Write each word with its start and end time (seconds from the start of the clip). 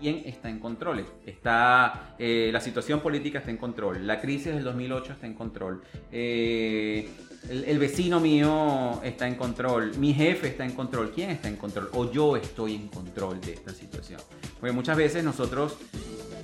¿quién 0.00 0.22
está 0.24 0.48
en 0.48 0.58
control? 0.58 1.04
Está, 1.24 2.14
eh, 2.18 2.50
la 2.52 2.60
situación 2.60 3.00
política 3.00 3.38
está 3.38 3.50
en 3.50 3.58
control, 3.58 4.06
la 4.06 4.20
crisis 4.20 4.46
del 4.46 4.64
2008 4.64 5.12
está 5.12 5.26
en 5.26 5.34
control, 5.34 5.82
eh, 6.10 7.08
el, 7.48 7.78
vecino 7.78 8.20
mío 8.20 9.00
está 9.02 9.26
en 9.28 9.34
control, 9.34 9.96
mi 9.98 10.12
jefe 10.12 10.48
está 10.48 10.64
en 10.64 10.72
control, 10.72 11.12
¿quién 11.14 11.30
está 11.30 11.48
en 11.48 11.56
control? 11.56 11.90
O 11.92 12.10
yo 12.10 12.36
estoy 12.36 12.74
en 12.74 12.88
control 12.88 13.40
de 13.40 13.54
esta 13.54 13.72
situación. 13.72 14.20
Porque 14.58 14.72
muchas 14.72 14.96
veces 14.96 15.24
nosotros 15.24 15.76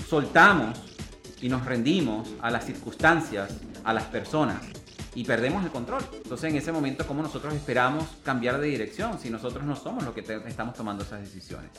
soltamos 0.09 0.79
y 1.41 1.49
nos 1.49 1.65
rendimos 1.65 2.29
a 2.41 2.51
las 2.51 2.65
circunstancias, 2.65 3.59
a 3.85 3.93
las 3.93 4.05
personas 4.05 4.63
y 5.15 5.25
perdemos 5.25 5.65
el 5.65 5.71
control. 5.71 6.03
Entonces 6.13 6.51
en 6.51 6.57
ese 6.57 6.73
momento, 6.73 7.07
¿cómo 7.07 7.23
nosotros 7.23 7.55
esperamos 7.55 8.05
cambiar 8.23 8.61
de 8.61 8.69
dirección 8.69 9.19
si 9.19 9.31
nosotros 9.31 9.65
no 9.65 9.77
somos 9.77 10.05
los 10.05 10.15
que 10.15 10.21
estamos 10.47 10.75
tomando 10.75 11.05
esas 11.05 11.21
decisiones? 11.21 11.71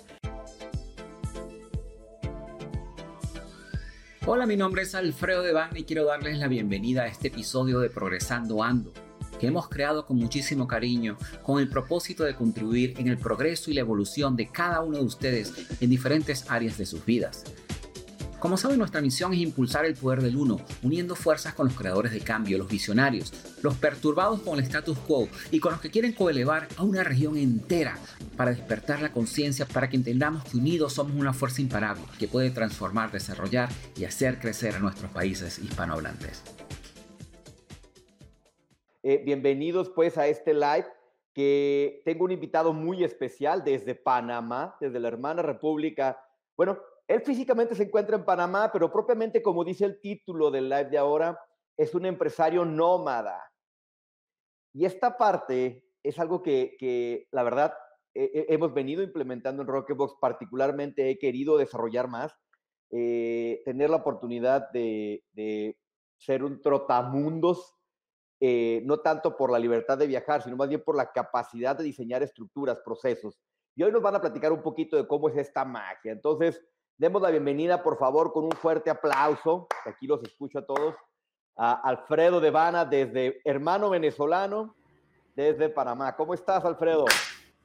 Hola, 4.29 4.45
mi 4.45 4.57
nombre 4.57 4.81
es 4.81 4.93
Alfredo 4.93 5.41
Devane 5.41 5.79
y 5.79 5.83
quiero 5.85 6.03
darles 6.03 6.37
la 6.37 6.49
bienvenida 6.49 7.03
a 7.03 7.07
este 7.07 7.29
episodio 7.29 7.79
de 7.79 7.89
Progresando 7.89 8.61
Ando 8.61 8.91
que 9.39 9.47
hemos 9.47 9.69
creado 9.69 10.05
con 10.05 10.17
muchísimo 10.17 10.67
cariño, 10.67 11.17
con 11.43 11.61
el 11.61 11.69
propósito 11.69 12.25
de 12.25 12.35
contribuir 12.35 12.95
en 12.97 13.07
el 13.07 13.17
progreso 13.17 13.71
y 13.71 13.73
la 13.73 13.81
evolución 13.81 14.35
de 14.35 14.47
cada 14.47 14.81
uno 14.81 14.97
de 14.97 15.05
ustedes 15.05 15.53
en 15.79 15.89
diferentes 15.89 16.49
áreas 16.49 16.77
de 16.77 16.85
sus 16.85 17.05
vidas. 17.05 17.45
Como 18.47 18.55
saben, 18.55 18.77
nuestra 18.77 19.01
misión 19.01 19.33
es 19.33 19.41
impulsar 19.41 19.83
el 19.83 19.95
poder 19.95 20.21
del 20.21 20.37
uno, 20.37 20.61
uniendo 20.81 21.17
fuerzas 21.17 21.53
con 21.53 21.67
los 21.67 21.75
creadores 21.75 22.13
de 22.13 22.21
cambio, 22.21 22.57
los 22.57 22.69
visionarios, 22.69 23.33
los 23.61 23.75
perturbados 23.75 24.39
con 24.39 24.57
el 24.57 24.63
status 24.63 24.97
quo 24.99 25.27
y 25.51 25.59
con 25.59 25.73
los 25.73 25.81
que 25.81 25.91
quieren 25.91 26.13
coelevar 26.13 26.69
a 26.77 26.83
una 26.83 27.03
región 27.03 27.35
entera 27.35 27.97
para 28.37 28.51
despertar 28.51 29.01
la 29.01 29.11
conciencia, 29.11 29.65
para 29.65 29.89
que 29.89 29.97
entendamos 29.97 30.45
que 30.45 30.55
unidos 30.55 30.93
somos 30.93 31.19
una 31.19 31.33
fuerza 31.33 31.61
imparable 31.61 32.03
que 32.17 32.29
puede 32.29 32.49
transformar, 32.49 33.11
desarrollar 33.11 33.67
y 33.97 34.05
hacer 34.05 34.39
crecer 34.39 34.75
a 34.75 34.79
nuestros 34.79 35.11
países 35.11 35.59
hispanohablantes. 35.59 36.41
Eh, 39.03 39.23
bienvenidos 39.25 39.89
pues 39.89 40.17
a 40.17 40.25
este 40.25 40.53
live 40.53 40.87
que 41.33 42.01
tengo 42.05 42.23
un 42.23 42.31
invitado 42.31 42.71
muy 42.71 43.03
especial 43.03 43.65
desde 43.65 43.93
Panamá, 43.93 44.77
desde 44.79 45.01
la 45.01 45.09
hermana 45.09 45.41
república. 45.41 46.17
Bueno, 46.55 46.79
él 47.07 47.21
físicamente 47.21 47.75
se 47.75 47.83
encuentra 47.83 48.17
en 48.17 48.25
Panamá, 48.25 48.69
pero 48.71 48.91
propiamente 48.91 49.41
como 49.41 49.63
dice 49.63 49.85
el 49.85 49.99
título 50.01 50.51
del 50.51 50.69
live 50.69 50.89
de 50.89 50.97
ahora, 50.97 51.39
es 51.77 51.95
un 51.95 52.05
empresario 52.05 52.65
nómada. 52.65 53.41
Y 54.73 54.85
esta 54.85 55.17
parte 55.17 55.85
es 56.03 56.19
algo 56.19 56.43
que, 56.43 57.27
la 57.31 57.43
verdad 57.43 57.73
hemos 58.13 58.73
venido 58.73 59.03
implementando 59.03 59.61
en 59.61 59.67
Rocketbox, 59.67 60.15
particularmente 60.19 61.09
he 61.09 61.19
querido 61.19 61.55
desarrollar 61.55 62.07
más, 62.07 62.35
eh, 62.89 63.61
tener 63.63 63.91
la 63.91 63.97
oportunidad 63.97 64.71
de, 64.71 65.23
de 65.33 65.77
ser 66.17 66.43
un 66.43 66.61
trotamundos 66.61 67.77
eh, 68.39 68.83
no 68.85 68.99
tanto 68.99 69.35
por 69.35 69.51
la 69.51 69.57
libertad 69.57 69.97
de 69.97 70.05
viajar, 70.05 70.43
sino 70.43 70.55
más 70.55 70.69
bien 70.69 70.83
por 70.83 70.95
la 70.95 71.11
capacidad 71.11 71.75
de 71.75 71.83
diseñar 71.83 72.21
estructuras, 72.21 72.79
procesos. 72.85 73.39
Y 73.75 73.81
hoy 73.81 73.91
nos 73.91 74.01
van 74.01 74.15
a 74.15 74.21
platicar 74.21 74.51
un 74.51 74.61
poquito 74.61 74.95
de 74.95 75.07
cómo 75.07 75.27
es 75.29 75.37
esta 75.37 75.65
magia. 75.65 76.11
Entonces, 76.11 76.63
demos 76.97 77.21
la 77.21 77.29
bienvenida, 77.29 77.83
por 77.83 77.97
favor, 77.97 78.33
con 78.33 78.45
un 78.45 78.51
fuerte 78.51 78.89
aplauso, 78.89 79.67
aquí 79.85 80.07
los 80.07 80.23
escucho 80.23 80.59
a 80.59 80.65
todos, 80.65 80.95
a 81.55 81.73
Alfredo 81.73 82.39
Devana 82.39 82.85
desde 82.85 83.39
hermano 83.45 83.89
venezolano, 83.89 84.75
desde 85.35 85.69
Panamá. 85.69 86.15
¿Cómo 86.15 86.33
estás, 86.33 86.65
Alfredo? 86.65 87.05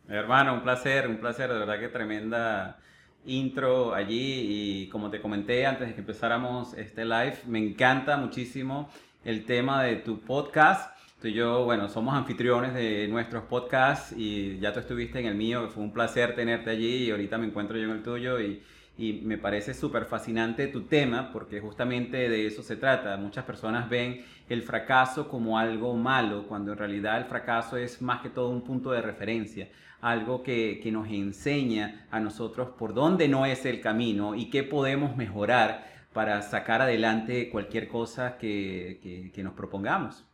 Hermano, 0.09 0.55
un 0.55 0.63
placer, 0.63 1.09
un 1.09 1.19
placer, 1.19 1.51
de 1.51 1.59
verdad 1.59 1.81
que 1.81 1.89
tremenda 1.89 2.79
intro 3.25 3.95
allí 3.95 4.83
y 4.85 4.89
como 4.89 5.09
te 5.09 5.23
comenté 5.23 5.65
antes 5.65 5.89
de 5.89 5.95
que 5.95 6.01
empezáramos 6.01 6.75
este 6.75 7.05
live, 7.05 7.39
me 7.47 7.59
encanta 7.59 8.17
muchísimo 8.17 8.91
el 9.25 9.47
tema 9.47 9.83
de 9.85 9.97
tu 9.97 10.21
podcast. 10.21 10.95
Tú 11.21 11.29
y 11.29 11.35
yo, 11.35 11.65
bueno, 11.65 11.89
somos 11.89 12.15
anfitriones 12.15 12.75
de 12.75 13.07
nuestros 13.09 13.45
podcasts 13.45 14.13
y 14.15 14.59
ya 14.59 14.73
tú 14.73 14.81
estuviste 14.81 15.21
en 15.21 15.27
el 15.27 15.37
mío, 15.37 15.71
fue 15.71 15.85
un 15.85 15.93
placer 15.93 16.35
tenerte 16.35 16.71
allí 16.71 17.05
y 17.05 17.11
ahorita 17.13 17.39
me 17.39 17.47
encuentro 17.47 17.79
yo 17.79 17.85
en 17.85 17.91
el 17.93 18.03
tuyo 18.03 18.41
y, 18.41 18.61
y 18.97 19.15
me 19.25 19.39
parece 19.39 19.73
súper 19.73 20.05
fascinante 20.05 20.67
tu 20.69 20.83
tema 20.83 21.31
porque 21.33 21.61
justamente 21.61 22.29
de 22.29 22.47
eso 22.47 22.63
se 22.63 22.77
trata. 22.77 23.17
Muchas 23.17 23.45
personas 23.45 23.89
ven 23.89 24.25
el 24.49 24.63
fracaso 24.63 25.29
como 25.29 25.59
algo 25.59 25.95
malo 25.95 26.47
cuando 26.47 26.73
en 26.73 26.79
realidad 26.79 27.19
el 27.19 27.25
fracaso 27.25 27.77
es 27.77 28.03
más 28.03 28.21
que 28.21 28.29
todo 28.29 28.51
un 28.51 28.63
punto 28.63 28.91
de 28.91 29.01
referencia, 29.01 29.69
algo 30.01 30.43
que, 30.43 30.81
que 30.83 30.93
nos 30.93 31.09
enseña 31.09 32.07
a 32.11 32.21
nosotros 32.21 32.71
por 32.79 32.93
dónde 32.93 33.29
no 33.29 33.47
es 33.47 33.65
el 33.65 33.81
camino 33.81 34.35
y 34.35 34.51
qué 34.51 34.63
podemos 34.63 35.17
mejorar 35.17 35.93
para 36.13 36.43
sacar 36.43 36.83
adelante 36.83 37.49
cualquier 37.51 37.89
cosa 37.89 38.37
que, 38.37 39.31
que, 39.33 39.43
nos 39.43 39.55
propongamos. 39.55 40.25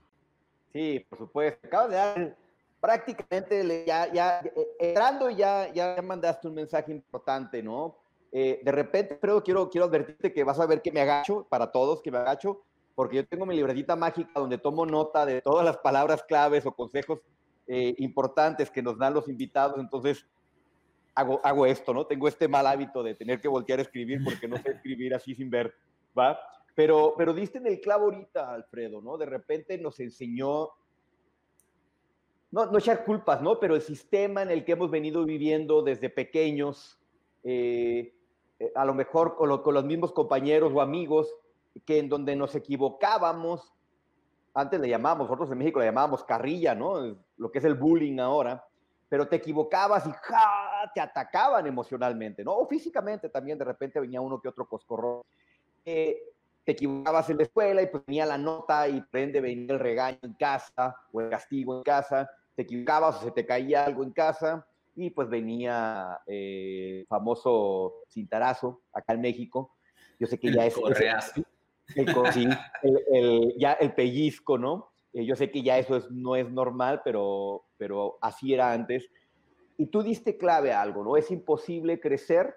Sí, 0.73 1.05
por 1.09 1.19
supuesto. 1.19 1.67
Acabas 1.67 1.91
de 1.91 1.97
dar 1.97 2.37
prácticamente, 2.81 3.85
ya, 3.87 4.13
ya 4.13 4.41
eh, 4.41 4.67
entrando 4.81 5.31
ya, 5.31 5.73
ya 5.73 6.01
mandaste 6.03 6.49
un 6.49 6.55
mensaje 6.55 6.93
importante, 6.93 7.63
¿no? 7.63 7.98
Eh, 8.31 8.61
de 8.63 8.73
repente, 8.73 9.19
pero 9.21 9.43
quiero, 9.43 9.71
quiero 9.71 9.87
advertirte 9.87 10.33
que 10.33 10.45
vas 10.45 10.61
a 10.61 10.67
ver 10.67 10.83
que 10.83 10.93
me 10.93 11.01
agacho, 11.01 11.47
para 11.49 11.71
todos 11.73 12.03
que 12.03 12.11
me 12.11 12.19
agacho, 12.19 12.63
porque 12.95 13.17
yo 13.17 13.27
tengo 13.27 13.47
mi 13.47 13.55
libretita 13.55 13.97
mágica 13.97 14.33
donde 14.35 14.59
tomo 14.59 14.85
nota 14.85 15.25
de 15.25 15.41
todas 15.41 15.65
las 15.65 15.79
palabras 15.79 16.23
claves 16.25 16.67
o 16.67 16.73
consejos 16.73 17.21
eh, 17.67 17.95
importantes 17.99 18.71
que 18.71 18.83
nos 18.83 18.99
dan 18.99 19.15
los 19.15 19.29
invitados. 19.29 19.79
Entonces, 19.79 20.27
hago, 21.15 21.67
esto, 21.67 21.93
¿no? 21.93 22.07
Tengo 22.07 22.29
este 22.29 22.49
mal 22.49 22.67
hábito 22.67 23.03
de 23.03 23.15
tener 23.15 23.41
que 23.41 23.49
voltear 23.49 23.79
a 23.79 23.83
escribir 23.83 24.23
porque 24.23 24.47
no 24.49 24.57
sé 24.57 24.71
escribir 24.71 25.15
así 25.15 25.35
sin 25.35 25.51
ver, 25.51 25.75
¿va? 26.17 26.39
Pero, 26.75 27.15
pero 27.17 27.35
diste 27.35 27.59
en 27.59 27.67
el 27.67 27.81
clavo 27.81 28.05
ahorita, 28.05 28.53
Alfredo, 28.53 29.01
¿no? 29.01 29.19
De 29.19 29.27
repente 29.27 29.79
nos 29.79 29.99
enseñó, 29.99 30.69
no, 32.51 32.67
no 32.67 32.79
echar 32.79 33.05
culpas, 33.05 33.43
¿no? 33.43 33.59
Pero 33.59 33.75
el 33.75 33.83
sistema 33.83 34.43
en 34.43 34.51
el 34.51 34.65
que 34.65 34.73
hemos 34.73 34.91
venido 34.91 35.25
viviendo 35.25 35.83
desde 35.83 36.09
pequeños, 36.09 37.01
eh, 37.43 38.15
eh, 38.59 38.73
a 38.75 38.85
lo 38.85 38.95
mejor 38.95 39.37
con, 39.37 39.49
los 39.49 39.85
mismos 39.85 40.13
compañeros 40.13 40.73
o 40.75 40.81
amigos, 40.81 41.33
que 41.85 41.99
en 41.99 42.09
donde 42.09 42.35
nos 42.35 42.55
equivocábamos, 42.55 43.73
antes 44.55 44.81
le 44.81 44.89
llamábamos, 44.89 45.29
nosotros 45.29 45.51
en 45.53 45.59
México 45.59 45.79
le 45.79 45.87
llamábamos 45.87 46.25
carrilla, 46.25 46.75
¿no? 46.75 47.17
Lo 47.37 47.53
que 47.53 47.59
es 47.59 47.65
el 47.65 47.75
bullying 47.75 48.19
ahora, 48.19 48.65
pero 49.09 49.29
te 49.29 49.37
equivocabas 49.37 50.07
y 50.07 50.11
te 50.95 51.01
atacaban 51.01 51.67
emocionalmente, 51.67 52.45
¿no? 52.45 52.57
O 52.57 52.67
físicamente 52.67 53.29
también, 53.29 53.59
de 53.59 53.65
repente 53.65 54.01
venía 54.01 54.21
uno 54.21 54.41
que 54.41 54.49
otro 54.49 54.67
coscorro. 54.67 55.25
Eh, 55.85 56.21
te 56.65 56.73
equivocabas 56.73 57.31
en 57.31 57.39
la 57.39 57.45
escuela 57.45 57.81
y 57.81 57.87
pues 57.87 58.05
venía 58.07 58.27
la 58.27 58.37
nota 58.37 58.89
y 58.89 59.01
prende 59.01 59.41
venía 59.41 59.73
el 59.73 59.79
regaño 59.79 60.19
en 60.23 60.35
casa 60.35 60.97
o 61.13 61.21
el 61.21 61.31
castigo 61.31 61.79
en 61.79 61.83
casa, 61.83 62.29
te 62.57 62.63
equivocabas 62.63 63.17
o 63.17 63.25
se 63.25 63.31
te 63.31 63.47
caía 63.47 63.87
algo 63.87 64.03
en 64.03 64.11
casa 64.11 64.67
y 64.99 65.11
pues 65.11 65.29
venía 65.29 66.21
eh, 66.27 67.05
famoso 67.09 68.03
cintarazo 68.09 68.83
acá 68.93 69.13
en 69.13 69.21
México. 69.21 69.77
Yo 70.19 70.27
sé 70.27 70.41
que 70.41 70.53
ya 70.53 70.67
es... 70.67 70.75
el, 72.83 73.55
ya 73.57 73.73
el 73.75 73.95
pellizco, 73.95 74.59
¿no? 74.59 74.91
Eh, 75.13 75.25
yo 75.25 75.37
sé 75.37 75.51
que 75.51 75.63
ya 75.63 75.79
eso 75.79 75.97
es, 75.97 76.11
no 76.11 76.35
es 76.35 76.51
normal, 76.51 77.03
pero, 77.05 77.67
pero 77.77 78.19
así 78.21 78.53
era 78.53 78.73
antes. 78.73 79.09
Y 79.77 79.87
tú 79.87 80.03
diste 80.03 80.37
clave 80.37 80.73
a 80.73 80.83
algo, 80.83 81.05
¿no? 81.05 81.17
Es 81.17 81.31
imposible 81.31 82.01
crecer, 82.01 82.57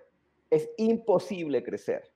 es 0.50 0.70
imposible 0.78 1.64
crecer 1.64 2.12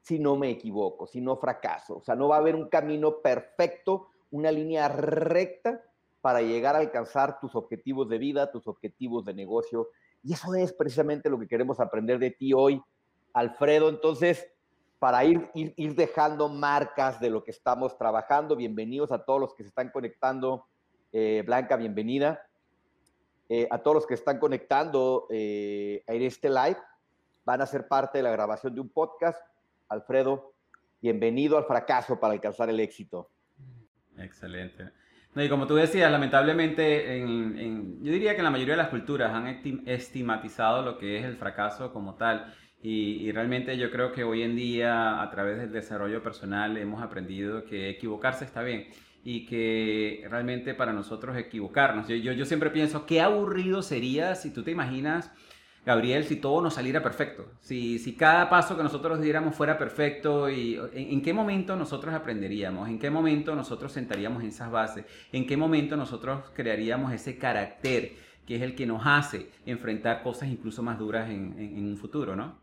si 0.00 0.18
no 0.18 0.36
me 0.36 0.50
equivoco, 0.50 1.06
si 1.06 1.20
no 1.20 1.36
fracaso. 1.36 1.98
O 1.98 2.02
sea, 2.02 2.14
no 2.14 2.28
va 2.28 2.36
a 2.36 2.38
haber 2.38 2.54
un 2.54 2.68
camino 2.68 3.20
perfecto, 3.20 4.08
una 4.30 4.50
línea 4.50 4.88
recta 4.88 5.82
para 6.26 6.42
llegar 6.42 6.74
a 6.74 6.80
alcanzar 6.80 7.38
tus 7.38 7.54
objetivos 7.54 8.08
de 8.08 8.18
vida, 8.18 8.50
tus 8.50 8.66
objetivos 8.66 9.24
de 9.24 9.32
negocio. 9.32 9.90
Y 10.24 10.32
eso 10.32 10.56
es 10.56 10.72
precisamente 10.72 11.30
lo 11.30 11.38
que 11.38 11.46
queremos 11.46 11.78
aprender 11.78 12.18
de 12.18 12.32
ti 12.32 12.52
hoy, 12.52 12.82
Alfredo. 13.32 13.88
Entonces, 13.88 14.44
para 14.98 15.24
ir, 15.24 15.52
dejando 15.94 16.48
marcas 16.48 17.20
de 17.20 17.30
lo 17.30 17.44
que 17.44 17.52
estamos 17.52 17.96
trabajando. 17.96 18.56
Bienvenidos 18.56 19.12
a 19.12 19.24
todos 19.24 19.40
los 19.40 19.54
que 19.54 19.62
se 19.62 19.68
están 19.68 19.90
conectando. 19.90 20.66
Eh, 21.12 21.44
Blanca, 21.46 21.76
bienvenida. 21.76 22.44
Eh, 23.48 23.68
a 23.70 23.78
todos 23.78 23.94
los 23.94 24.06
que 24.08 24.14
están 24.14 24.40
conectando 24.40 25.28
eh, 25.30 26.02
en 26.08 26.22
este 26.22 26.48
live, 26.48 26.78
van 27.44 27.60
a 27.60 27.66
ser 27.66 27.86
parte 27.86 28.18
de 28.18 28.24
la 28.24 28.32
grabación 28.32 28.74
de 28.74 28.80
un 28.80 28.88
podcast. 28.88 29.40
Alfredo, 29.88 30.54
bienvenido 31.00 31.56
al 31.56 31.66
fracaso 31.66 32.18
para 32.18 32.34
alcanzar 32.34 32.68
el 32.68 32.80
éxito. 32.80 33.30
Excelente. 34.18 35.05
Y 35.36 35.48
como 35.50 35.66
tú 35.66 35.74
decías, 35.74 36.10
lamentablemente, 36.10 37.20
yo 38.00 38.12
diría 38.12 38.32
que 38.32 38.38
en 38.38 38.44
la 38.44 38.50
mayoría 38.50 38.74
de 38.74 38.82
las 38.82 38.88
culturas 38.88 39.34
han 39.34 39.46
estigmatizado 39.86 40.82
lo 40.82 40.96
que 40.96 41.18
es 41.18 41.24
el 41.26 41.36
fracaso 41.36 41.92
como 41.92 42.14
tal. 42.14 42.54
Y, 42.82 43.30
realmente 43.32 43.76
yo 43.76 43.90
creo 43.90 44.12
que 44.12 44.24
hoy 44.24 44.42
en 44.42 44.56
día, 44.56 45.20
a 45.20 45.30
través 45.30 45.58
del 45.58 45.72
desarrollo 45.72 46.22
personal, 46.22 46.76
hemos 46.78 47.02
aprendido 47.02 47.64
que 47.64 47.90
equivocarse 47.90 48.44
está 48.44 48.62
bien 48.62 48.88
y 49.24 49.44
que 49.44 50.24
realmente 50.30 50.72
para 50.72 50.92
nosotros 50.92 51.36
equivocarnos. 51.36 52.08
Yo, 52.08 52.14
yo, 52.14 52.32
yo 52.32 52.44
siempre 52.44 52.70
pienso, 52.70 53.04
qué 53.06 53.20
aburrido 53.20 53.82
sería 53.82 54.36
si 54.36 54.52
tú 54.52 54.62
te 54.62 54.70
imaginas 54.70 55.32
Gabriel, 55.86 56.24
si 56.24 56.34
todo 56.34 56.60
nos 56.60 56.74
saliera 56.74 57.00
perfecto, 57.00 57.46
si, 57.60 58.00
si 58.00 58.16
cada 58.16 58.50
paso 58.50 58.76
que 58.76 58.82
nosotros 58.82 59.20
diéramos 59.20 59.54
fuera 59.54 59.78
perfecto, 59.78 60.50
y, 60.50 60.76
¿en, 60.92 61.22
qué 61.22 61.32
momento 61.32 61.76
nosotros 61.76 62.12
aprenderíamos? 62.12 62.88
¿En 62.88 62.98
qué 62.98 63.08
momento 63.08 63.54
nosotros 63.54 63.92
sentaríamos 63.92 64.42
esas 64.42 64.68
bases? 64.68 65.04
¿En 65.30 65.46
qué 65.46 65.56
momento 65.56 65.96
nosotros 65.96 66.50
crearíamos 66.54 67.12
ese 67.12 67.38
carácter 67.38 68.14
que 68.44 68.56
es 68.56 68.62
el 68.62 68.74
que 68.74 68.84
nos 68.84 69.02
hace 69.04 69.48
enfrentar 69.64 70.24
cosas 70.24 70.48
incluso 70.48 70.82
más 70.82 70.98
duras 70.98 71.30
en, 71.30 71.54
en 71.56 71.86
un 71.86 71.96
futuro, 71.96 72.34
¿no? 72.34 72.58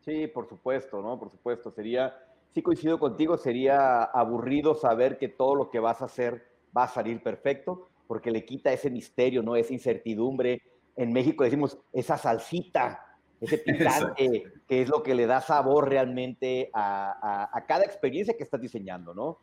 Sí, 0.00 0.26
por 0.26 0.46
supuesto, 0.46 1.00
¿no? 1.00 1.18
Por 1.18 1.30
supuesto, 1.30 1.70
sería, 1.70 2.14
sí 2.52 2.60
coincido 2.60 2.98
contigo, 2.98 3.38
sería 3.38 4.02
aburrido 4.04 4.74
saber 4.74 5.16
que 5.16 5.28
todo 5.28 5.54
lo 5.54 5.70
que 5.70 5.80
vas 5.80 6.02
a 6.02 6.06
hacer 6.06 6.46
va 6.76 6.84
a 6.84 6.88
salir 6.88 7.22
perfecto, 7.22 7.88
porque 8.06 8.30
le 8.30 8.44
quita 8.44 8.70
ese 8.70 8.90
misterio, 8.90 9.42
¿no? 9.42 9.56
Esa 9.56 9.72
incertidumbre, 9.72 10.60
en 10.96 11.12
México 11.12 11.44
decimos 11.44 11.78
esa 11.92 12.16
salsita, 12.16 13.06
ese 13.40 13.58
picante, 13.64 14.44
que 14.66 14.82
es 14.82 14.88
lo 14.88 15.02
que 15.02 15.14
le 15.14 15.26
da 15.26 15.40
sabor 15.40 15.88
realmente 15.88 16.70
a, 16.72 17.64
cada 17.68 17.84
experiencia 17.84 18.36
que 18.36 18.44
estás 18.44 18.60
diseñando, 18.60 19.14
¿no? 19.14 19.38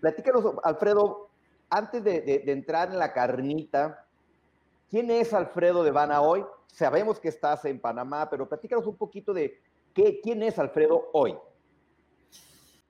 Platícanos, 0.00 0.44
Alfredo, 0.62 1.30
antes 1.70 2.02
de, 2.04 2.42
entrar 2.46 2.90
en 2.90 2.98
la 2.98 3.12
carnita, 3.12 4.06
¿quién 4.90 5.10
es 5.10 5.32
Alfredo 5.32 5.84
de 5.84 5.90
Vana 5.90 6.20
hoy? 6.20 6.44
Sabemos 6.66 7.18
que 7.20 7.28
estás 7.28 7.64
en 7.64 7.80
Panamá, 7.80 8.28
pero 8.28 8.48
platícanos 8.48 8.86
un 8.86 8.96
poquito 8.96 9.32
de 9.32 9.60
qué, 9.94 10.20
quién 10.20 10.42
es 10.42 10.58
Alfredo 10.58 11.08
hoy. 11.12 11.34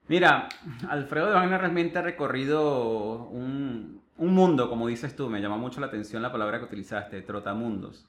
Mira, 0.07 0.49
Alfredo 0.89 1.27
de 1.27 1.33
Vana 1.33 1.57
realmente 1.57 1.99
ha 1.99 2.01
recorrido 2.01 3.27
un, 3.27 4.01
un 4.17 4.33
mundo, 4.33 4.69
como 4.69 4.87
dices 4.87 5.15
tú, 5.15 5.29
me 5.29 5.41
llama 5.41 5.57
mucho 5.57 5.79
la 5.79 5.87
atención 5.87 6.21
la 6.21 6.31
palabra 6.31 6.59
que 6.59 6.65
utilizaste, 6.65 7.21
trotamundos, 7.21 8.05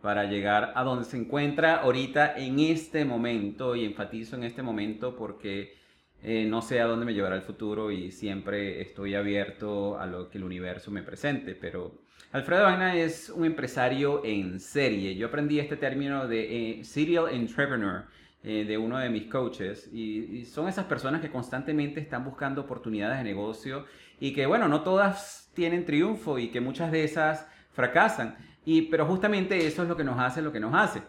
para 0.00 0.24
llegar 0.24 0.72
a 0.74 0.82
donde 0.82 1.04
se 1.04 1.16
encuentra 1.16 1.76
ahorita 1.76 2.36
en 2.36 2.58
este 2.58 3.04
momento, 3.04 3.76
y 3.76 3.84
enfatizo 3.84 4.36
en 4.36 4.44
este 4.44 4.62
momento 4.62 5.16
porque 5.16 5.76
eh, 6.22 6.46
no 6.46 6.62
sé 6.62 6.80
a 6.80 6.86
dónde 6.86 7.04
me 7.04 7.14
llevará 7.14 7.36
el 7.36 7.42
futuro 7.42 7.90
y 7.90 8.10
siempre 8.10 8.80
estoy 8.80 9.14
abierto 9.14 9.98
a 9.98 10.06
lo 10.06 10.28
que 10.28 10.38
el 10.38 10.44
universo 10.44 10.90
me 10.90 11.02
presente, 11.02 11.54
pero 11.54 12.02
Alfredo 12.32 12.62
Vaina 12.62 12.96
es 12.96 13.28
un 13.28 13.44
empresario 13.44 14.24
en 14.24 14.58
serie. 14.58 15.14
Yo 15.16 15.26
aprendí 15.26 15.58
este 15.58 15.76
término 15.76 16.26
de 16.26 16.80
eh, 16.80 16.84
serial 16.84 17.28
entrepreneur 17.30 18.04
eh, 18.44 18.64
de 18.64 18.78
uno 18.78 18.98
de 18.98 19.10
mis 19.10 19.30
coaches 19.30 19.88
y, 19.92 20.44
son 20.46 20.68
esas 20.68 20.86
personas 20.86 21.20
que 21.20 21.30
constantemente 21.30 22.00
están 22.00 22.24
buscando 22.24 22.62
oportunidades 22.62 23.18
de 23.18 23.24
negocio 23.24 23.84
y 24.22 24.32
que 24.32 24.46
bueno, 24.46 24.68
no 24.68 24.82
todas 24.82 25.50
tienen 25.52 25.84
triunfo 25.84 26.38
y 26.38 26.46
que 26.46 26.60
muchas 26.60 26.92
de 26.92 27.02
esas 27.02 27.44
fracasan. 27.72 28.36
Y, 28.64 28.82
pero 28.82 29.04
justamente 29.04 29.66
eso 29.66 29.82
es 29.82 29.88
lo 29.88 29.96
que 29.96 30.04
nos 30.04 30.20
hace 30.20 30.40
lo 30.42 30.52
que 30.52 30.60
nos 30.60 30.72
hace. 30.74 31.02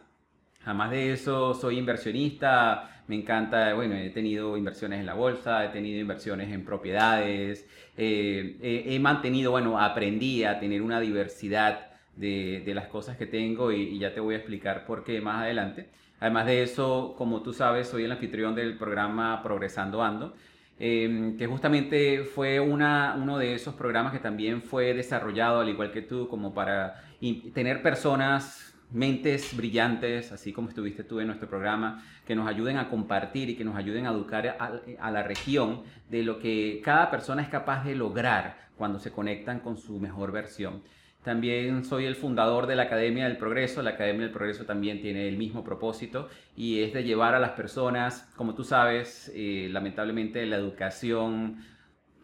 Jamás 0.65 0.89
de 0.89 1.13
eso 1.13 1.53
soy 1.53 1.77
inversionista, 1.77 3.03
me 3.05 3.15
encanta, 3.15 3.75
bueno, 3.75 3.93
he 3.93 4.09
tenido 4.09 4.57
inversiones 4.57 4.99
en 4.99 5.05
la 5.05 5.13
bolsa, 5.13 5.63
he 5.63 5.69
tenido 5.69 5.99
inversiones 5.99 6.51
en 6.51 6.65
propiedades, 6.65 7.67
eh, 7.97 8.85
he, 8.87 8.99
mantenido, 8.99 9.51
bueno, 9.51 9.79
aprendí 9.79 10.43
a 10.43 10.59
tener 10.59 10.81
una 10.81 10.99
diversidad 10.99 11.91
de, 12.15 12.63
las 12.73 12.87
cosas 12.87 13.15
que 13.15 13.27
tengo 13.27 13.71
y, 13.71 13.89
y, 13.89 13.99
ya 13.99 14.15
te 14.15 14.21
voy 14.21 14.33
a 14.33 14.37
explicar 14.37 14.87
por 14.87 15.03
qué 15.03 15.21
más 15.21 15.43
adelante. 15.43 15.91
Además 16.19 16.47
de 16.47 16.63
eso, 16.63 17.13
como 17.15 17.43
tú 17.43 17.53
sabes, 17.53 17.89
soy 17.89 18.05
el 18.05 18.11
anfitrión 18.11 18.55
del 18.55 18.75
programa 18.75 19.43
Progresando 19.43 20.01
Ando, 20.01 20.33
Em, 20.79 21.37
que 21.37 21.45
justamente 21.45 22.23
fue 22.23 22.59
una, 22.59 23.15
uno 23.17 23.37
de 23.37 23.53
esos 23.53 23.75
programas 23.75 24.11
que 24.11 24.19
también 24.19 24.61
fue 24.61 24.93
desarrollado, 24.93 25.61
al 25.61 25.69
igual 25.69 25.91
que 25.91 26.01
tú, 26.01 26.27
como 26.27 26.53
para 26.53 27.03
tener 27.53 27.81
personas, 27.81 28.73
mentes 28.91 29.55
brillantes, 29.55 30.31
así 30.31 30.51
como 30.51 30.69
estuviste 30.69 31.03
tú 31.03 31.19
en 31.19 31.27
nuestro 31.27 31.47
programa, 31.47 32.03
que 32.25 32.35
nos 32.35 32.47
ayuden 32.47 32.77
a 32.77 32.89
compartir 32.89 33.49
y 33.49 33.55
que 33.55 33.63
nos 33.63 33.75
ayuden 33.75 34.07
a 34.07 34.11
educar 34.11 34.57
a 34.99 35.11
la 35.11 35.23
región 35.23 35.83
de 36.09 36.23
lo 36.23 36.39
que 36.39 36.81
cada 36.83 37.09
persona 37.09 37.41
es 37.41 37.49
capaz 37.49 37.83
de 37.83 37.95
lograr 37.95 38.67
cuando 38.77 38.99
se 38.99 39.11
conectan 39.11 39.59
con 39.59 39.77
su 39.77 39.99
mejor 39.99 40.31
versión. 40.31 40.81
También 41.23 41.85
soy 41.85 42.05
el 42.05 42.15
fundador 42.15 42.67
de 42.67 42.75
la 42.75 42.83
Academia 42.83 43.25
del 43.25 43.37
Progreso. 43.37 43.81
La 43.81 43.91
Academia 43.91 44.23
del 44.23 44.31
Progreso 44.31 44.65
también 44.65 45.01
tiene 45.01 45.29
el 45.29 45.37
mismo 45.37 45.63
propósito 45.63 46.27
y 46.55 46.81
es 46.81 46.93
de 46.93 47.03
llevar 47.03 47.33
a 47.33 47.39
las 47.39 47.51
personas, 47.51 48.29
como 48.35 48.53
tú 48.55 48.65
sabes, 48.65 49.31
eh, 49.33 49.69
lamentablemente 49.71 50.45
la 50.45 50.57
educación, 50.57 51.63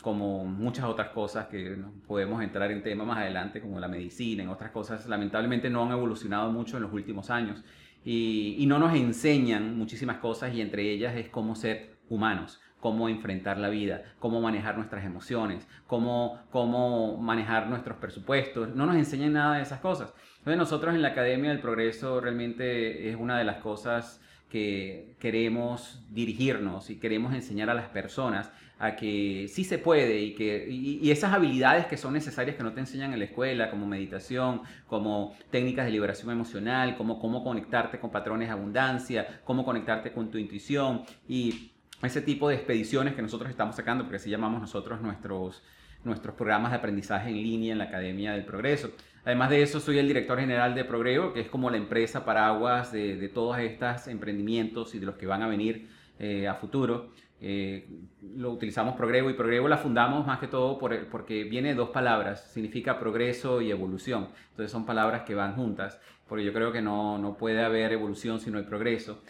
como 0.02 0.44
muchas 0.46 0.86
otras 0.86 1.10
cosas 1.10 1.48
que 1.48 1.78
podemos 2.08 2.44
entrar 2.44 2.72
en 2.72 2.84
tema 2.84 3.06
más 3.06 3.20
adelante, 3.20 3.62
como 3.62 3.80
la 3.80 3.88
medicina, 3.88 4.44
en 4.44 4.50
otras 4.50 4.72
cosas, 4.72 5.08
lamentablemente 5.08 5.70
no 5.70 5.84
han 5.84 5.92
evolucionado 5.92 6.52
mucho 6.52 6.76
en 6.76 6.84
los 6.84 6.92
últimos 6.92 7.30
años. 7.30 7.64
Y, 8.04 8.56
y 8.60 8.66
no 8.66 8.80
nos 8.80 8.94
enseñan 8.96 9.78
muchísimas 9.78 10.18
cosas 10.18 10.54
y 10.54 10.62
entre 10.62 10.90
ellas 10.92 11.16
es 11.16 11.30
cómo 11.30 11.56
ser 11.56 11.98
humanos 12.10 12.60
cómo 12.80 13.10
enfrentar 13.10 13.58
la 13.58 13.70
vida, 13.70 14.04
cómo 14.20 14.42
manejar 14.42 14.78
nuestras 14.78 15.06
emociones, 15.06 15.68
cómo, 15.88 16.40
cómo 16.50 17.18
manejar 17.18 17.68
nuestros 17.68 17.98
presupuestos. 17.98 18.76
No 18.76 18.86
nos 18.86 18.96
enseñan 18.96 19.34
nada 19.34 19.58
de 19.58 19.64
esas 19.64 19.80
cosas. 19.80 20.14
Entonces 20.38 20.58
nosotros 20.58 20.96
en 20.96 21.02
la 21.02 21.10
Academia 21.10 21.50
del 21.50 21.60
Progreso 21.60 22.22
realmente 22.22 23.10
es 23.10 23.16
una 23.16 23.38
de 23.38 23.44
las 23.44 23.58
cosas 23.58 24.22
que 24.50 25.16
queremos 25.20 26.04
dirigirnos 26.10 26.90
y 26.90 27.00
queremos 27.00 27.34
enseñar 27.34 27.70
a 27.70 27.74
las 27.76 27.90
personas 27.90 28.52
a 28.80 28.96
que 28.96 29.48
sí 29.50 29.66
se 29.66 29.78
puede 29.78 30.22
y 30.22 30.34
que 30.34 30.68
y, 30.70 31.12
esas 31.12 31.34
habilidades 31.34 31.86
que 31.86 31.98
son 31.98 32.14
necesarias 32.14 32.56
que 32.56 32.64
no 32.64 32.74
te 32.74 32.80
enseñan 32.80 33.12
en 33.14 33.20
la 33.20 33.26
escuela, 33.26 33.70
como 33.70 33.86
meditación, 33.86 34.62
como 34.88 35.36
técnicas 35.52 35.86
de 35.86 35.92
liberación 35.92 36.32
emocional, 36.32 36.96
como 36.96 37.20
cómo 37.20 37.44
conectarte 37.44 38.00
con 38.00 38.10
patrones 38.10 38.48
de 38.48 38.54
abundancia, 38.54 39.42
cómo 39.44 39.66
conectarte 39.66 40.14
con 40.14 40.32
tu 40.32 40.38
intuición 40.38 41.04
y 41.28 41.72
ese 42.02 42.22
tipo 42.22 42.50
de 42.50 42.56
expediciones 42.56 43.14
que 43.16 43.22
nosotros 43.22 43.50
estamos 43.50 43.76
sacando, 43.76 44.04
porque 44.04 44.18
así 44.18 44.30
llamamos 44.30 44.62
nosotros 44.62 45.02
nuestros, 45.02 45.64
nuestros 46.04 46.36
programas 46.36 46.72
de 46.72 46.78
aprendizaje 46.78 47.30
en 47.30 47.36
línea 47.38 47.72
en 47.74 47.78
la 47.78 47.86
Academia 47.86 48.34
del 48.34 48.46
Progreso. 48.46 48.92
Además 49.26 49.50
de 49.50 49.62
eso, 49.62 49.80
soy 49.80 50.00
el 50.00 50.08
director 50.08 50.40
general 50.40 50.74
de 50.76 50.86
Progreso, 50.86 51.34
que 51.34 51.42
es 51.42 51.50
como 51.50 51.70
la 51.70 51.78
empresa 51.78 52.24
paraguas 52.24 52.92
de, 52.92 53.18
de 53.18 53.30
todos 53.30 53.58
estos 53.60 54.08
emprendimientos 54.08 54.96
y 54.96 55.00
de 55.00 55.06
los 55.06 55.16
que 55.16 55.26
van 55.26 55.44
a 55.44 55.48
venir 55.48 55.90
eh, 56.20 56.48
a 56.48 56.56
futuro. 56.56 57.12
Eh, 57.42 57.88
lo 58.36 58.52
utilizamos 58.52 58.96
Progreso 58.96 59.30
y 59.30 59.34
Progreso 59.34 59.68
la 59.68 59.78
fundamos 59.78 60.28
más 60.28 60.40
que 60.40 60.48
todo 60.48 60.78
por, 60.78 61.08
porque 61.08 61.46
viene 61.46 61.70
de 61.70 61.76
dos 61.76 61.90
palabras, 61.90 62.52
significa 62.52 63.00
progreso 63.00 63.62
y 63.62 63.72
evolución. 63.72 64.30
Entonces 64.52 64.72
son 64.72 64.86
palabras 64.86 65.24
que 65.24 65.36
van 65.36 65.56
juntas, 65.56 66.00
porque 66.28 66.44
yo 66.44 66.54
creo 66.54 66.72
que 66.72 66.82
no, 66.82 67.18
no 67.18 67.38
puede 67.38 67.64
haber 67.64 67.94
evolución 67.94 68.40
si 68.40 68.52
no 68.52 68.58
hay 68.58 68.66
progreso. 68.66 69.22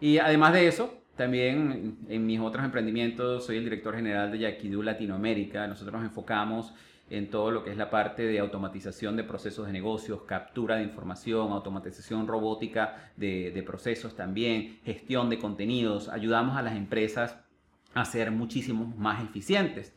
Y 0.00 0.18
además 0.18 0.52
de 0.52 0.68
eso, 0.68 0.94
también 1.16 1.98
en 2.08 2.26
mis 2.26 2.40
otros 2.40 2.64
emprendimientos 2.64 3.46
soy 3.46 3.56
el 3.56 3.64
director 3.64 3.94
general 3.96 4.30
de 4.30 4.38
Yaquidú 4.38 4.82
Latinoamérica. 4.82 5.66
Nosotros 5.66 5.94
nos 5.94 6.04
enfocamos 6.04 6.72
en 7.08 7.30
todo 7.30 7.50
lo 7.50 7.64
que 7.64 7.70
es 7.70 7.76
la 7.76 7.88
parte 7.88 8.24
de 8.24 8.38
automatización 8.38 9.16
de 9.16 9.24
procesos 9.24 9.66
de 9.66 9.72
negocios, 9.72 10.22
captura 10.22 10.76
de 10.76 10.82
información, 10.82 11.52
automatización 11.52 12.26
robótica 12.26 13.12
de, 13.16 13.62
procesos 13.64 14.16
también, 14.16 14.80
gestión 14.84 15.30
de 15.30 15.38
contenidos. 15.38 16.08
Ayudamos 16.08 16.56
a 16.56 16.62
las 16.62 16.76
empresas 16.76 17.38
a 17.94 18.04
ser 18.04 18.30
muchísimo 18.30 18.92
más 18.98 19.22
eficientes. 19.24 19.94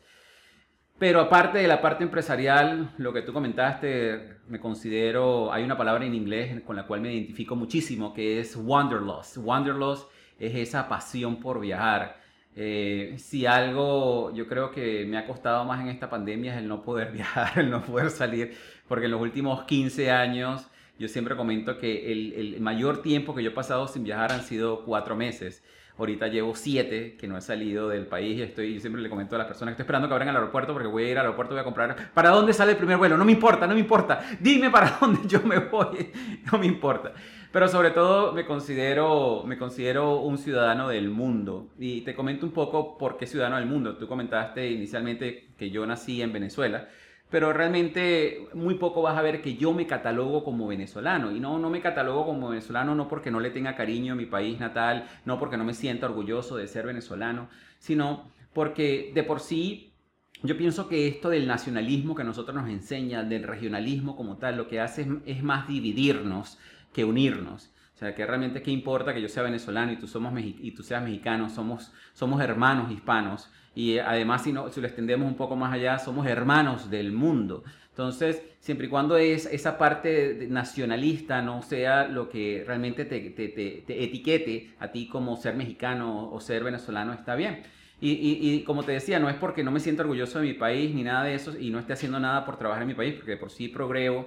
Pero 0.98 1.20
aparte 1.20 1.58
de 1.58 1.66
la 1.66 1.80
parte 1.80 2.04
empresarial, 2.04 2.92
lo 2.98 3.12
que 3.12 3.22
tú 3.22 3.32
comentaste, 3.32 4.36
me 4.48 4.60
considero, 4.60 5.52
hay 5.52 5.64
una 5.64 5.76
palabra 5.76 6.04
en 6.04 6.14
inglés 6.14 6.62
con 6.62 6.76
la 6.76 6.86
cual 6.86 7.00
me 7.00 7.12
identifico 7.12 7.56
muchísimo, 7.56 8.12
que 8.12 8.38
es 8.38 8.54
wanderlust. 8.56 9.38
Wanderlust 9.38 10.08
es 10.40 10.56
esa 10.56 10.88
pasión 10.88 11.36
por 11.36 11.60
viajar. 11.60 12.18
Eh, 12.56 13.14
si 13.18 13.46
algo 13.46 14.34
yo 14.34 14.48
creo 14.48 14.72
que 14.72 15.06
me 15.06 15.16
ha 15.16 15.26
costado 15.26 15.64
más 15.64 15.80
en 15.80 15.88
esta 15.88 16.10
pandemia 16.10 16.54
es 16.54 16.58
el 16.58 16.66
no 16.66 16.82
poder 16.82 17.12
viajar, 17.12 17.58
el 17.58 17.70
no 17.70 17.82
poder 17.82 18.10
salir, 18.10 18.56
porque 18.88 19.04
en 19.04 19.12
los 19.12 19.20
últimos 19.20 19.64
15 19.64 20.10
años 20.10 20.66
yo 20.98 21.06
siempre 21.08 21.36
comento 21.36 21.78
que 21.78 22.12
el, 22.12 22.32
el 22.34 22.60
mayor 22.60 23.02
tiempo 23.02 23.34
que 23.34 23.42
yo 23.42 23.50
he 23.50 23.54
pasado 23.54 23.86
sin 23.86 24.04
viajar 24.04 24.32
han 24.32 24.42
sido 24.42 24.84
cuatro 24.84 25.14
meses. 25.16 25.62
Ahorita 26.00 26.28
llevo 26.28 26.54
siete 26.54 27.14
que 27.18 27.28
no 27.28 27.36
he 27.36 27.42
salido 27.42 27.90
del 27.90 28.06
país 28.06 28.38
y 28.38 28.42
estoy, 28.42 28.80
siempre 28.80 29.02
le 29.02 29.10
comento 29.10 29.34
a 29.34 29.38
las 29.38 29.46
personas 29.46 29.72
que 29.72 29.82
estoy 29.82 29.84
esperando 29.84 30.08
que 30.08 30.14
abran 30.14 30.30
el 30.30 30.34
aeropuerto 30.34 30.72
porque 30.72 30.88
voy 30.88 31.04
a 31.04 31.10
ir 31.10 31.18
al 31.18 31.26
aeropuerto, 31.26 31.52
voy 31.52 31.60
a 31.60 31.64
comprar. 31.64 32.10
¿Para 32.14 32.30
dónde 32.30 32.54
sale 32.54 32.72
el 32.72 32.78
primer 32.78 32.96
vuelo? 32.96 33.18
No 33.18 33.24
me 33.26 33.32
importa, 33.32 33.66
no 33.66 33.74
me 33.74 33.80
importa. 33.80 34.22
Dime 34.40 34.70
para 34.70 34.96
dónde 35.00 35.28
yo 35.28 35.42
me 35.42 35.58
voy. 35.58 36.10
No 36.50 36.58
me 36.58 36.66
importa. 36.66 37.12
Pero 37.52 37.68
sobre 37.68 37.90
todo 37.90 38.32
me 38.32 38.46
considero, 38.46 39.42
me 39.44 39.58
considero 39.58 40.20
un 40.20 40.38
ciudadano 40.38 40.88
del 40.88 41.10
mundo. 41.10 41.68
Y 41.78 42.02
te 42.02 42.14
comento 42.14 42.46
un 42.46 42.52
poco 42.52 42.96
por 42.96 43.16
qué 43.16 43.26
ciudadano 43.26 43.56
del 43.56 43.66
mundo. 43.66 43.96
Tú 43.96 44.06
comentaste 44.06 44.70
inicialmente 44.70 45.48
que 45.58 45.70
yo 45.70 45.84
nací 45.86 46.22
en 46.22 46.32
Venezuela 46.32 46.88
pero 47.30 47.52
realmente 47.52 48.48
muy 48.54 48.74
poco 48.74 49.02
vas 49.02 49.16
a 49.16 49.22
ver 49.22 49.40
que 49.40 49.54
yo 49.54 49.72
me 49.72 49.86
catalogo 49.86 50.42
como 50.42 50.66
venezolano. 50.66 51.30
Y 51.30 51.38
no, 51.38 51.58
no 51.58 51.70
me 51.70 51.80
catalogo 51.80 52.26
como 52.26 52.48
venezolano 52.48 52.94
no 52.94 53.08
porque 53.08 53.30
no 53.30 53.40
le 53.40 53.50
tenga 53.50 53.76
cariño 53.76 54.14
a 54.14 54.16
mi 54.16 54.26
país 54.26 54.58
natal, 54.58 55.06
no 55.24 55.38
porque 55.38 55.56
no 55.56 55.64
me 55.64 55.74
sienta 55.74 56.06
orgulloso 56.06 56.56
de 56.56 56.66
ser 56.66 56.86
venezolano, 56.86 57.48
sino 57.78 58.30
porque 58.52 59.12
de 59.14 59.22
por 59.22 59.38
sí 59.40 59.92
yo 60.42 60.56
pienso 60.56 60.88
que 60.88 61.06
esto 61.06 61.28
del 61.28 61.46
nacionalismo 61.46 62.14
que 62.14 62.24
nosotros 62.24 62.56
nos 62.56 62.68
enseña, 62.68 63.22
del 63.22 63.44
regionalismo 63.44 64.16
como 64.16 64.38
tal, 64.38 64.56
lo 64.56 64.68
que 64.68 64.80
hace 64.80 65.06
es, 65.26 65.42
más 65.42 65.68
dividirnos 65.68 66.58
que 66.92 67.04
unirnos. 67.04 67.72
sea, 67.94 68.14
que 68.14 68.24
realmente 68.26 68.62
qué 68.62 68.70
importa 68.70 69.12
que 69.12 69.20
yo 69.20 69.28
sea 69.28 69.42
venezolano 69.42 69.92
y 69.92 69.96
tú, 69.96 70.06
somos 70.06 70.32
y 70.40 70.70
tú 70.72 70.82
seas 70.82 71.02
mexicano, 71.02 71.50
somos, 71.50 71.92
somos 72.12 72.40
hermanos 72.40 72.90
hispanos. 72.90 73.50
Y 73.74 73.98
además, 73.98 74.42
si, 74.42 74.52
no, 74.52 74.68
si 74.70 74.80
lo 74.80 74.86
extendemos 74.86 75.28
un 75.28 75.36
poco 75.36 75.54
más 75.54 75.72
allá, 75.72 75.98
somos 75.98 76.26
hermanos 76.26 76.90
del 76.90 77.12
mundo. 77.12 77.62
Entonces, 77.90 78.42
siempre 78.60 78.86
y 78.86 78.90
cuando 78.90 79.16
es 79.16 79.46
esa 79.46 79.76
parte 79.76 80.46
nacionalista 80.48 81.42
no 81.42 81.62
sea 81.62 82.08
lo 82.08 82.28
que 82.28 82.64
realmente 82.66 83.04
te, 83.04 83.20
te, 83.30 83.48
te, 83.48 84.04
etiquete 84.04 84.74
a 84.78 84.88
ti 84.88 85.06
como 85.06 85.36
ser 85.36 85.54
mexicano 85.54 86.30
o 86.32 86.40
ser 86.40 86.64
venezolano, 86.64 87.12
está 87.12 87.34
bien. 87.34 87.62
Y, 88.00 88.12
y, 88.12 88.64
como 88.64 88.82
te 88.82 88.92
decía, 88.92 89.18
no 89.18 89.28
es 89.28 89.36
porque 89.36 89.62
no 89.62 89.70
me 89.70 89.80
siento 89.80 90.02
orgulloso 90.02 90.40
de 90.40 90.46
mi 90.46 90.54
país 90.54 90.94
ni 90.94 91.02
nada 91.02 91.24
de 91.24 91.34
eso 91.34 91.58
y 91.58 91.68
no 91.68 91.78
esté 91.78 91.92
haciendo 91.92 92.18
nada 92.18 92.46
por 92.46 92.56
trabajar 92.56 92.82
en 92.82 92.88
mi 92.88 92.94
país, 92.94 93.14
porque 93.14 93.36
por 93.36 93.50
sí 93.50 93.68
progreso 93.68 94.26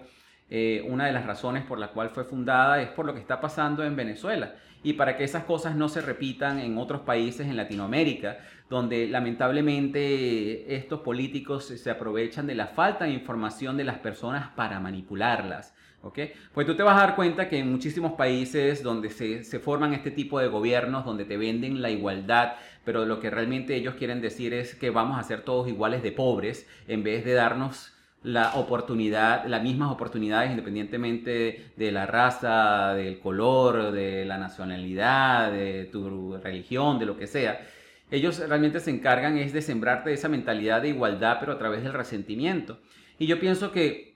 eh, 0.49 0.85
una 0.87 1.05
de 1.05 1.13
las 1.13 1.25
razones 1.25 1.63
por 1.63 1.79
la 1.79 1.89
cual 1.89 2.09
fue 2.09 2.23
fundada 2.23 2.81
es 2.81 2.89
por 2.89 3.05
lo 3.05 3.13
que 3.13 3.19
está 3.19 3.41
pasando 3.41 3.83
en 3.83 3.95
Venezuela 3.95 4.53
y 4.83 4.93
para 4.93 5.15
que 5.15 5.23
esas 5.23 5.45
cosas 5.45 5.75
no 5.75 5.87
se 5.89 6.01
repitan 6.01 6.59
en 6.59 6.77
otros 6.77 7.01
países 7.01 7.47
en 7.47 7.55
Latinoamérica, 7.55 8.37
donde 8.69 9.07
lamentablemente 9.07 10.75
estos 10.75 10.99
políticos 10.99 11.65
se 11.65 11.89
aprovechan 11.89 12.45
de 12.45 12.55
la 12.55 12.67
falta 12.67 13.05
de 13.05 13.11
información 13.11 13.77
de 13.77 13.85
las 13.85 13.99
personas 13.99 14.49
para 14.55 14.79
manipularlas. 14.79 15.73
¿Okay? 16.01 16.33
Pues 16.53 16.67
tú 16.67 16.75
te 16.75 16.83
vas 16.83 16.97
a 16.97 17.05
dar 17.07 17.15
cuenta 17.15 17.47
que 17.47 17.59
en 17.59 17.71
muchísimos 17.71 18.11
países 18.13 18.83
donde 18.83 19.09
se, 19.09 19.45
se, 19.45 19.59
forman 19.59 19.93
este 19.93 20.11
tipo 20.11 20.37
de 20.37 20.49
gobiernos, 20.49 21.05
donde 21.05 21.23
te 21.23 21.37
venden 21.37 21.81
la 21.81 21.91
igualdad, 21.91 22.55
pero 22.83 23.05
lo 23.05 23.21
que 23.21 23.29
realmente 23.29 23.73
ellos 23.73 23.95
quieren 23.95 24.19
decir 24.19 24.53
es 24.53 24.75
que 24.75 24.89
vamos 24.89 25.17
a 25.17 25.23
ser 25.23 25.43
todos 25.43 25.69
iguales 25.69 26.03
de 26.03 26.11
pobres, 26.11 26.67
en 26.89 27.03
vez 27.03 27.23
de 27.23 27.31
darnos 27.31 27.92
la 28.23 28.55
oportunidad, 28.55 29.45
las 29.45 29.61
mismas 29.61 29.91
oportunidades 29.91 30.49
independientemente 30.49 31.71
de 31.75 31.91
la 31.91 32.05
raza, 32.05 32.93
del 32.93 33.19
color, 33.19 33.91
de 33.91 34.25
la 34.25 34.37
nacionalidad, 34.37 35.51
de 35.51 35.85
tu 35.85 36.37
religión, 36.37 36.99
de 36.99 37.05
lo 37.05 37.17
que 37.17 37.27
sea. 37.27 37.59
Ellos 38.09 38.39
realmente 38.47 38.79
se 38.79 38.91
encargan 38.91 39.37
es 39.37 39.53
de 39.53 39.61
sembrarte 39.61 40.13
esa 40.13 40.29
mentalidad 40.29 40.81
de 40.81 40.89
igualdad, 40.89 41.37
pero 41.39 41.53
a 41.53 41.57
través 41.57 41.83
del 41.83 41.93
resentimiento. 41.93 42.79
Y 43.19 43.27
yo 43.27 43.39
pienso 43.39 43.71
que 43.71 44.12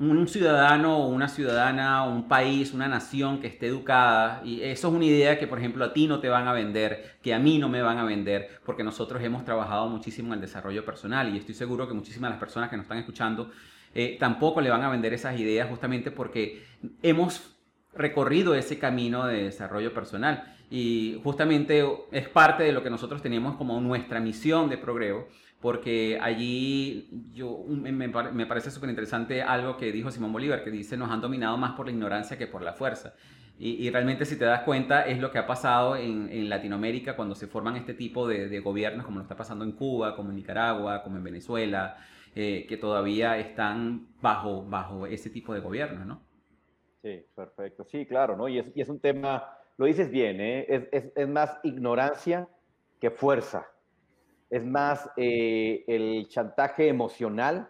un 0.00 0.26
ciudadano 0.26 0.98
o 0.98 1.08
una 1.08 1.28
ciudadana, 1.28 2.02
un 2.04 2.26
país, 2.26 2.72
una 2.72 2.88
nación 2.88 3.40
que 3.40 3.46
esté 3.46 3.68
educada, 3.68 4.42
y 4.44 4.60
eso 4.62 4.88
es 4.88 4.94
una 4.94 5.04
idea 5.04 5.38
que, 5.38 5.46
por 5.46 5.58
ejemplo, 5.58 5.84
a 5.84 5.92
ti 5.92 6.08
no 6.08 6.18
te 6.18 6.28
van 6.28 6.48
a 6.48 6.52
vender, 6.52 7.18
que 7.22 7.32
a 7.32 7.38
mí 7.38 7.58
no 7.58 7.68
me 7.68 7.80
van 7.80 7.98
a 7.98 8.04
vender, 8.04 8.60
porque 8.64 8.82
nosotros 8.82 9.22
hemos 9.22 9.44
trabajado 9.44 9.88
muchísimo 9.88 10.28
en 10.28 10.34
el 10.34 10.40
desarrollo 10.40 10.84
personal. 10.84 11.32
Y 11.32 11.38
estoy 11.38 11.54
seguro 11.54 11.86
que 11.86 11.94
muchísimas 11.94 12.28
de 12.28 12.32
las 12.32 12.40
personas 12.40 12.70
que 12.70 12.76
nos 12.76 12.84
están 12.84 12.98
escuchando 12.98 13.50
eh, 13.94 14.16
tampoco 14.18 14.60
le 14.60 14.70
van 14.70 14.82
a 14.82 14.88
vender 14.88 15.12
esas 15.14 15.38
ideas 15.38 15.68
justamente 15.68 16.10
porque 16.10 16.64
hemos 17.02 17.54
recorrido 17.94 18.56
ese 18.56 18.78
camino 18.80 19.26
de 19.26 19.44
desarrollo 19.44 19.94
personal. 19.94 20.56
Y 20.70 21.20
justamente 21.22 21.86
es 22.10 22.28
parte 22.28 22.64
de 22.64 22.72
lo 22.72 22.82
que 22.82 22.90
nosotros 22.90 23.22
tenemos 23.22 23.56
como 23.56 23.80
nuestra 23.80 24.18
misión 24.18 24.68
de 24.68 24.78
progreso 24.78 25.28
porque 25.64 26.18
allí 26.20 27.08
yo, 27.32 27.64
me, 27.66 27.90
me 27.90 28.44
parece 28.44 28.70
súper 28.70 28.90
interesante 28.90 29.40
algo 29.40 29.78
que 29.78 29.92
dijo 29.92 30.10
Simón 30.10 30.30
Bolívar, 30.30 30.62
que 30.62 30.70
dice, 30.70 30.94
nos 30.98 31.10
han 31.10 31.22
dominado 31.22 31.56
más 31.56 31.72
por 31.72 31.86
la 31.86 31.92
ignorancia 31.92 32.36
que 32.36 32.46
por 32.46 32.60
la 32.60 32.74
fuerza. 32.74 33.14
Y, 33.58 33.88
realmente 33.88 34.26
si 34.26 34.38
te 34.38 34.44
das 34.44 34.60
cuenta 34.60 35.06
es 35.06 35.18
lo 35.18 35.30
que 35.30 35.38
ha 35.38 35.46
pasado 35.46 35.96
en, 35.96 36.28
en 36.30 36.50
Latinoamérica 36.50 37.16
cuando 37.16 37.34
se 37.34 37.46
forman 37.46 37.76
este 37.76 37.94
tipo 37.94 38.28
de, 38.28 38.50
de, 38.50 38.60
gobiernos, 38.60 39.06
como 39.06 39.20
lo 39.20 39.22
está 39.22 39.38
pasando 39.38 39.64
en 39.64 39.72
Cuba, 39.72 40.14
como 40.14 40.28
en 40.28 40.36
Nicaragua, 40.36 41.02
como 41.02 41.16
en 41.16 41.24
Venezuela, 41.24 41.96
eh, 42.34 42.66
que 42.68 42.76
todavía 42.76 43.38
están 43.38 44.08
bajo, 44.20 44.66
bajo 44.66 45.06
ese 45.06 45.30
tipo 45.30 45.54
de 45.54 45.60
gobiernos, 45.60 46.06
¿no? 46.06 46.20
Sí, 47.00 47.24
perfecto. 47.34 47.86
Sí, 47.86 48.04
claro, 48.04 48.36
¿no? 48.36 48.48
Y 48.48 48.58
es, 48.58 48.66
y 48.74 48.82
es 48.82 48.90
un 48.90 49.00
tema, 49.00 49.56
lo 49.78 49.86
dices 49.86 50.10
bien, 50.10 50.42
¿eh? 50.42 50.66
es, 50.68 50.82
es, 50.92 51.12
es 51.16 51.26
más 51.26 51.58
ignorancia 51.62 52.50
que 53.00 53.10
fuerza 53.10 53.66
es 54.54 54.64
más 54.64 55.10
eh, 55.16 55.82
el 55.88 56.28
chantaje 56.28 56.86
emocional 56.86 57.68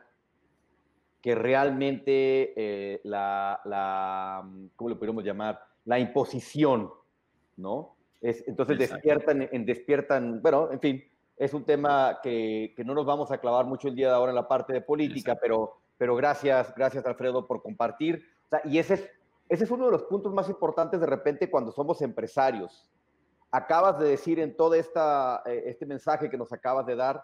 que 1.22 1.34
realmente 1.34 2.52
eh, 2.54 3.00
la, 3.04 3.58
la, 3.64 4.46
¿cómo 4.76 4.90
le 4.90 4.96
podríamos 4.96 5.24
llamar? 5.24 5.64
La 5.86 5.98
imposición, 5.98 6.90
¿no? 7.56 7.96
Es, 8.20 8.46
entonces 8.46 8.78
despiertan, 8.78 9.48
en, 9.50 9.64
despiertan, 9.64 10.42
bueno, 10.42 10.70
en 10.72 10.80
fin, 10.80 11.04
es 11.38 11.54
un 11.54 11.64
tema 11.64 12.18
que, 12.22 12.74
que, 12.76 12.84
no 12.84 12.92
nos 12.92 13.06
vamos 13.06 13.30
a 13.30 13.38
clavar 13.38 13.64
mucho 13.64 13.88
el 13.88 13.94
día 13.94 14.08
de 14.08 14.14
ahora 14.14 14.32
en 14.32 14.36
la 14.36 14.46
parte 14.46 14.74
de 14.74 14.82
política, 14.82 15.38
pero, 15.40 15.78
pero 15.96 16.14
gracias, 16.14 16.74
gracias 16.76 17.06
Alfredo 17.06 17.46
por 17.46 17.62
compartir. 17.62 18.26
O 18.44 18.48
sea, 18.50 18.60
y 18.62 18.76
ese 18.76 18.94
es, 18.94 19.10
ese 19.48 19.64
es 19.64 19.70
uno 19.70 19.86
de 19.86 19.92
los 19.92 20.02
puntos 20.02 20.34
más 20.34 20.50
importantes 20.50 21.00
de 21.00 21.06
repente 21.06 21.48
cuando 21.48 21.72
somos 21.72 22.02
empresarios 22.02 22.86
acabas 23.54 24.00
de 24.00 24.08
decir 24.08 24.40
en 24.40 24.56
todo 24.56 24.74
eh, 24.74 24.82
este 25.46 25.86
mensaje 25.86 26.28
que 26.28 26.36
nos 26.36 26.52
acabas 26.52 26.86
de 26.86 26.96
dar, 26.96 27.22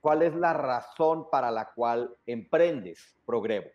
cuál 0.00 0.22
es 0.22 0.34
la 0.34 0.54
razón 0.54 1.28
para 1.30 1.50
la 1.50 1.70
cual 1.74 2.16
emprendes 2.24 3.18
Progrevo. 3.26 3.66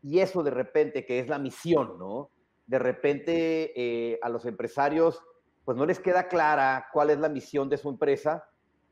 Y 0.00 0.20
eso 0.20 0.44
de 0.44 0.52
repente, 0.52 1.04
que 1.04 1.18
es 1.18 1.28
la 1.28 1.40
misión, 1.40 1.98
¿no? 1.98 2.30
De 2.66 2.78
repente 2.78 3.72
eh, 3.74 4.20
a 4.22 4.28
los 4.28 4.46
empresarios, 4.46 5.20
pues 5.64 5.76
no 5.76 5.86
les 5.86 5.98
queda 5.98 6.28
clara 6.28 6.86
cuál 6.92 7.10
es 7.10 7.18
la 7.18 7.28
misión 7.28 7.68
de 7.68 7.78
su 7.78 7.88
empresa 7.88 8.44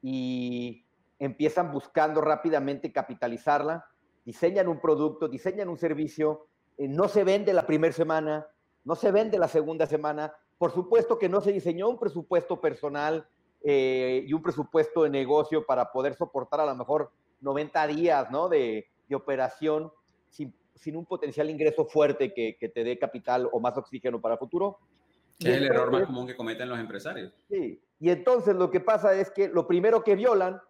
y 0.02 0.84
empiezan 1.20 1.70
buscando 1.70 2.20
rápidamente 2.20 2.92
capitalizarla, 2.92 3.84
diseñan 4.24 4.66
un 4.66 4.80
producto, 4.80 5.28
diseñan 5.28 5.68
un 5.68 5.78
servicio, 5.78 6.48
eh, 6.76 6.88
no 6.88 7.06
se 7.06 7.22
vende 7.22 7.52
la 7.52 7.66
primera 7.66 7.92
semana, 7.92 8.48
no 8.82 8.96
se 8.96 9.12
vende 9.12 9.38
la 9.38 9.48
segunda 9.48 9.86
semana, 9.86 10.32
por 10.60 10.72
supuesto 10.72 11.18
que 11.18 11.30
no 11.30 11.40
se 11.40 11.52
diseñó 11.52 11.88
un 11.88 11.98
presupuesto 11.98 12.60
personal 12.60 13.26
eh, 13.62 14.26
y 14.26 14.34
un 14.34 14.42
presupuesto 14.42 15.04
de 15.04 15.08
negocio 15.08 15.64
para 15.64 15.90
poder 15.90 16.14
soportar 16.14 16.60
a 16.60 16.66
lo 16.66 16.74
mejor 16.74 17.12
90 17.40 17.86
días 17.86 18.30
¿no? 18.30 18.50
de, 18.50 18.86
de 19.08 19.14
operación 19.16 19.90
sin, 20.28 20.54
sin, 20.74 20.96
un 20.96 21.06
potencial 21.06 21.48
ingreso 21.48 21.86
fuerte 21.86 22.34
que, 22.34 22.58
que, 22.60 22.68
te 22.68 22.84
dé 22.84 22.98
capital 22.98 23.48
o 23.50 23.58
más 23.58 23.74
oxígeno 23.78 24.20
para 24.20 24.34
el 24.34 24.38
futuro. 24.38 24.80
es 25.38 25.46
el 25.46 25.64
error 25.64 25.90
más 25.90 26.04
común 26.04 26.26
que 26.26 26.36
cometen 26.36 26.68
los 26.68 26.78
empresarios. 26.78 27.32
Sí, 27.48 27.80
y 27.98 28.10
entonces 28.10 28.54
lo 28.54 28.70
que 28.70 28.80
pasa 28.80 29.14
es 29.14 29.30
que 29.30 29.48
lo 29.48 29.66
primero 29.66 30.04
que 30.04 30.14
violan 30.14 30.60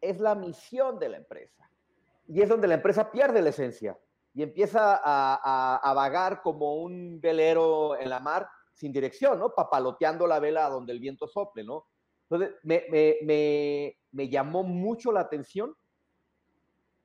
es 0.00 0.20
la 0.20 0.36
misión 0.36 1.00
de 1.00 1.08
la 1.08 1.16
empresa. 1.16 1.68
Y 2.28 2.40
es 2.40 2.48
donde 2.48 2.68
la 2.68 2.74
empresa 2.74 3.10
pierde 3.10 3.42
la 3.42 3.48
esencia 3.48 3.98
y 4.32 4.44
empieza 4.44 4.94
a, 4.94 5.40
a, 5.42 5.76
a 5.78 5.92
vagar 5.92 6.40
como 6.40 6.76
un 6.76 7.20
velero 7.20 7.98
en 7.98 8.10
la 8.10 8.20
mar 8.20 8.46
sin 8.74 8.92
dirección, 8.92 9.38
¿no? 9.38 9.54
Papaloteando 9.54 10.26
la 10.26 10.40
vela 10.40 10.68
donde 10.68 10.92
el 10.92 11.00
viento 11.00 11.26
sople, 11.26 11.64
¿no? 11.64 11.86
Entonces, 12.28 12.56
me, 12.62 12.84
me, 12.90 13.16
me, 13.22 13.98
me 14.12 14.28
llamó 14.28 14.62
mucho 14.62 15.12
la 15.12 15.20
atención 15.20 15.74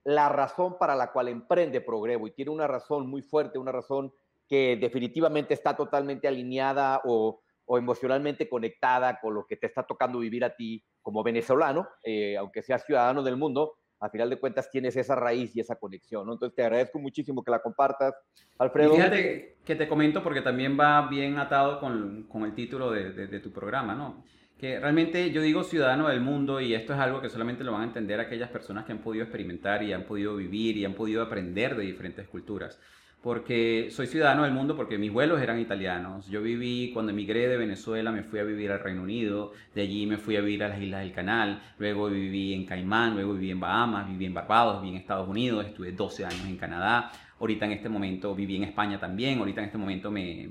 la 0.04 0.30
razón 0.30 0.78
para 0.80 0.96
la 0.96 1.12
cual 1.12 1.28
emprende 1.28 1.82
Progrevo 1.82 2.28
y 2.28 2.32
tiene 2.32 2.52
una 2.52 2.68
razón 2.68 3.08
muy 3.08 3.22
fuerte, 3.22 3.60
una 3.60 3.72
razón 3.72 4.14
que 4.48 4.78
definitivamente 4.78 5.54
está 5.54 5.76
totalmente 5.76 6.28
alineada 6.28 7.02
o, 7.06 7.42
o 7.66 7.78
emocionalmente 7.78 8.50
conectada 8.50 9.20
con 9.20 9.36
lo 9.36 9.46
que 9.46 9.58
te 9.58 9.68
está 9.68 9.84
tocando 9.84 10.18
vivir 10.20 10.44
a 10.44 10.56
ti 10.56 10.84
como 11.04 11.22
venezolano, 11.22 11.88
eh, 12.04 12.36
aunque 12.36 12.64
seas 12.64 12.84
ciudadano 12.84 13.22
del 13.22 13.38
mundo, 13.38 13.76
a 14.00 14.10
final 14.10 14.30
de 14.30 14.38
cuentas 14.38 14.70
tienes 14.70 14.96
esa 14.96 15.16
raíz 15.16 15.56
y 15.56 15.60
esa 15.60 15.76
conexión, 15.76 16.26
¿no? 16.26 16.34
Entonces 16.34 16.56
te 16.56 16.64
agradezco 16.64 17.00
muchísimo 17.00 17.44
que 17.44 17.52
la 17.52 17.60
compartas, 17.60 18.14
Alfredo. 18.58 18.94
Y 18.94 18.96
fíjate 18.98 19.56
que 19.66 19.76
te 19.76 19.88
comento 19.88 20.24
porque 20.24 20.42
también 20.42 20.80
va 20.80 21.08
bien 21.08 21.38
atado 21.38 21.80
con, 21.80 22.24
con 22.24 22.44
el 22.44 22.54
título 22.54 22.92
de, 22.92 23.12
de, 23.12 23.28
de, 23.28 23.40
tu 23.40 23.52
programa, 23.52 23.94
¿no? 23.96 24.24
Que 24.58 24.80
realmente 24.80 25.32
yo 25.32 25.42
digo 25.42 25.64
ciudadano 25.64 26.10
del 26.10 26.22
mundo 26.22 26.60
y 26.60 26.74
esto 26.74 26.94
es 26.94 27.00
algo 27.00 27.22
que 27.22 27.30
solamente 27.30 27.64
lo 27.64 27.72
van 27.72 27.82
a 27.82 27.86
entender 27.86 28.20
aquellas 28.20 28.50
personas 28.50 28.86
que 28.86 28.92
han 28.92 29.00
podido 29.00 29.24
experimentar 29.24 29.84
y 29.84 29.94
han 29.94 30.04
podido 30.04 30.36
vivir 30.36 30.78
y 30.78 30.86
han 30.86 30.94
podido 30.94 31.22
aprender 31.22 31.76
de 31.76 31.84
diferentes 31.84 32.28
culturas 32.28 32.80
porque 33.22 33.90
soy 33.92 34.08
ciudadano 34.08 34.44
del 34.44 34.54
mundo 34.54 34.78
porque 34.78 34.98
mis 34.98 35.12
vuelos 35.12 35.42
eran 35.42 35.60
italianos. 35.60 36.28
Yo 36.28 36.42
viví, 36.42 36.92
cuando 36.94 37.12
emigré 37.12 37.50
de 37.50 37.58
Venezuela, 37.58 38.12
me 38.12 38.24
fui 38.24 38.40
a 38.40 38.44
vivir 38.44 38.72
al 38.72 38.80
Reino 38.80 39.04
Unido, 39.04 39.52
de 39.76 39.82
allí 39.82 40.06
me 40.06 40.18
fui 40.18 40.38
a 40.38 40.42
vivir 40.42 40.64
a 40.64 40.70
las 40.70 40.82
Islas 40.82 41.02
del 41.02 41.12
Canal, 41.12 41.62
luego 41.78 42.10
viví 42.10 42.54
en 42.54 42.66
Caimán, 42.66 43.16
luego 43.16 43.34
viví 43.34 43.52
en 43.52 43.60
Bahamas, 43.60 44.08
viví 44.08 44.26
en 44.26 44.34
Barbados, 44.34 44.82
viví 44.82 44.96
en 44.96 45.02
Estados 45.02 45.28
Unidos, 45.28 45.66
estuve 45.66 45.92
12 45.92 46.26
años 46.26 46.46
en 46.48 46.56
Canadá, 46.56 47.12
ahorita 47.40 47.66
en 47.66 47.74
este 47.74 47.90
momento 47.90 48.34
viví 48.34 48.56
en 48.56 48.64
España 48.64 49.00
también, 49.00 49.40
ahorita 49.40 49.62
en 49.62 49.66
este 49.66 49.78
momento 49.78 50.10
me, 50.12 50.48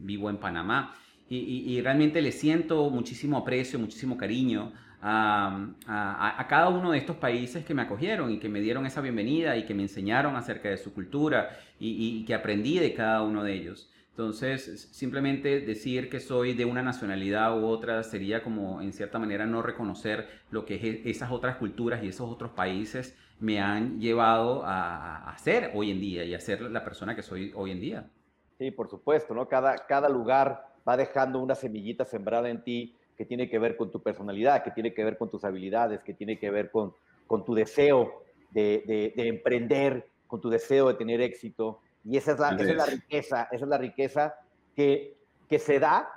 vivo 0.00 0.28
en 0.28 0.38
Panamá. 0.38 0.94
Y 1.30 1.78
realmente 1.82 2.22
le 2.22 2.32
siento 2.32 2.88
muchísimo 2.88 3.36
aprecio, 3.36 3.78
muchísimo 3.78 4.16
cariño 4.16 4.72
a, 5.00 5.68
a, 5.86 6.46
cada 6.48 6.68
uno 6.68 6.90
de 6.90 6.98
estos 6.98 7.16
países 7.16 7.64
que 7.64 7.74
me 7.74 7.82
acogieron 7.82 8.30
y 8.30 8.38
que 8.38 8.48
me 8.48 8.60
dieron 8.60 8.86
esa 8.86 9.00
bienvenida 9.00 9.56
y 9.56 9.64
que 9.64 9.74
me 9.74 9.82
enseñaron 9.82 10.36
acerca 10.36 10.68
de 10.68 10.76
su 10.76 10.92
cultura 10.92 11.50
y, 11.78 12.24
que 12.24 12.34
aprendí 12.34 12.78
de 12.78 12.94
cada 12.94 13.22
uno 13.22 13.44
de 13.44 13.54
ellos. 13.54 13.90
Entonces, 14.10 14.88
simplemente 14.90 15.60
decir 15.60 16.10
que 16.10 16.18
soy 16.18 16.52
de 16.54 16.64
una 16.64 16.82
nacionalidad 16.82 17.60
u 17.60 17.66
otra 17.66 18.02
sería 18.02 18.42
como, 18.42 18.82
en 18.82 18.92
cierta 18.92 19.20
manera, 19.20 19.46
no 19.46 19.62
reconocer 19.62 20.26
lo 20.50 20.64
que 20.64 20.74
es, 20.74 21.06
esas 21.06 21.30
otras 21.30 21.56
culturas 21.56 22.02
y 22.02 22.08
esos 22.08 22.28
otros 22.28 22.50
países 22.50 23.16
me 23.38 23.60
han 23.60 24.00
llevado 24.00 24.64
a, 24.64 25.30
a 25.30 25.38
ser 25.38 25.70
hoy 25.74 25.92
en 25.92 26.00
día 26.00 26.24
y 26.24 26.34
a 26.34 26.40
ser 26.40 26.62
la 26.62 26.82
persona 26.82 27.14
que 27.14 27.22
soy 27.22 27.52
hoy 27.54 27.70
en 27.70 27.80
día. 27.80 28.10
Sí, 28.58 28.72
por 28.72 28.88
supuesto, 28.88 29.34
¿no? 29.34 29.46
Cada, 29.46 29.86
cada 29.86 30.08
lugar 30.08 30.66
va 30.86 30.96
dejando 30.96 31.38
una 31.38 31.54
semillita 31.54 32.04
sembrada 32.04 32.48
en 32.50 32.64
ti 32.64 32.97
que 33.18 33.24
tiene 33.24 33.50
que 33.50 33.58
ver 33.58 33.76
con 33.76 33.90
tu 33.90 34.00
personalidad, 34.00 34.62
que 34.62 34.70
tiene 34.70 34.94
que 34.94 35.02
ver 35.02 35.18
con 35.18 35.28
tus 35.28 35.44
habilidades, 35.44 36.04
que 36.04 36.14
tiene 36.14 36.38
que 36.38 36.52
ver 36.52 36.70
con, 36.70 36.94
con 37.26 37.44
tu 37.44 37.52
deseo 37.52 38.22
de, 38.50 39.12
de, 39.16 39.28
emprender, 39.28 40.08
con 40.28 40.40
tu 40.40 40.48
deseo 40.48 40.86
de 40.86 40.94
tener 40.94 41.20
éxito. 41.20 41.80
Y 42.04 42.16
esa 42.16 42.32
es 42.32 42.38
la, 42.38 42.50
esa 42.50 42.70
es 42.70 42.76
la 42.76 42.86
riqueza, 42.86 43.48
esa 43.50 43.64
es 43.64 43.68
la 43.68 43.76
riqueza 43.76 44.36
que, 44.76 45.18
que 45.48 45.58
se 45.58 45.80
da, 45.80 46.08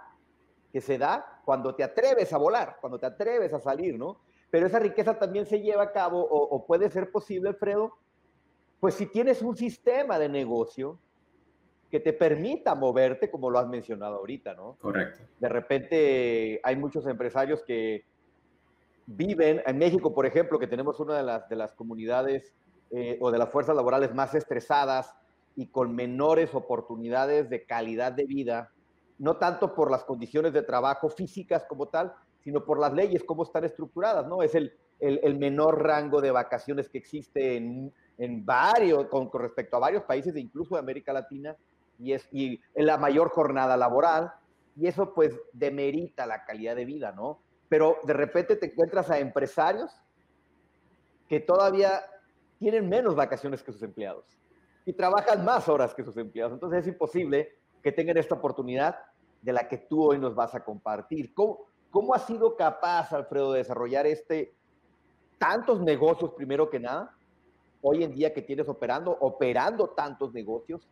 que 0.72 0.80
se 0.80 1.00
da 1.00 1.42
cuando 1.44 1.74
te 1.74 1.84
atreves 1.84 2.32
a 2.34 2.38
volar, 2.38 2.78
cuando 2.80 3.00
te 3.00 3.08
atreves 3.08 3.52
a 3.52 3.60
salir, 3.60 3.98
¿no? 3.98 4.22
Pero 4.52 4.68
esa 4.68 4.78
riqueza 4.78 5.18
también 5.18 5.48
se 5.48 5.60
lleva 5.60 5.82
a 5.82 5.92
cabo 5.92 6.22
o, 6.22 6.56
o 6.56 6.68
puede 6.68 6.92
ser 6.92 7.10
posible, 7.10 7.50
Alfredo, 7.50 7.98
pues 8.80 8.94
si 8.94 9.08
tienes 9.08 9.42
un 9.42 9.58
sistema 9.58 10.20
de 10.20 10.30
negocio 10.30 11.00
que 11.92 12.00
te 12.00 12.14
permita 12.14 12.74
moverte, 12.74 13.30
como 13.30 13.50
lo 13.50 13.60
has 13.60 13.68
mencionado 13.68 14.16
ahorita, 14.16 14.54
¿no? 14.54 14.78
Correcto. 14.80 15.20
De 15.40 15.50
repente 15.50 16.62
hay 16.64 16.76
muchos 16.78 17.06
empresarios 17.06 17.62
que 17.64 18.06
viven, 19.06 19.62
en 19.66 19.78
México, 19.78 20.14
por 20.14 20.26
ejemplo, 20.26 20.58
que 20.58 20.68
tenemos 20.68 21.00
una 21.02 21.18
de 21.18 21.24
las, 21.24 21.50
de 21.50 21.58
las 21.58 21.74
comunidades 21.74 22.54
eh, 22.92 23.18
o 23.20 23.30
de 23.30 23.38
las 23.38 23.50
fuerzas 23.50 23.76
laborales 23.76 24.16
más 24.16 24.34
estresadas 24.34 25.14
y 25.58 25.68
con 25.68 25.94
menores 25.94 26.56
oportunidades 26.56 27.50
de 27.50 27.66
calidad 27.66 28.14
de 28.14 28.26
vida, 28.26 28.72
no 29.20 29.36
tanto 29.36 29.76
por 29.76 29.92
las 29.92 30.06
condiciones 30.06 30.54
de 30.54 30.64
trabajo 30.64 31.10
físicas 31.10 31.66
como 31.68 31.90
tal, 31.90 32.14
sino 32.40 32.64
por 32.64 32.80
las 32.80 32.94
leyes, 32.94 33.24
cómo 33.26 33.44
están 33.44 33.66
estructuradas, 33.66 34.26
¿no? 34.28 34.42
Es 34.42 34.56
el, 34.56 34.74
el, 35.00 35.20
el 35.24 35.38
menor 35.38 35.84
rango 35.84 36.22
de 36.22 36.32
vacaciones 36.32 36.88
que 36.88 36.98
existe 36.98 37.58
en, 37.58 37.94
en 38.18 38.46
varios, 38.46 39.08
con, 39.08 39.30
con, 39.30 39.42
respecto 39.42 39.76
a 39.76 39.80
varios 39.80 40.04
países, 40.04 40.36
incluso 40.38 40.76
de 40.76 40.80
América 40.80 41.12
Latina, 41.12 41.56
y, 42.02 42.14
es, 42.14 42.28
y 42.32 42.60
en 42.76 42.86
la 42.86 42.98
mayor 42.98 43.30
jornada 43.30 43.78
laboral, 43.78 44.34
y 44.76 44.88
eso 44.88 45.14
pues 45.14 45.40
demerita 45.54 46.26
la 46.26 46.44
calidad 46.44 46.76
de 46.76 46.86
vida, 46.86 47.12
¿no? 47.12 47.42
Pero 47.70 47.98
de 48.04 48.14
repente 48.14 48.56
te 48.56 48.68
encuentras 48.68 49.10
a 49.10 49.20
empresarios 49.20 49.92
que 51.28 51.40
todavía 51.40 52.02
tienen 52.60 52.90
menos 52.90 53.16
vacaciones 53.16 53.64
que 53.64 53.72
sus 53.72 53.84
empleados 53.84 54.26
y 54.86 54.94
trabajan 54.94 55.46
más 55.46 55.70
horas 55.70 55.94
que 55.94 56.04
sus 56.04 56.18
empleados. 56.18 56.54
Entonces 56.54 56.82
es 56.82 56.88
imposible 56.88 57.56
que 57.82 57.92
tengan 57.92 58.18
esta 58.18 58.36
oportunidad 58.36 58.98
de 59.42 59.54
la 59.54 59.68
que 59.68 59.78
tú 59.78 60.04
hoy 60.04 60.20
nos 60.20 60.36
vas 60.36 60.54
a 60.56 60.64
compartir. 60.64 61.34
¿Cómo, 61.34 61.66
cómo 61.90 62.14
has 62.14 62.26
sido 62.26 62.56
capaz, 62.56 63.12
Alfredo, 63.14 63.54
de 63.54 63.60
desarrollar 63.60 64.06
este 64.08 64.54
tantos 65.38 65.82
negocios 65.82 66.32
primero 66.34 66.70
que 66.70 66.80
nada? 66.80 67.16
Hoy 67.82 68.04
en 68.04 68.14
día 68.14 68.34
que 68.34 68.42
tienes 68.42 68.68
operando, 68.70 69.18
operando 69.20 69.90
tantos 69.90 70.34
negocios, 70.34 70.88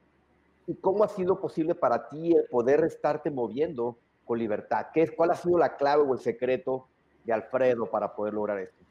y 0.69 0.75
cómo 0.75 1.03
ha 1.03 1.07
sido 1.07 1.41
posible 1.41 1.73
para 1.73 2.07
ti 2.07 2.35
poder 2.51 2.83
estarte 2.83 3.31
moviendo 3.31 3.97
con 4.23 4.37
libertad. 4.37 4.85
¿Qué 4.93 5.01
es, 5.01 5.11
¿Cuál 5.11 5.31
ha 5.31 5.35
sido 5.35 5.57
la 5.57 5.75
clave 5.75 6.03
o 6.03 6.13
el 6.13 6.19
secreto 6.19 6.87
de 7.23 7.33
Alfredo 7.33 7.89
para 7.89 8.13
poder 8.13 8.35
lograr 8.35 8.59
esto? 8.59 8.85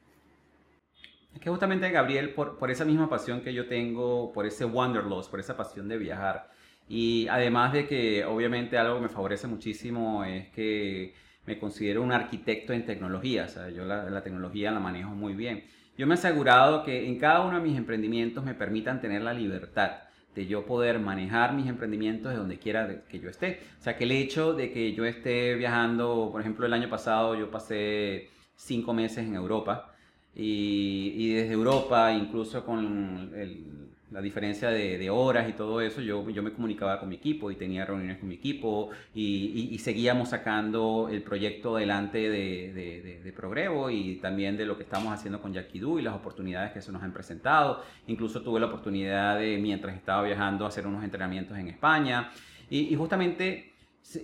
Es 1.33 1.41
que 1.41 1.49
justamente, 1.49 1.89
Gabriel, 1.91 2.35
por, 2.35 2.59
por 2.59 2.73
esa 2.73 2.85
misma 2.85 3.09
pasión 3.09 3.43
que 3.43 3.55
yo 3.55 3.69
tengo, 3.69 4.33
por 4.33 4.45
ese 4.45 4.65
wanderlust, 4.65 5.31
por 5.31 5.39
esa 5.39 5.57
pasión 5.57 5.87
de 5.87 5.99
viajar, 5.99 6.51
y 6.89 7.29
además 7.29 7.73
de 7.73 7.87
que 7.87 8.25
obviamente 8.25 8.77
algo 8.77 8.97
que 8.97 9.03
me 9.03 9.09
favorece 9.09 9.47
muchísimo 9.47 10.25
es 10.25 10.49
que 10.49 11.15
me 11.47 11.61
considero 11.61 12.03
un 12.03 12.11
arquitecto 12.11 12.73
en 12.73 12.85
tecnología, 12.85 13.45
o 13.45 13.49
sea, 13.49 13.69
yo 13.69 13.85
la, 13.85 14.11
la 14.11 14.23
tecnología 14.25 14.73
la 14.73 14.81
manejo 14.81 15.11
muy 15.11 15.35
bien. 15.35 15.65
Yo 15.97 16.09
me 16.09 16.15
he 16.15 16.19
asegurado 16.19 16.83
que 16.83 17.07
en 17.07 17.21
cada 17.21 17.47
uno 17.47 17.59
de 17.59 17.63
mis 17.63 17.79
emprendimientos 17.79 18.45
me 18.45 18.55
permitan 18.55 19.01
tener 19.01 19.23
la 19.23 19.33
libertad 19.33 20.08
de 20.35 20.47
yo 20.47 20.67
poder 20.67 20.99
manejar 21.01 21.55
mis 21.55 21.67
emprendimientos 21.67 22.33
de 22.33 22.39
donde 22.39 22.59
quiera 22.59 23.05
que 23.09 23.19
yo 23.19 23.29
esté. 23.29 23.61
O 23.79 23.83
sea, 23.83 23.97
que 23.97 24.05
el 24.05 24.13
hecho 24.13 24.55
de 24.55 24.71
que 24.73 24.93
yo 24.93 25.05
esté 25.05 25.55
viajando, 25.55 26.29
por 26.31 26.41
ejemplo, 26.41 26.67
el 26.67 26.73
año 26.73 26.89
pasado 26.89 27.35
yo 27.35 27.51
pasé 27.51 28.29
cinco 28.55 28.93
meses 28.93 29.27
en 29.27 29.35
Europa 29.35 29.95
y, 30.35 31.13
y 31.17 31.35
desde 31.35 31.55
Europa, 31.55 32.13
incluso 32.13 32.65
con 32.65 33.33
el, 33.35 33.88
la 34.11 34.23
diferencia 34.23 34.71
de, 34.71 34.97
de, 34.97 35.11
horas 35.11 35.49
y 35.49 35.53
todo 35.53 35.81
eso, 35.81 36.01
yo, 36.01 36.29
yo 36.31 36.43
me 36.43 36.53
comunicaba 36.53 36.99
con 36.99 37.09
mi 37.09 37.17
equipo 37.17 37.51
y 37.51 37.57
tenía 37.57 37.85
reuniones 37.85 38.19
con 38.19 38.29
mi 38.29 38.37
equipo 38.37 38.91
y, 39.15 39.79
seguíamos 39.79 40.31
sacando 40.31 41.09
el 41.11 41.23
proyecto 41.23 41.77
adelante 41.77 42.19
de, 42.31 42.73
de, 42.73 43.21
de, 43.23 43.33
Progrevo 43.33 43.91
y 43.91 44.17
también 44.17 44.57
de 44.57 44.67
lo 44.67 44.77
que 44.77 44.83
estamos 44.83 45.13
haciendo 45.13 45.41
con 45.41 45.53
Yaquidú 45.53 45.99
y 45.99 46.03
las 46.03 46.15
oportunidades 46.15 46.73
que 46.73 46.83
se 46.83 46.91
nos 46.91 47.03
han 47.03 47.13
presentado. 47.13 47.83
Incluso 48.09 48.43
tuve 48.43 48.59
la 48.59 48.67
oportunidad 48.67 49.39
de, 49.39 49.59
mientras 49.59 49.95
estaba 49.95 50.23
viajando, 50.25 50.67
hacer 50.67 50.87
unos 50.87 51.05
entrenamientos 51.05 51.57
en 51.57 51.69
España 51.69 52.31
y, 52.69 52.95
justamente 52.97 53.73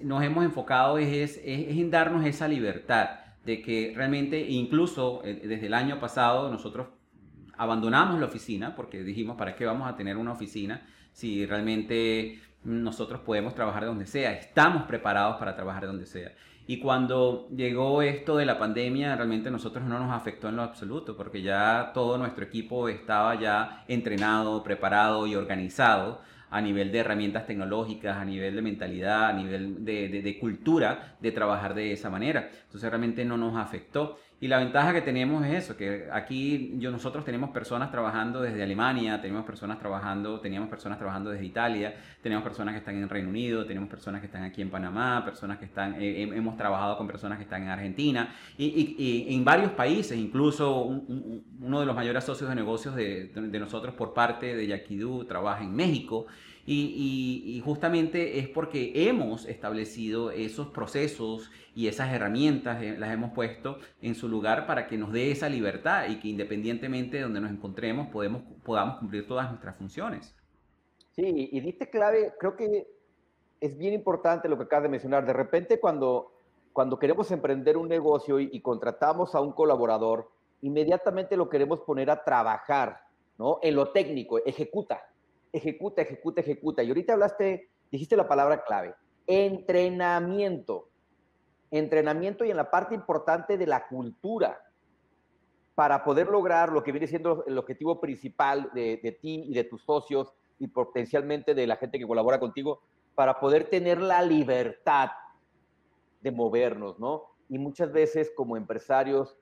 nos 0.03 0.23
hemos 0.23 0.45
enfocado 0.45 0.99
es, 0.99 1.13
es 1.13 1.39
en 1.45 1.91
darnos 1.91 2.25
esa 2.25 2.49
libertad 2.49 3.11
de 3.45 3.61
que 3.63 3.93
realmente, 3.95 4.41
incluso 4.41 5.23
eh, 5.25 5.43
desde 5.45 5.67
el 5.67 5.75
año 5.75 6.01
pasado, 6.01 6.51
nosotros 6.51 6.89
abandonamos 7.57 8.21
la 8.21 8.27
oficina 8.27 8.75
porque 8.75 9.03
dijimos, 9.03 9.37
¿para 9.37 9.55
qué 9.55 9.65
vamos 9.65 9.89
a 9.89 9.97
tener 9.97 10.17
una 10.17 10.33
oficina 10.33 10.87
si 11.13 11.47
realmente 11.47 12.41
nosotros 12.65 13.21
podemos 13.21 13.55
trabajar 13.55 13.83
de 13.83 13.89
donde 13.89 14.07
sea? 14.07 14.33
Estamos 14.33 14.85
preparados 14.85 15.37
para 15.37 15.55
trabajar 15.55 15.83
de 15.83 15.89
donde 15.89 16.07
sea. 16.07 16.33
Y 16.67 16.79
cuando 16.79 17.49
llegó 17.51 18.01
esto 18.01 18.37
de 18.39 18.47
la 18.47 18.59
pandemia, 18.59 19.15
realmente 19.17 19.51
nosotros 19.51 19.85
no 19.85 19.99
nos 19.99 20.11
afectó 20.11 20.49
en 20.49 20.57
lo 20.57 20.63
absoluto, 20.63 21.15
porque 21.15 21.43
ya 21.43 21.91
todo 21.93 22.17
nuestro 22.17 22.45
equipo 22.45 22.89
estaba 22.89 23.39
ya 23.39 23.85
entrenado, 23.87 24.63
preparado 24.63 25.27
y 25.27 25.35
organizado 25.35 26.23
a 26.49 26.61
nivel 26.63 26.91
de 26.91 27.01
herramientas 27.01 27.47
tecnológicas, 27.47 28.17
a 28.17 28.25
nivel 28.25 28.55
de 28.55 28.63
mentalidad, 28.63 29.27
a 29.27 29.33
nivel 29.33 29.85
de, 29.85 30.09
de 30.09 30.39
cultura, 30.39 31.17
de 31.21 31.33
trabajar 31.33 31.75
de 31.75 31.93
esa 31.93 32.09
manera. 32.09 32.49
Entonces 32.65 32.89
realmente 32.89 33.25
no 33.25 33.37
nos 33.37 33.57
afectó. 33.57 34.19
Y 34.45 34.47
la 34.47 34.59
ventaja 34.59 34.93
que 34.93 35.01
tenemos 35.01 35.43
es 35.47 35.65
eso, 35.65 35.75
que 35.75 36.07
aquí 36.13 36.75
yo, 36.77 36.91
nosotros 36.91 37.25
tenemos 37.25 37.49
personas 37.49 37.91
trabajando 37.91 38.43
desde 38.43 38.63
Alemania, 38.63 39.19
tenemos 39.19 39.47
personas 39.47 39.79
trabajando, 39.79 40.39
teníamos 40.39 40.69
personas 40.69 40.99
trabajando 40.99 41.31
desde 41.31 41.47
Italia, 41.47 41.95
tenemos 42.23 42.45
personas 42.45 42.75
que 42.75 42.81
están 42.81 42.95
en 42.97 43.09
Reino 43.09 43.31
Unido, 43.31 43.65
tenemos 43.65 43.89
personas 43.89 44.21
que 44.21 44.27
están 44.27 44.43
aquí 44.43 44.61
en 44.61 44.69
Panamá, 44.69 45.25
personas 45.25 45.57
que 45.57 45.65
están, 45.65 45.95
eh, 45.99 46.25
hemos 46.25 46.59
trabajado 46.59 46.99
con 46.99 47.07
personas 47.07 47.39
que 47.39 47.45
están 47.45 47.63
en 47.63 47.71
Argentina 47.71 48.35
y, 48.59 49.35
en 49.35 49.47
varios 49.47 49.73
países, 49.73 50.19
incluso 50.19 50.83
un, 50.83 51.07
un, 51.09 51.45
uno 51.63 51.81
de 51.81 51.87
los 51.87 51.97
mayores 51.97 52.23
socios 52.23 52.51
de 52.51 52.55
negocios 52.55 52.95
de, 52.95 53.29
de 53.35 53.59
nosotros 53.59 53.95
por 53.95 54.13
parte 54.13 54.55
de 54.55 54.67
Yaquidú 54.67 55.25
trabaja 55.25 55.65
en 55.65 55.75
México. 55.75 56.27
Y, 56.67 57.61
justamente 57.65 58.39
es 58.39 58.49
porque 58.49 59.09
hemos 59.09 59.47
establecido 59.47 60.31
esos 60.31 60.69
procesos 60.69 61.51
y 61.75 61.89
esas 61.89 62.13
herramientas, 62.13 62.83
eh, 62.83 62.97
las 62.99 63.13
hemos 63.13 63.33
puesto 63.33 63.79
en 64.01 64.15
su 64.15 64.29
lugar 64.29 64.67
para 64.67 64.87
que 64.87 64.97
nos 64.97 65.13
dé 65.13 65.31
esa 65.31 65.49
libertad 65.49 66.09
y 66.09 66.21
que 66.21 66.29
independientemente 66.29 67.19
de 67.19 67.25
donde 67.25 67.41
nos 67.41 67.51
encontremos 67.51 68.09
podemos, 68.09 68.43
podamos 68.65 68.99
cumplir 68.99 69.27
todas 69.27 69.51
nuestras 69.51 69.77
funciones. 69.77 70.35
Sí, 71.11 71.51
y 71.53 71.61
diste 71.61 71.91
clave, 71.91 72.33
creo 72.41 72.57
que 72.57 72.87
es 73.61 73.77
bien 73.79 73.95
importante 73.95 74.49
lo 74.49 74.57
que 74.57 74.65
acabas 74.65 74.85
de 74.85 74.89
mencionar. 74.89 75.27
De 75.27 75.33
repente 75.33 75.79
cuando, 75.79 76.33
cuando 76.73 76.99
queremos 76.99 77.31
emprender 77.31 77.77
un 77.77 77.89
negocio 77.89 78.41
y, 78.41 78.49
y 78.53 78.61
contratamos 78.61 79.35
a 79.35 79.41
un 79.41 79.53
colaborador, 79.53 80.31
inmediatamente 80.63 81.37
lo 81.37 81.49
queremos 81.49 81.81
poner 81.81 82.11
a 82.11 82.25
trabajar, 82.25 83.03
¿no? 83.39 83.59
En 83.63 83.75
lo 83.75 83.91
técnico, 83.91 84.39
ejecuta 84.45 85.03
ejecuta, 85.55 86.03
ejecuta, 86.03 86.41
ejecuta. 86.41 86.83
Y 86.83 86.89
ahorita 86.89 87.15
hablaste, 87.15 87.71
dijiste 87.91 88.17
la 88.17 88.29
palabra 88.29 88.65
clave, 88.65 88.95
entrenamiento. 89.27 90.89
Entrenamiento 91.71 92.45
y 92.45 92.51
en 92.51 92.57
la 92.57 92.71
parte 92.71 92.95
importante 92.95 93.57
de 93.57 93.67
la 93.67 93.87
cultura 93.89 94.61
para 95.75 96.05
poder 96.05 96.29
lograr 96.29 96.71
lo 96.71 96.85
que 96.85 96.93
viene 96.93 97.07
siendo 97.07 97.45
el 97.47 97.59
objetivo 97.59 98.01
principal 98.01 98.71
de, 98.75 99.19
ti 99.21 99.45
y 99.49 99.55
de 99.55 99.65
tus 99.65 99.83
socios 99.83 100.33
y 100.59 100.69
potencialmente 100.69 101.55
de 101.55 101.67
la 101.67 101.77
gente 101.77 101.99
que 101.99 102.07
colabora 102.07 102.39
contigo, 102.39 102.81
para 103.15 103.41
poder 103.41 103.69
tener 103.69 104.01
la 104.01 104.23
libertad 104.23 105.11
de 106.21 106.31
movernos, 106.31 106.99
¿no? 106.99 107.25
Y 107.49 107.59
muchas 107.59 107.93
veces 107.93 108.33
como 108.37 108.57
empresarios, 108.57 109.37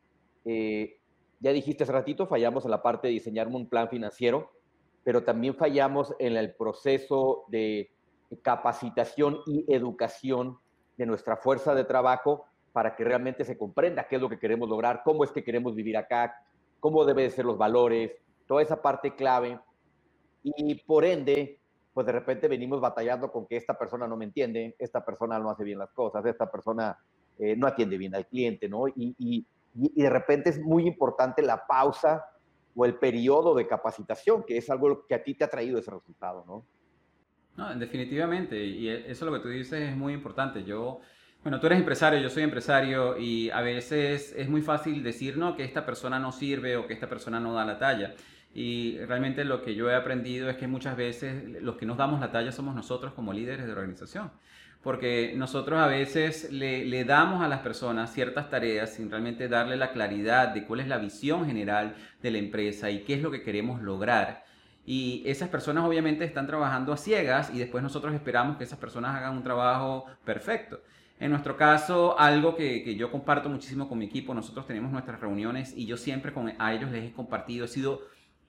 eh, 0.45 0.99
ya 1.41 1.53
dijiste 1.53 1.85
hace 1.85 1.93
ratito, 1.93 2.27
fallamos 2.27 2.65
en 2.65 2.71
la 2.71 2.83
parte 2.83 3.09
de 3.09 3.15
diseñar 3.15 3.49
un 3.49 3.69
plan 3.69 3.89
financiero, 3.89 4.51
pero 5.05 5.25
también 5.25 5.55
fallamos 5.55 6.15
en 6.19 6.37
el 6.37 6.55
proceso 6.55 7.45
de 7.49 7.91
capacitación 8.43 9.41
y 9.47 9.65
educación 9.73 10.59
de 10.97 11.07
nuestra 11.07 11.37
fuerza 11.37 11.75
de 11.75 11.85
trabajo 11.85 12.47
para 12.73 12.97
que 12.97 13.05
realmente 13.05 13.45
se 13.45 13.59
comprenda 13.59 14.07
qué 14.09 14.17
es 14.17 14.23
lo 14.23 14.29
que 14.29 14.39
queremos 14.39 14.69
lograr, 14.69 15.03
cómo 15.05 15.25
es 15.25 15.31
que 15.31 15.45
queremos 15.45 15.75
vivir 15.75 15.97
acá, 15.97 16.35
cómo 16.81 17.05
deben 17.05 17.31
ser 17.31 17.45
los 17.45 17.59
valores, 17.59 18.13
toda 18.47 18.63
esa 18.63 18.81
parte 18.81 19.15
clave. 19.15 19.59
Y 20.43 20.77
por 20.87 21.05
ende, 21.05 21.61
pues 21.93 22.07
de 22.07 22.13
repente 22.13 22.49
venimos 22.49 22.81
batallando 22.81 23.31
con 23.31 23.47
que 23.47 23.57
esta 23.57 23.77
persona 23.79 24.07
no 24.07 24.17
me 24.17 24.25
entiende, 24.25 24.75
esta 24.79 25.05
persona 25.05 25.39
no 25.39 25.51
hace 25.51 25.65
bien 25.65 25.79
las 25.79 25.93
cosas, 25.93 26.25
esta 26.25 26.51
persona 26.51 26.99
eh, 27.39 27.55
no 27.57 27.67
atiende 27.67 27.99
bien 27.99 28.15
al 28.15 28.27
cliente, 28.27 28.69
¿no? 28.69 28.89
Y, 28.89 29.15
y, 29.19 29.47
y 29.75 30.03
de 30.03 30.11
repente 30.11 30.51
es 30.51 30.61
muy 30.61 30.87
importante 30.87 31.43
la 31.43 31.67
pausa 31.67 32.25
o 32.75 32.85
el 32.85 32.95
periodo 32.95 33.55
de 33.55 33.67
capacitación, 33.67 34.45
que 34.45 34.57
es 34.57 34.71
algo 34.71 35.07
que 35.07 35.15
a 35.15 35.23
ti 35.23 35.35
te 35.35 35.45
ha 35.45 35.49
traído 35.49 35.79
ese 35.79 35.91
resultado, 35.91 36.45
¿no? 36.47 36.67
No, 37.57 37.75
definitivamente, 37.75 38.65
y 38.65 38.89
e, 38.89 39.11
eso 39.11 39.27
lo 39.27 39.33
que 39.33 39.41
tú 39.41 39.49
dices 39.49 39.91
es 39.91 39.97
muy 39.97 40.15
importante. 40.15 40.65
Yo, 40.65 41.01
bueno, 41.43 41.61
tú 41.61 41.67
eres 41.67 41.79
empresario, 41.79 42.19
yo 42.21 42.31
soy 42.31 42.45
empresario 42.45 43.19
y 43.19 43.51
a 43.51 43.61
veces 43.61 44.35
es 44.37 44.49
muy 44.49 44.63
fácil 44.63 45.03
decir, 45.03 45.37
no, 45.37 45.55
que 45.55 45.65
esta 45.65 45.85
persona 45.85 46.19
no 46.19 46.33
sirve 46.33 46.77
o 46.77 46.87
que 46.87 46.95
esta 46.95 47.09
persona 47.09 47.41
no 47.41 47.53
da 47.53 47.65
la 47.65 47.79
talla. 47.79 48.15
Y 48.55 48.99
realmente 48.99 49.45
lo 49.45 49.63
que 49.63 49.75
yo 49.75 49.91
he 49.91 49.95
aprendido 49.95 50.51
es 50.51 50.57
que 50.57 50.67
muchas 50.67 50.97
veces 50.97 51.63
los 51.63 51.77
que 51.77 51.87
nos 51.87 51.97
damos 51.97 52.21
la 52.21 52.31
talla 52.31 52.53
somos 52.53 52.75
nosotros 52.75 53.13
como 53.15 53.33
líderes 53.33 53.67
de 53.67 53.73
organización. 53.73 54.31
Porque 54.83 55.33
nosotros 55.37 55.79
a 55.79 55.87
veces 55.87 56.51
le, 56.51 57.05
damos 57.05 57.43
a 57.43 57.49
las 57.49 57.61
personas 57.61 58.13
ciertas 58.13 58.51
tareas 58.51 58.95
sin 58.95 59.11
realmente 59.11 59.49
darle 59.49 59.77
la 59.77 59.93
claridad 59.93 60.49
de 60.49 60.65
cuál 60.65 60.81
es 60.81 60.89
la 60.89 60.99
visión 60.99 61.47
general 61.47 61.95
de 62.21 62.31
la 62.33 62.39
empresa 62.39 62.91
y 62.91 63.05
qué 63.05 63.15
es 63.15 63.23
lo 63.23 63.31
que 63.31 63.43
queremos 63.43 63.81
lograr. 63.81 64.45
Y 64.85 65.23
esas 65.25 65.49
personas 65.49 65.85
obviamente 65.85 66.25
están 66.25 66.49
trabajando 66.49 66.93
a 66.93 66.97
ciegas 66.97 67.51
y 67.55 67.59
después 67.61 67.83
nosotros 67.85 68.13
esperamos 68.13 68.57
que 68.57 68.65
esas 68.65 68.79
personas 68.79 69.15
hagan 69.15 69.37
un 69.37 69.45
trabajo 69.45 70.07
perfecto. 70.25 70.81
En 71.21 71.31
nuestro 71.31 71.57
caso, 71.57 72.19
algo 72.19 72.57
que, 72.57 72.97
yo 72.97 73.09
comparto 73.13 73.49
muchísimo 73.49 73.89
con 73.89 73.97
mi 73.97 74.07
equipo, 74.07 74.35
nosotros 74.35 74.67
tenemos 74.67 74.91
nuestras 74.91 75.21
reuniones 75.21 75.73
y 75.77 75.87
yo 75.87 75.97
siempre 75.97 76.33
a 76.59 76.75
ellos 76.75 76.91
les 76.91 77.05
he 77.05 77.13
compartido, 77.13 77.65
he 77.65 77.69
sido 77.69 78.01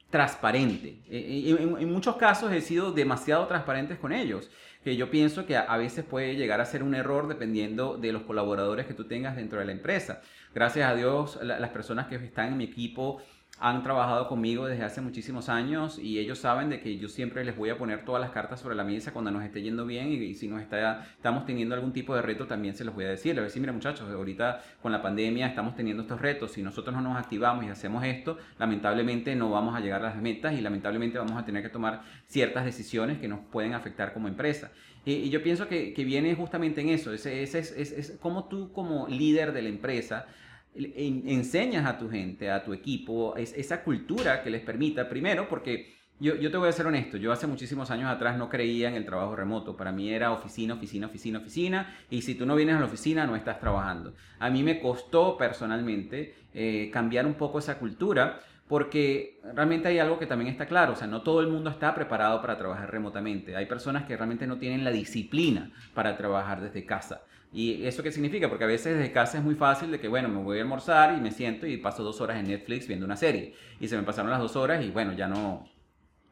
transparente. 0.10 1.00
Eh, 1.08 1.44
eh, 1.46 1.58
en, 1.60 1.78
en, 1.78 1.92
muchos 1.92 2.16
casos 2.16 2.52
he 2.52 2.62
sido 2.62 2.92
demasiado 2.92 3.46
transparente 3.46 3.96
con 3.98 4.12
ellos, 4.12 4.50
que 4.84 4.96
yo 4.98 5.10
pienso 5.10 5.46
que 5.46 5.56
a, 5.56 5.78
veces 5.78 6.04
puede 6.04 6.36
llegar 6.36 6.60
a 6.60 6.66
ser 6.66 6.84
un 6.84 6.94
error 6.94 7.28
dependiendo 7.28 7.98
de 7.98 8.12
los 8.12 8.24
colaboradores 8.24 8.86
que 8.86 8.94
tú 8.94 9.06
tengas 9.06 9.36
dentro 9.36 9.60
de 9.60 9.66
la 9.66 9.72
empresa. 9.72 10.22
Gracias 10.54 10.90
a 10.90 10.96
Dios, 10.96 11.40
las 11.42 11.70
personas 11.70 12.08
que 12.08 12.16
están 12.16 12.50
en 12.50 12.58
mi 12.58 12.66
equipo 12.66 13.22
han 13.64 13.82
trabajado 13.82 14.28
conmigo 14.28 14.66
desde 14.66 14.84
hace 14.84 15.00
muchísimos 15.00 15.48
años 15.48 15.98
y 15.98 16.20
ellos 16.20 16.38
saben 16.38 16.70
de 16.70 16.82
que 16.82 16.98
yo 16.98 17.08
siempre 17.08 17.46
les 17.46 17.56
voy 17.56 17.70
a 17.70 17.78
poner 17.78 18.04
todas 18.04 18.20
las 18.20 18.32
cartas 18.32 18.60
sobre 18.60 18.76
la 18.76 18.84
mesa 18.84 19.14
cuando 19.14 19.32
nos 19.32 19.42
esté 19.42 19.62
yendo 19.62 19.86
bien 19.86 20.12
y, 20.12 20.34
si 20.34 20.50
nos 20.50 20.62
está, 20.62 21.08
estamos 21.16 21.46
teniendo 21.46 21.74
algún 21.74 21.94
tipo 21.94 22.14
de 22.14 22.22
reto 22.22 22.46
también 22.46 22.76
se 22.76 22.84
los 22.84 22.94
voy 22.94 23.06
a 23.06 23.12
decir. 23.12 23.30
Les 23.30 23.36
voy 23.38 23.44
a 23.44 23.46
decir, 23.46 23.62
mira 23.62 23.72
muchachos, 23.72 24.12
ahorita 24.12 24.62
con 24.82 24.92
la 24.92 25.02
pandemia 25.02 25.48
estamos 25.48 25.78
teniendo 25.78 26.04
estos 26.04 26.20
retos, 26.20 26.52
si 26.52 26.62
nosotros 26.62 26.94
no 26.94 27.00
nos 27.00 27.18
activamos 27.18 27.64
y 27.64 27.70
hacemos 27.70 28.04
esto, 28.04 28.38
lamentablemente 28.60 29.34
no 29.34 29.50
vamos 29.50 29.78
a 29.78 29.80
llegar 29.80 30.02
a 30.02 30.10
las 30.10 30.18
metas 30.18 30.54
y 30.60 30.60
lamentablemente 30.60 31.18
vamos 31.18 31.42
a 31.42 31.46
tener 31.46 31.64
que 31.64 31.70
tomar 31.70 32.02
ciertas 32.28 32.66
decisiones 32.66 33.20
que 33.20 33.30
nos 33.30 33.40
pueden 33.46 33.76
afectar 33.76 34.12
como 34.12 34.28
empresa. 34.28 34.72
Y, 35.06 35.30
yo 35.30 35.42
pienso 35.42 35.70
que, 35.70 35.94
viene 35.96 36.36
justamente 36.36 36.82
en 36.82 36.90
eso, 36.90 37.14
es, 37.14 37.26
es, 37.26 37.56
es, 37.56 37.72
es 37.72 38.18
como 38.22 38.50
tú 38.50 38.74
como 38.74 39.08
líder 39.08 39.54
de 39.54 39.62
la 39.62 39.70
empresa, 39.70 40.28
enseñas 40.76 41.86
a 41.86 41.98
tu 41.98 42.10
gente, 42.10 42.50
a 42.50 42.64
tu 42.64 42.74
equipo, 42.74 43.36
esa 43.38 43.84
cultura 43.84 44.44
que 44.44 44.50
les 44.50 44.62
permita, 44.62 45.08
primero, 45.08 45.48
porque 45.48 45.94
yo, 46.20 46.38
te 46.38 46.58
voy 46.58 46.70
a 46.70 46.72
ser 46.72 46.88
honesto, 46.88 47.18
yo 47.18 47.32
hace 47.32 47.48
muchísimos 47.48 47.92
años 47.92 48.10
atrás 48.10 48.38
no 48.38 48.48
creía 48.48 48.88
en 48.88 48.96
el 48.96 49.06
trabajo 49.06 49.36
remoto, 49.36 49.76
para 49.76 49.92
mí 49.92 50.10
era 50.10 50.32
oficina, 50.32 50.76
oficina, 50.76 51.08
oficina, 51.08 51.40
oficina, 51.40 51.96
y 52.10 52.22
si 52.22 52.36
tú 52.36 52.46
no 52.46 52.56
vienes 52.56 52.76
a 52.76 52.80
la 52.80 52.86
oficina 52.86 53.26
no 53.26 53.36
estás 53.36 53.60
trabajando. 53.60 54.14
A 54.40 54.50
mí 54.50 54.64
me 54.64 54.80
costó 54.80 55.38
personalmente 55.38 56.36
eh, 56.54 56.90
cambiar 56.94 57.26
un 57.26 57.34
poco 57.34 57.60
esa 57.60 57.78
cultura, 57.78 58.40
porque 58.68 59.42
realmente 59.54 59.90
hay 59.90 60.00
algo 60.00 60.18
que 60.18 60.26
también 60.26 60.50
está 60.50 60.66
claro, 60.66 60.94
o 60.94 60.96
sea, 60.96 61.08
no 61.08 61.24
todo 61.24 61.42
el 61.42 61.48
mundo 61.48 61.70
está 61.70 61.94
preparado 61.94 62.40
para 62.42 62.58
trabajar 62.58 62.90
remotamente. 62.90 63.58
Hay 63.58 63.66
personas 63.66 64.06
que 64.06 64.16
realmente 64.16 64.48
no 64.48 64.58
tienen 64.58 64.86
la 64.86 64.92
disciplina 64.92 65.72
para 65.94 66.16
trabajar 66.16 66.62
desde 66.62 66.86
casa. 66.86 67.24
¿Y 67.54 67.86
eso 67.86 68.02
qué 68.02 68.12
significa? 68.12 68.50
Porque 68.50 68.64
a 68.64 68.68
veces 68.68 68.98
desde 68.98 69.12
casa 69.12 69.38
es 69.38 69.44
muy 69.44 69.54
fácil 69.54 69.92
de 69.92 70.00
que, 70.00 70.08
bueno, 70.08 70.28
me 70.28 70.42
voy 70.42 70.58
a 70.58 70.62
almorzar 70.62 71.16
y 71.16 71.22
me 71.22 71.32
siento 71.32 71.68
y 71.68 71.78
paso 71.78 72.04
dos 72.04 72.20
horas 72.20 72.40
en 72.40 72.48
Netflix 72.48 72.88
viendo 72.88 73.06
una 73.06 73.16
serie. 73.16 73.54
Y 73.80 73.88
se 73.88 73.96
me 73.96 74.04
pasaron 74.04 74.32
las 74.32 74.40
dos 74.40 74.56
horas 74.56 74.84
y 74.84 74.90
bueno, 74.90 75.14
ya 75.14 75.28
no, 75.28 75.70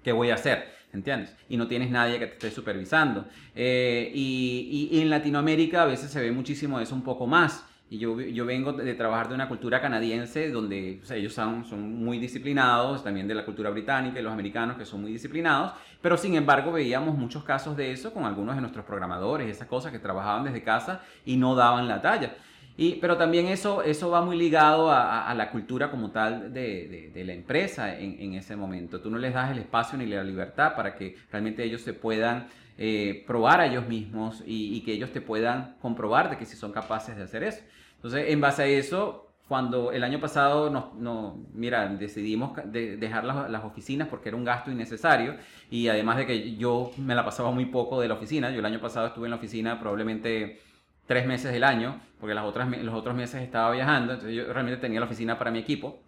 ¿qué 0.03 0.12
voy 0.12 0.31
a 0.31 0.36
hacer? 0.36 0.73
¿Entiendes? 0.93 1.36
Y 1.47 1.57
no 1.57 1.67
tienes 1.67 1.91
nadie 1.91 2.17
que 2.17 2.25
te 2.25 2.34
esté 2.34 2.51
supervisando. 2.51 3.25
Eh, 3.55 4.12
y, 4.13 4.89
y, 4.91 4.99
en 4.99 5.10
Latinoamérica 5.10 5.84
a 5.84 5.86
veces 5.86 6.12
se 6.12 6.19
ve 6.19 6.31
muchísimo 6.31 6.79
eso 6.79 6.95
un 6.95 7.03
poco 7.03 7.27
más. 7.27 7.65
Y 7.91 7.97
yo, 7.97 8.17
yo 8.21 8.45
vengo 8.45 8.71
de 8.71 8.93
trabajar 8.93 9.27
de 9.27 9.36
una 9.36 9.49
cultura 9.49 9.82
canadiense 9.82 10.49
donde 10.49 11.01
ellos 11.10 11.34
son, 11.34 11.65
son 11.65 12.01
muy 12.01 12.19
disciplinados, 12.19 13.04
también 13.04 13.27
de 13.27 13.36
la 13.36 13.43
cultura 13.43 13.69
británica 13.69 14.17
y 14.17 14.23
los 14.23 14.32
americanos 14.32 14.77
que 14.77 14.86
son 14.86 15.01
muy 15.01 15.12
disciplinados, 15.12 15.73
pero 16.01 16.15
sin 16.15 16.36
embargo 16.36 16.71
veíamos 16.71 17.17
muchos 17.17 17.43
casos 17.43 17.75
de 17.75 17.91
eso 17.91 18.13
con 18.13 18.23
algunos 18.23 18.56
de 18.56 18.62
nuestros 18.62 18.86
programadores, 18.86 19.49
esas 19.49 19.67
cosas 19.67 19.91
que 19.91 19.99
trabajaban 19.99 20.45
desde 20.45 20.63
casa 20.63 21.01
y 21.25 21.36
no 21.36 21.54
daban 21.54 21.89
la 21.89 21.99
talla. 22.01 22.38
Y, 22.77 22.93
pero 22.95 23.17
también 23.17 23.47
eso, 23.47 23.84
eso 23.84 24.10
va 24.10 24.21
muy 24.21 24.38
ligado 24.38 24.89
a, 24.89 25.27
a 25.27 25.36
la 25.36 25.51
cultura 25.51 25.91
como 25.91 26.12
tal 26.12 26.54
de, 26.54 27.12
de, 27.13 27.25
la 27.25 27.34
empresa 27.34 27.99
en, 27.99 28.21
en, 28.21 28.36
ese 28.36 28.56
momento. 28.56 29.01
Tú 29.01 29.12
no 29.12 29.17
les 29.17 29.34
das 29.34 29.51
el 29.51 29.60
espacio 29.60 29.97
ni 29.97 30.06
la 30.06 30.23
libertad 30.23 30.77
para 30.77 30.95
que 30.95 31.17
realmente 31.30 31.62
ellos 31.62 31.82
se 31.82 31.91
puedan 31.91 32.47
eh, 32.77 33.25
probar 33.27 33.60
a 33.60 33.65
ellos 33.65 33.86
mismos 33.86 34.41
y, 34.47 34.77
y 34.77 34.82
que 34.82 34.93
ellos 34.93 35.12
te 35.12 35.19
puedan 35.19 35.75
comprobar 35.82 36.30
de 36.30 36.38
que 36.38 36.45
si 36.45 36.56
son 36.56 36.71
capaces 36.71 37.17
de 37.17 37.23
hacer 37.23 37.43
eso. 37.43 37.62
Entonces, 38.04 38.26
en 38.30 38.42
base 38.42 38.64
a 38.64 38.66
eso, 38.66 39.28
cuando 39.48 39.92
el 39.92 40.04
año 40.04 40.20
pasado 40.20 40.72
nos, 40.72 40.96
no, 40.96 41.38
mira, 41.54 41.88
decidimos 41.88 42.52
de 42.66 42.98
dejar 42.98 43.24
las, 43.26 43.50
las, 43.50 43.64
oficinas 43.64 44.08
porque 44.08 44.30
era 44.30 44.38
un 44.38 44.44
gasto 44.44 44.72
innecesario 44.72 45.36
y 45.70 45.88
además 45.88 46.18
de 46.18 46.26
que 46.26 46.56
yo 46.56 46.92
me 46.98 47.14
la 47.14 47.24
pasaba 47.24 47.52
muy 47.52 47.66
poco 47.66 48.02
de 48.02 48.08
la 48.08 48.16
oficina, 48.16 48.50
yo 48.50 48.60
el 48.60 48.66
año 48.66 48.80
pasado 48.80 49.08
estuve 49.08 49.28
en 49.28 49.32
la 49.32 49.38
oficina 49.38 49.80
probablemente 49.80 50.60
tres 51.06 51.28
meses 51.28 51.52
del 51.52 51.64
año, 51.64 52.02
porque 52.20 52.34
las 52.34 52.46
otras, 52.46 52.70
los 52.82 52.96
otros 52.96 53.16
meses 53.16 53.44
estaba 53.44 53.72
viajando, 53.72 54.14
entonces 54.14 54.36
yo 54.36 54.52
realmente 54.52 54.80
tenía 54.80 55.00
la 55.00 55.06
oficina 55.06 55.38
para 55.38 55.52
mi 55.52 55.60
equipo 55.60 56.02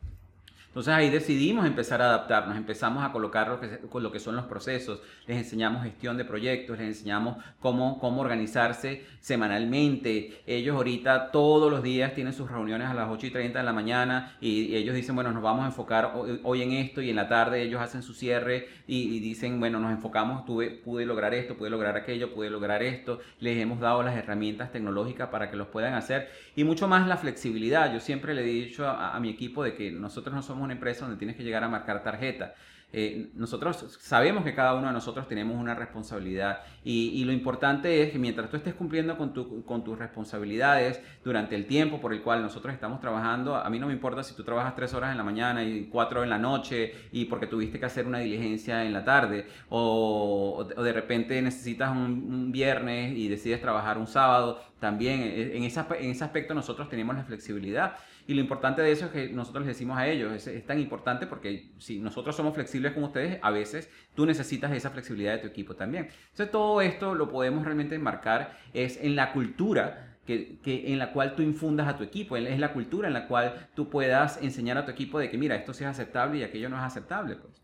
entonces 0.73 0.91
ahí 0.91 1.11
decidimos 1.11 1.67
empezar 1.67 2.01
a 2.01 2.05
adaptarnos, 2.05 2.57
empezamos 2.57 3.03
a 3.03 3.11
colocar 3.11 3.47
lo 3.47 3.59
que, 3.59 3.79
lo 3.99 4.11
que 4.11 4.19
son 4.19 4.35
los 4.35 4.45
procesos, 4.45 5.03
les 5.27 5.37
enseñamos 5.37 5.83
gestión 5.83 6.17
de 6.17 6.25
proyectos, 6.25 6.79
les 6.79 6.87
enseñamos 6.87 7.37
cómo, 7.59 7.99
cómo 7.99 8.21
organizarse 8.21 9.05
semanalmente. 9.19 10.41
Ellos 10.47 10.75
ahorita 10.75 11.29
todos 11.29 11.69
los 11.69 11.83
días 11.83 12.15
tienen 12.15 12.33
sus 12.33 12.49
reuniones 12.49 12.87
a 12.87 12.95
las 12.95 13.07
8 13.07 13.27
y 13.27 13.29
30 13.29 13.59
de 13.59 13.63
la 13.63 13.71
mañana 13.71 14.35
y, 14.41 14.75
ellos 14.75 14.95
dicen, 14.95 15.13
bueno, 15.13 15.31
nos 15.31 15.43
vamos 15.43 15.61
a 15.63 15.67
enfocar 15.67 16.11
hoy, 16.41 16.63
en 16.63 16.71
esto 16.71 17.03
y 17.03 17.11
en 17.11 17.17
la 17.17 17.27
tarde 17.27 17.61
ellos 17.61 17.79
hacen 17.79 18.01
su 18.01 18.15
cierre 18.15 18.67
y, 18.87 19.15
y 19.15 19.19
dicen, 19.19 19.59
bueno, 19.59 19.79
nos 19.79 19.91
enfocamos, 19.91 20.43
tuve, 20.43 20.71
pude 20.71 21.05
lograr 21.05 21.35
esto, 21.35 21.55
pude 21.55 21.69
lograr 21.69 21.95
aquello, 21.97 22.33
pude 22.33 22.49
lograr 22.49 22.81
esto. 22.81 23.19
Les 23.41 23.59
hemos 23.59 23.79
dado 23.79 24.01
las 24.01 24.15
herramientas 24.15 24.71
tecnológicas 24.71 25.29
para 25.29 25.51
que 25.51 25.55
los 25.55 25.67
puedan 25.67 25.93
hacer 25.93 26.31
y 26.55 26.63
mucho 26.63 26.87
más 26.87 27.07
la 27.07 27.17
flexibilidad. 27.17 27.93
Yo 27.93 27.99
siempre 27.99 28.33
le 28.33 28.41
he 28.41 28.45
dicho 28.45 28.87
a, 28.87 29.15
a 29.15 29.19
mi 29.19 29.29
equipo 29.29 29.63
de 29.63 29.75
que 29.75 29.91
nosotros 29.91 30.33
no 30.33 30.41
somos 30.41 30.62
una 30.63 30.73
empresa 30.73 31.01
donde 31.01 31.17
tienes 31.17 31.35
que 31.35 31.43
llegar 31.43 31.63
a 31.63 31.69
marcar 31.69 32.03
tarjeta. 32.03 32.53
Eh, 32.91 33.31
nosotros 33.33 33.97
sabemos 33.99 34.43
que 34.43 34.53
cada 34.53 34.75
uno 34.75 34.87
de 34.87 34.93
nosotros 34.93 35.27
tenemos 35.27 35.57
una 35.57 35.73
responsabilidad 35.73 36.61
y, 36.83 37.09
y, 37.09 37.23
lo 37.25 37.31
importante 37.31 38.01
es 38.01 38.11
que 38.11 38.19
mientras 38.19 38.49
tú 38.49 38.57
estés 38.57 38.73
cumpliendo 38.73 39.17
con, 39.17 39.33
tu, 39.33 39.63
con 39.63 39.83
tus 39.83 39.97
responsabilidades 39.97 41.01
durante 41.23 41.55
el 41.55 41.65
tiempo 41.65 42.01
por 42.01 42.13
el 42.13 42.21
cual 42.21 42.41
nosotros 42.41 42.73
estamos 42.73 42.99
trabajando, 42.99 43.55
a 43.55 43.69
mí 43.69 43.79
no 43.79 43.87
me 43.87 43.93
importa 43.93 44.23
si 44.23 44.35
tú 44.35 44.43
trabajas 44.43 44.75
tres 44.75 44.93
horas 44.93 45.11
en 45.11 45.17
la 45.17 45.23
mañana 45.23 45.63
y 45.63 45.85
cuatro 45.85 46.23
en 46.23 46.29
la 46.29 46.37
noche 46.37 46.93
y 47.11 47.25
porque 47.25 47.47
tuviste 47.47 47.79
que 47.79 47.85
hacer 47.85 48.05
una 48.05 48.19
diligencia 48.19 48.83
en 48.85 48.93
la 48.93 49.03
tarde 49.03 49.47
o, 49.69 50.65
o 50.75 50.83
de 50.83 50.93
repente 50.93 51.41
necesitas 51.41 51.91
un, 51.91 52.01
un, 52.01 52.51
viernes 52.51 53.17
y 53.17 53.27
decides 53.27 53.61
trabajar 53.61 53.97
un 53.97 54.07
sábado, 54.07 54.61
también 54.79 55.21
eh, 55.21 55.55
en, 55.55 55.63
esa, 55.63 55.87
en 55.97 56.11
ese 56.11 56.23
aspecto 56.23 56.53
nosotros 56.53 56.89
tenemos 56.89 57.15
la 57.15 57.23
flexibilidad. 57.23 57.95
Y 58.27 58.33
lo 58.33 58.41
importante 58.41 58.81
de 58.81 58.91
eso 58.91 59.05
es 59.05 59.11
que 59.11 59.29
nosotros 59.29 59.65
les 59.65 59.75
decimos 59.75 59.97
a 59.97 60.07
ellos, 60.07 60.31
es, 60.33 60.47
es, 60.47 60.65
tan 60.65 60.79
importante 60.79 61.27
porque 61.27 61.71
si 61.77 61.99
nosotros 61.99 62.35
somos 62.35 62.53
flexibles 62.53 62.93
como 62.93 63.07
ustedes, 63.07 63.39
a 63.41 63.51
veces 63.51 63.89
tú 64.15 64.25
necesitas 64.25 64.71
esa 64.71 64.91
flexibilidad 64.91 65.33
de 65.33 65.39
tu 65.39 65.47
equipo 65.47 65.75
también. 65.75 66.09
Entonces 66.31 66.51
todo 66.51 66.72
esto 66.81 67.15
lo 67.15 67.29
podemos 67.29 67.63
realmente 67.63 67.95
enmarcar 67.95 68.57
es 68.73 69.01
en 69.01 69.15
la 69.15 69.33
cultura 69.33 70.17
que, 70.25 70.59
que, 70.61 70.91
en 70.91 70.99
la 70.99 71.11
cual 71.11 71.35
tú 71.35 71.41
infundas 71.41 71.87
a 71.87 71.97
tu 71.97 72.03
equipo, 72.03 72.37
es 72.37 72.59
la 72.59 72.73
cultura 72.73 73.07
en 73.07 73.13
la 73.13 73.27
cual 73.27 73.69
tú 73.73 73.89
puedas 73.89 74.41
enseñar 74.41 74.77
a 74.77 74.85
tu 74.85 74.91
equipo 74.91 75.19
de 75.19 75.29
que 75.29 75.37
mira, 75.37 75.55
esto 75.55 75.73
sí 75.73 75.83
es 75.83 75.89
aceptable 75.89 76.39
y 76.39 76.43
aquello 76.43 76.69
no 76.69 76.77
es 76.77 76.83
aceptable. 76.83 77.35
Pues. 77.35 77.61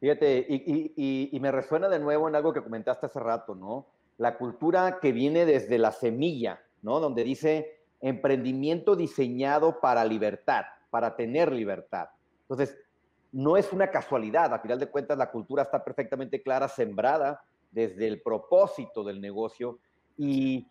Fíjate, 0.00 0.46
y, 0.48 0.92
y, 0.96 1.30
y 1.32 1.40
me 1.40 1.52
resuena 1.52 1.88
de 1.88 1.98
nuevo 1.98 2.28
en 2.28 2.34
algo 2.34 2.52
que 2.52 2.62
comentaste 2.62 3.06
hace 3.06 3.20
rato, 3.20 3.54
¿no? 3.54 3.86
La 4.18 4.36
cultura 4.36 4.98
que 5.00 5.12
viene 5.12 5.46
desde 5.46 5.78
la 5.78 5.92
semilla, 5.92 6.60
¿no? 6.82 7.00
Donde 7.00 7.22
dice, 7.22 7.80
emprendimiento 8.00 8.96
diseñado 8.96 9.80
para 9.80 10.04
libertad, 10.04 10.64
para 10.90 11.16
tener 11.16 11.52
libertad. 11.52 12.08
Entonces, 12.42 12.76
no 13.32 13.56
es 13.56 13.72
una 13.72 13.90
casualidad, 13.90 14.52
a 14.54 14.58
final 14.58 14.78
de 14.78 14.86
cuentas 14.86 15.18
la 15.18 15.30
cultura 15.30 15.62
está 15.62 15.84
perfectamente 15.84 16.42
clara, 16.42 16.68
sembrada 16.68 17.42
desde 17.70 18.06
el 18.06 18.22
propósito 18.22 19.04
del 19.04 19.20
negocio 19.20 19.78
y 20.16 20.68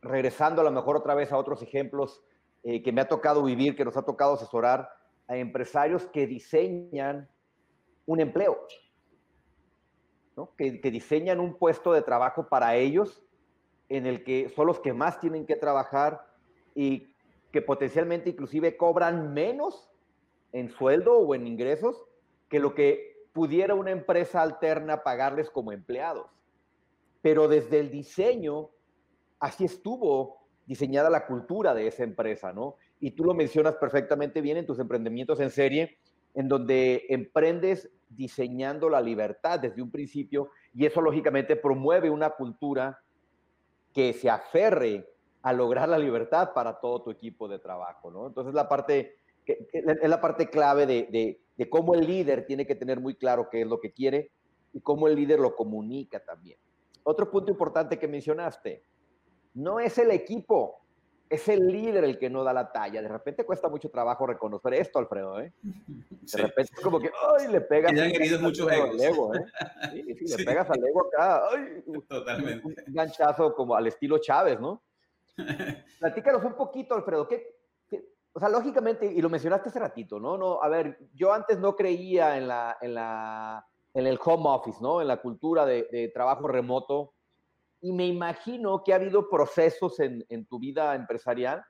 regresando 0.00 0.60
a 0.60 0.64
lo 0.64 0.70
mejor 0.70 0.96
otra 0.96 1.14
vez 1.14 1.32
a 1.32 1.38
otros 1.38 1.62
ejemplos 1.62 2.22
eh, 2.62 2.82
que 2.82 2.92
me 2.92 3.00
ha 3.00 3.08
tocado 3.08 3.42
vivir, 3.42 3.76
que 3.76 3.84
nos 3.84 3.96
ha 3.96 4.02
tocado 4.02 4.34
asesorar 4.34 4.90
a 5.26 5.36
empresarios 5.36 6.06
que 6.06 6.26
diseñan 6.26 7.28
un 8.06 8.20
empleo, 8.20 8.58
¿no? 10.36 10.54
que, 10.56 10.80
que 10.80 10.90
diseñan 10.90 11.40
un 11.40 11.54
puesto 11.54 11.92
de 11.92 12.02
trabajo 12.02 12.48
para 12.48 12.76
ellos 12.76 13.22
en 13.88 14.06
el 14.06 14.24
que 14.24 14.48
son 14.50 14.66
los 14.66 14.80
que 14.80 14.92
más 14.92 15.20
tienen 15.20 15.46
que 15.46 15.56
trabajar 15.56 16.26
y 16.74 17.14
que 17.52 17.62
potencialmente 17.62 18.30
inclusive 18.30 18.76
cobran 18.76 19.32
menos 19.32 19.90
en 20.52 20.68
sueldo 20.68 21.18
o 21.18 21.34
en 21.34 21.46
ingresos 21.46 22.04
que 22.48 22.58
lo 22.60 22.74
que 22.74 23.17
pudiera 23.32 23.74
una 23.74 23.90
empresa 23.90 24.42
alterna 24.42 25.02
pagarles 25.02 25.50
como 25.50 25.72
empleados. 25.72 26.26
pero 27.20 27.48
desde 27.48 27.80
el 27.80 27.90
diseño, 27.90 28.70
así 29.40 29.64
estuvo 29.64 30.46
diseñada 30.66 31.10
la 31.10 31.26
cultura 31.26 31.74
de 31.74 31.86
esa 31.86 32.04
empresa, 32.04 32.52
¿no? 32.52 32.76
Y 33.00 33.10
tú 33.12 33.24
lo 33.24 33.34
mencionas 33.34 33.74
perfectamente 33.76 34.40
bien 34.40 34.56
en 34.56 34.66
tus 34.66 34.78
emprendimientos 34.78 35.40
en 35.40 35.50
serie, 35.50 35.98
en 36.34 36.48
donde 36.48 37.06
emprendes 37.08 37.90
diseñando 38.08 38.88
la 38.88 39.00
libertad 39.00 39.58
desde 39.58 39.82
un 39.82 39.90
principio 39.90 40.50
y 40.72 40.86
eso 40.86 41.00
lógicamente 41.00 41.56
promueve 41.56 42.08
una 42.10 42.30
cultura 42.30 43.00
que 43.92 44.12
se 44.12 44.30
aferre 44.30 45.08
a 45.42 45.52
lograr 45.52 45.88
la 45.88 45.98
libertad 45.98 46.52
para 46.54 46.78
todo 46.78 47.02
tu 47.02 47.10
equipo 47.10 47.48
de 47.48 47.58
trabajo, 47.58 48.10
¿no? 48.10 48.26
Entonces 48.26 48.54
la 48.54 48.68
parte, 48.68 49.16
es 49.44 50.08
la 50.08 50.20
parte 50.20 50.48
clave 50.48 50.86
de, 50.86 51.08
de 51.10 51.40
cómo 51.66 51.94
el 51.94 52.06
líder 52.06 52.46
tiene 52.46 52.66
que 52.66 52.76
tener 52.76 53.00
muy 53.00 53.16
claro 53.16 53.48
qué 53.50 53.62
es 53.62 53.66
lo 53.66 53.80
que 53.80 53.92
quiere 53.92 54.30
y 54.72 54.80
cómo 54.80 55.08
el 55.08 55.16
líder 55.16 55.40
lo 55.40 55.56
comunica 55.56 56.20
también. 56.20 56.58
Otro 57.02 57.30
punto 57.30 57.50
importante 57.50 57.98
que 57.98 58.06
mencionaste, 58.06 58.84
no 59.54 59.80
es 59.80 59.98
el 59.98 60.10
equipo, 60.10 60.82
es 61.28 61.48
el 61.48 61.66
líder 61.66 62.04
el 62.04 62.18
que 62.18 62.30
no 62.30 62.44
da 62.44 62.52
la 62.52 62.70
talla. 62.70 63.02
De 63.02 63.08
repente 63.08 63.44
cuesta 63.44 63.68
mucho 63.68 63.90
trabajo 63.90 64.26
reconocer 64.26 64.74
esto, 64.74 64.98
Alfredo, 64.98 65.40
¿eh? 65.40 65.52
De 65.62 66.42
repente 66.42 66.72
es 66.76 66.80
como 66.80 67.00
que, 67.00 67.10
¡ay! 67.38 67.48
Le 67.48 67.60
pegas. 67.60 67.92
Y 67.92 67.98
han 67.98 68.10
herido 68.10 68.40
muchos 68.40 68.70
egos. 68.70 69.00
Ego, 69.00 69.34
¿eh? 69.34 69.44
Sí, 69.92 70.14
sí, 70.14 70.36
le 70.36 70.44
pegas 70.44 70.70
al 70.70 70.84
ego 70.84 71.06
acá. 71.06 71.42
¡ay! 71.50 71.82
Totalmente. 72.08 72.66
Un 72.66 72.74
ganchazo 72.94 73.54
como 73.54 73.74
al 73.74 73.86
estilo 73.86 74.18
Chávez, 74.18 74.60
¿no? 74.60 74.82
Platícanos 75.98 76.44
un 76.44 76.54
poquito, 76.54 76.94
Alfredo. 76.94 77.26
¿qué, 77.28 77.57
o 78.38 78.40
sea, 78.40 78.48
lógicamente, 78.48 79.04
y 79.04 79.20
lo 79.20 79.28
mencionaste 79.28 79.68
hace 79.68 79.80
ratito, 79.80 80.20
¿no? 80.20 80.38
no 80.38 80.62
a 80.62 80.68
ver, 80.68 80.96
yo 81.12 81.32
antes 81.32 81.58
no 81.58 81.74
creía 81.74 82.36
en, 82.36 82.46
la, 82.46 82.78
en, 82.80 82.94
la, 82.94 83.66
en 83.92 84.06
el 84.06 84.16
home 84.24 84.44
office, 84.46 84.78
¿no? 84.80 85.00
En 85.00 85.08
la 85.08 85.20
cultura 85.20 85.66
de, 85.66 85.88
de 85.90 86.06
trabajo 86.14 86.46
remoto 86.46 87.14
y 87.80 87.90
me 87.90 88.06
imagino 88.06 88.84
que 88.84 88.92
ha 88.92 88.96
habido 88.96 89.28
procesos 89.28 89.98
en, 89.98 90.24
en, 90.28 90.46
tu 90.46 90.60
vida 90.60 90.94
empresarial, 90.94 91.64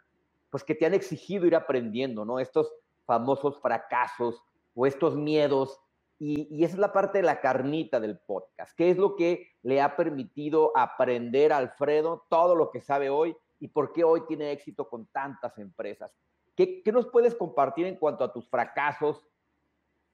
pues 0.50 0.62
que 0.62 0.74
te 0.74 0.84
han 0.84 0.92
exigido 0.92 1.46
ir 1.46 1.56
aprendiendo, 1.56 2.26
¿no? 2.26 2.38
Estos 2.38 2.70
famosos 3.06 3.58
fracasos 3.62 4.42
o 4.74 4.84
estos 4.84 5.16
miedos. 5.16 5.80
Y, 6.18 6.54
y 6.54 6.64
esa 6.64 6.74
es 6.74 6.80
la 6.80 6.92
parte 6.92 7.16
de 7.16 7.24
la 7.24 7.40
carnita 7.40 7.98
del 7.98 8.18
podcast. 8.18 8.76
¿Qué 8.76 8.90
es 8.90 8.98
lo 8.98 9.16
que 9.16 9.52
le 9.62 9.80
ha 9.80 9.96
permitido 9.96 10.70
aprender 10.76 11.50
a 11.50 11.56
Alfredo 11.56 12.26
todo 12.28 12.54
lo 12.54 12.70
que 12.70 12.82
sabe 12.82 13.08
hoy 13.08 13.34
y 13.58 13.68
por 13.68 13.94
qué 13.94 14.04
hoy 14.04 14.26
tiene 14.26 14.52
éxito 14.52 14.86
con 14.86 15.06
tantas 15.06 15.56
empresas? 15.56 16.14
¿Qué, 16.58 16.82
¿Qué 16.82 16.92
nos 16.92 17.06
puedes 17.06 17.34
compartir 17.34 17.86
en 17.86 17.96
cuanto 17.96 18.22
a 18.22 18.32
tus 18.34 18.46
fracasos 18.46 19.26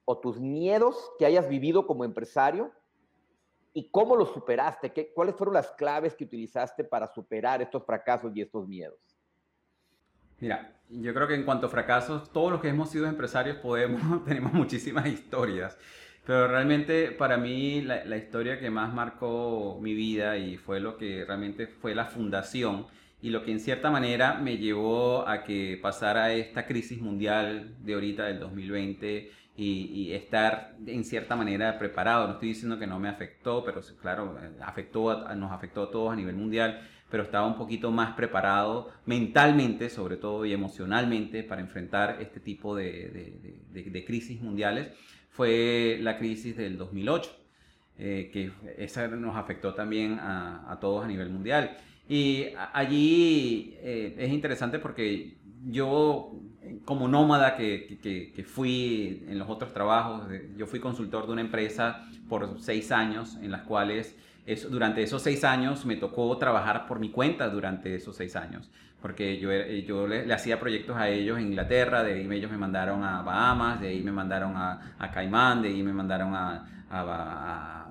o 0.05 0.17
tus 0.19 0.39
miedos 0.39 1.11
que 1.19 1.25
hayas 1.25 1.49
vivido 1.49 1.85
como 1.85 2.05
empresario 2.05 2.71
¿Y 3.77 3.89
cómo 3.89 4.15
lo 4.15 4.25
superaste? 4.25 4.93
¿Qué, 4.93 5.11
¿Cuáles 5.13 5.35
fueron 5.35 5.53
las 5.53 5.69
claves 5.71 6.15
que 6.15 6.23
utilizaste 6.23 6.85
para 6.85 7.07
superar 7.07 7.61
estos 7.61 7.85
fracasos 7.85 8.31
y 8.33 8.41
estos 8.41 8.65
miedos? 8.65 8.97
Mira, 10.39 10.79
yo 10.87 11.13
creo 11.13 11.27
que 11.27 11.35
en 11.35 11.43
cuanto 11.43 11.67
a 11.67 11.69
fracasos, 11.69 12.31
todos 12.31 12.53
los 12.53 12.61
que 12.61 12.69
hemos 12.69 12.89
sido 12.89 13.05
empresarios 13.05 13.57
podemos, 13.57 14.23
tenemos 14.25 14.53
muchísimas 14.53 15.07
historias, 15.07 15.77
pero 16.25 16.47
realmente 16.47 17.11
para 17.11 17.35
mí 17.35 17.81
la, 17.81 18.05
la, 18.05 18.15
historia 18.15 18.57
que 18.57 18.69
más 18.69 18.93
marcó 18.93 19.77
mi 19.81 19.93
vida 19.93 20.37
y 20.37 20.55
fue 20.55 20.79
lo 20.79 20.95
que 20.95 21.25
realmente 21.25 21.67
fue 21.67 21.93
la 21.93 22.05
fundación 22.05 22.87
y 23.25 23.31
lo 23.31 23.43
que 23.43 23.51
en 23.51 23.59
cierta 23.59 23.89
manera 23.89 24.35
me 24.35 24.59
llevó 24.59 25.27
a 25.27 25.43
que 25.43 25.79
pasara 25.81 26.31
esta 26.33 26.67
crisis 26.67 27.01
mundial 27.01 27.73
de 27.79 27.95
ahorita 27.95 28.25
del 28.25 28.39
2020 28.39 29.31
y, 29.57 30.11
estar 30.11 30.75
en 30.85 31.03
cierta 31.03 31.35
manera 31.35 31.79
preparado. 31.79 32.27
No 32.27 32.33
estoy 32.33 32.49
diciendo 32.49 32.77
que 32.77 32.85
no 32.85 32.99
me 32.99 33.09
afectó, 33.09 33.63
pero 33.65 33.81
claro, 33.99 34.37
afectó, 34.61 35.33
nos 35.33 35.51
afectó 35.51 35.85
a 35.85 35.89
todos 35.89 36.13
a 36.13 36.15
nivel 36.15 36.35
mundial, 36.35 36.87
pero 37.09 37.23
estaba 37.23 37.47
un 37.47 37.57
poquito 37.57 37.89
más 37.89 38.13
preparado 38.13 38.91
mentalmente, 39.07 39.89
sobre 39.89 40.17
todo, 40.17 40.45
y 40.45 40.53
emocionalmente 40.53 41.41
para 41.41 41.61
enfrentar 41.61 42.17
este 42.21 42.39
tipo 42.39 42.75
de, 42.75 43.63
de, 43.71 44.05
crisis 44.05 44.39
mundiales. 44.39 44.91
Fue 45.31 45.97
la 45.99 46.19
crisis 46.19 46.55
del 46.55 46.77
2008, 46.77 47.35
eh, 47.97 48.29
que 48.31 48.51
esa 48.77 49.07
nos 49.07 49.35
afectó 49.35 49.73
también 49.73 50.19
a, 50.19 50.71
a, 50.71 50.79
todos 50.79 51.03
a 51.03 51.07
nivel 51.07 51.31
mundial. 51.31 51.75
Y 52.07 52.47
allí 52.73 53.75
eh, 53.79 54.15
es 54.17 54.31
interesante 54.31 54.79
porque 54.79 55.37
yo 55.67 56.31
como 56.83 57.07
nómada 57.07 57.55
que, 57.55 57.99
que, 58.35 58.43
fui 58.43 59.23
en 59.27 59.39
los 59.39 59.49
otros 59.49 59.73
trabajos, 59.73 60.27
yo 60.57 60.67
fui 60.67 60.79
consultor 60.79 61.25
de 61.27 61.33
una 61.33 61.41
empresa 61.41 62.05
por 62.29 62.59
seis 62.59 62.91
años, 62.91 63.37
en 63.41 63.51
las 63.51 63.61
cuales 63.63 64.15
eso, 64.45 64.69
durante 64.69 65.01
esos 65.01 65.21
seis 65.21 65.43
años 65.43 65.85
me 65.85 65.95
tocó 65.95 66.35
trabajar 66.37 66.87
por 66.87 66.99
mi 66.99 67.09
cuenta 67.09 67.49
durante 67.49 67.95
esos 67.95 68.15
seis 68.15 68.35
años, 68.35 68.69
porque 69.01 69.39
yo, 69.39 69.51
yo 69.85 70.07
le, 70.07 70.25
le 70.25 70.33
hacía 70.33 70.59
proyectos 70.59 70.95
a 70.97 71.09
ellos 71.09 71.37
en 71.37 71.47
Inglaterra, 71.47 72.03
de 72.03 72.13
ahí 72.13 72.27
ellos 72.31 72.51
me 72.51 72.57
mandaron 72.57 73.03
a 73.03 73.21
Bahamas, 73.21 73.81
de 73.81 73.89
ahí 73.89 74.01
me 74.01 74.11
mandaron 74.11 74.55
a, 74.55 74.95
a 74.97 75.11
Caimán, 75.11 75.61
de 75.61 75.69
ahí 75.69 75.83
me 75.83 75.93
mandaron 75.93 76.33
a, 76.35 76.85
a, 76.89 77.01
a 77.01 77.84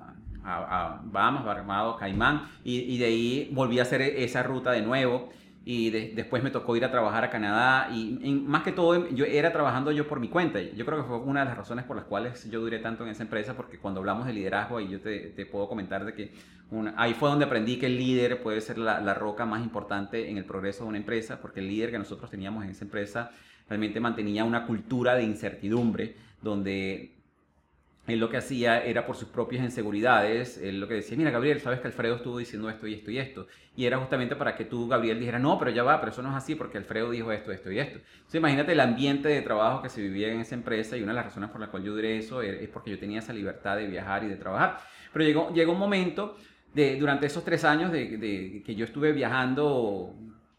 a, 0.45 1.01
Bahamas, 1.03 1.43
Barbados, 1.43 1.97
Caimán, 1.97 2.47
y, 2.63 2.79
y, 2.79 2.97
de 2.97 3.05
ahí 3.05 3.49
volví 3.51 3.79
a 3.79 3.81
hacer 3.81 4.01
esa 4.01 4.43
ruta 4.43 4.71
de 4.71 4.81
nuevo 4.81 5.29
y 5.67 5.89
después 5.89 6.43
me 6.43 6.51
tocó 6.51 6.75
ir 6.75 6.85
a 6.85 6.91
trabajar 6.91 7.23
a 7.23 7.31
Canadá 7.31 7.89
y, 7.91 8.31
más 8.45 8.61
que 8.61 8.71
todo 8.71 9.09
yo 9.09 9.25
era 9.25 9.51
trabajando 9.51 9.91
yo 9.91 10.07
por 10.07 10.19
mi 10.19 10.29
cuenta. 10.29 10.61
Yo 10.61 10.85
creo 10.85 10.99
que 10.99 11.07
fue 11.07 11.17
una 11.17 11.39
de 11.39 11.47
las 11.47 11.57
razones 11.57 11.85
por 11.85 11.95
las 11.95 12.05
cuales 12.05 12.47
yo 12.51 12.61
duré 12.61 12.77
tanto 12.77 13.03
en 13.03 13.09
esa 13.09 13.23
empresa 13.23 13.55
porque 13.55 13.79
cuando 13.79 13.99
hablamos 13.99 14.27
de 14.27 14.33
liderazgo 14.33 14.79
y 14.79 14.89
yo 14.89 15.01
te, 15.01 15.31
te 15.31 15.47
puedo 15.47 15.67
comentar 15.67 16.05
de 16.05 16.13
que 16.13 16.31
ahí 16.95 17.15
fue 17.15 17.29
donde 17.29 17.45
aprendí 17.45 17.77
que 17.79 17.87
el 17.87 17.97
líder 17.97 18.43
puede 18.43 18.61
ser 18.61 18.77
la, 18.77 19.01
la, 19.01 19.15
roca 19.15 19.45
más 19.45 19.63
importante 19.63 20.29
en 20.29 20.37
el 20.37 20.45
progreso 20.45 20.83
de 20.83 20.89
una 20.89 20.97
empresa 20.99 21.41
porque 21.41 21.61
el 21.61 21.67
líder 21.67 21.89
que 21.89 21.97
nosotros 21.97 22.29
teníamos 22.29 22.63
en 22.63 22.69
esa 22.69 22.85
empresa 22.85 23.31
realmente 23.67 23.99
mantenía 23.99 24.43
una 24.43 24.67
cultura 24.67 25.15
de 25.15 25.23
incertidumbre 25.23 26.15
donde 26.43 27.14
él 28.07 28.19
lo 28.19 28.29
que 28.29 28.37
hacía 28.37 28.83
era 28.83 29.05
por 29.05 29.15
sus 29.15 29.29
propias 29.29 29.63
inseguridades, 29.63 30.59
él 30.59 30.79
lo 30.79 30.87
que 30.87 30.95
decía, 30.95 31.17
mira 31.17 31.31
Gabriel, 31.31 31.59
sabes 31.59 31.79
que 31.79 31.87
Alfredo 31.87 32.17
estuvo 32.17 32.37
diciendo 32.37 32.69
esto 32.69 32.85
y 32.87 32.93
esto 32.93 33.11
y 33.11 33.17
esto. 33.17 33.47
Y 33.75 33.85
era 33.85 33.97
justamente 33.97 34.35
para 34.35 34.55
que 34.55 34.65
tú, 34.65 34.87
Gabriel, 34.87 35.19
dijeras, 35.19 35.41
no, 35.41 35.57
pero 35.57 35.71
ya 35.71 35.83
va, 35.83 35.99
pero 35.99 36.11
eso 36.11 36.21
no 36.21 36.29
es 36.29 36.35
así 36.35 36.55
porque 36.55 36.77
Alfredo 36.77 37.09
dijo 37.09 37.31
esto, 37.31 37.51
esto 37.51 37.71
y 37.71 37.79
esto. 37.79 37.97
Entonces 37.97 38.35
imagínate 38.35 38.73
el 38.73 38.79
ambiente 38.79 39.29
de 39.29 39.41
trabajo 39.41 39.81
que 39.81 39.89
se 39.89 40.01
vivía 40.01 40.31
en 40.31 40.39
esa 40.39 40.53
empresa 40.53 40.95
y 40.95 41.01
una 41.01 41.13
de 41.13 41.15
las 41.15 41.25
razones 41.25 41.49
por 41.49 41.59
las 41.59 41.69
cuales 41.69 41.87
yo 41.87 41.93
duré 41.93 42.17
eso 42.17 42.41
es 42.41 42.69
porque 42.69 42.91
yo 42.91 42.99
tenía 42.99 43.19
esa 43.19 43.33
libertad 43.33 43.75
de 43.77 43.87
viajar 43.87 44.23
y 44.23 44.27
de 44.27 44.35
trabajar. 44.35 44.79
Pero 45.11 45.25
llegó, 45.25 45.53
llegó 45.53 45.71
un 45.71 45.79
momento 45.79 46.37
de, 46.75 46.97
durante 46.99 47.25
esos 47.25 47.43
tres 47.43 47.63
años 47.63 47.91
de, 47.91 48.17
de 48.17 48.61
que 48.63 48.75
yo 48.75 48.85
estuve 48.85 49.13
viajando 49.13 50.13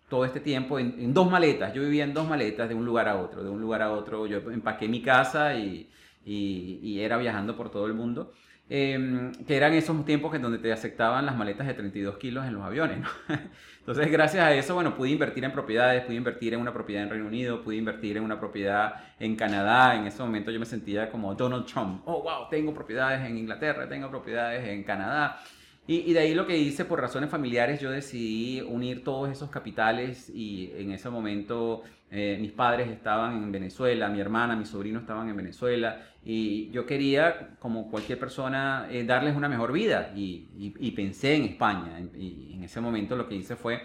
todo 0.08 0.24
este 0.24 0.40
tiempo 0.40 0.78
en, 0.78 0.96
en 0.98 1.14
dos 1.14 1.30
maletas. 1.30 1.72
Yo 1.74 1.82
vivía 1.82 2.04
en 2.04 2.12
dos 2.12 2.28
maletas 2.28 2.68
de 2.68 2.74
un 2.74 2.84
lugar 2.84 3.08
a 3.08 3.16
otro, 3.16 3.44
de 3.44 3.50
un 3.50 3.60
lugar 3.60 3.82
a 3.82 3.92
otro. 3.92 4.26
Yo 4.26 4.38
empaqué 4.50 4.88
mi 4.88 5.02
casa 5.02 5.54
y 5.54 5.88
y, 6.26 7.00
era 7.00 7.16
viajando 7.16 7.56
por 7.56 7.70
todo 7.70 7.86
el 7.86 7.94
mundo. 7.94 8.32
Em, 8.68 9.32
que 9.46 9.56
eran 9.56 9.74
esos 9.74 10.04
tiempos 10.04 10.34
en 10.34 10.42
donde 10.42 10.58
te 10.58 10.72
aceptaban 10.72 11.24
las 11.24 11.36
maletas 11.36 11.68
de 11.68 11.74
32 11.74 12.18
kilos 12.18 12.44
en 12.46 12.54
los 12.54 12.64
aviones. 12.64 12.98
¿no? 12.98 13.08
Entonces, 13.78 14.10
gracias 14.10 14.44
a 14.44 14.52
eso, 14.52 14.74
bueno, 14.74 14.96
pude 14.96 15.10
invertir 15.10 15.44
en 15.44 15.52
propiedades, 15.52 16.02
pude 16.02 16.16
invertir 16.16 16.54
en 16.54 16.60
una 16.60 16.72
propiedad 16.72 17.04
en 17.04 17.10
Reino 17.10 17.26
Unido, 17.26 17.62
pude 17.62 17.76
invertir 17.76 18.16
en 18.16 18.24
una 18.24 18.40
propiedad 18.40 18.94
en 19.20 19.36
Canadá. 19.36 19.94
En 19.94 20.08
ese 20.08 20.20
momento 20.20 20.50
yo 20.50 20.58
me 20.58 20.66
sentía 20.66 21.08
como 21.08 21.32
Donald 21.36 21.64
Trump. 21.66 22.02
Oh, 22.06 22.22
wow, 22.22 22.48
tengo 22.50 22.74
propiedades 22.74 23.24
en 23.24 23.38
Inglaterra, 23.38 23.88
tengo 23.88 24.10
propiedades 24.10 24.66
en 24.66 24.82
Canadá. 24.82 25.40
Y, 25.86 25.98
y, 26.10 26.12
de 26.14 26.18
ahí 26.18 26.34
lo 26.34 26.48
que 26.48 26.58
hice, 26.58 26.84
por 26.84 27.00
razones 27.00 27.30
familiares, 27.30 27.80
yo 27.80 27.92
decidí 27.92 28.60
unir 28.62 29.04
todos 29.04 29.30
esos 29.30 29.50
capitales 29.50 30.28
y 30.28 30.72
en 30.76 30.90
ese 30.90 31.08
momento 31.08 31.84
eh, 32.10 32.38
mis 32.40 32.52
padres 32.52 32.88
estaban 32.88 33.42
en 33.42 33.52
Venezuela, 33.52 34.08
mi 34.08 34.20
hermana, 34.20 34.54
mi 34.54 34.64
sobrino 34.64 35.00
estaban 35.00 35.28
en 35.28 35.36
Venezuela 35.36 36.02
y 36.24 36.70
yo 36.70 36.86
quería, 36.86 37.56
como 37.58 37.90
cualquier 37.90 38.18
persona, 38.18 38.86
eh, 38.90 39.04
darles 39.04 39.36
una 39.36 39.48
mejor 39.48 39.72
vida 39.72 40.12
y, 40.14 40.48
y, 40.56 40.74
y, 40.78 40.90
pensé 40.92 41.36
en 41.36 41.44
España. 41.44 42.00
Y 42.16 42.54
en 42.54 42.64
ese 42.64 42.80
momento 42.80 43.16
lo 43.16 43.28
que 43.28 43.36
hice 43.36 43.56
fue 43.56 43.82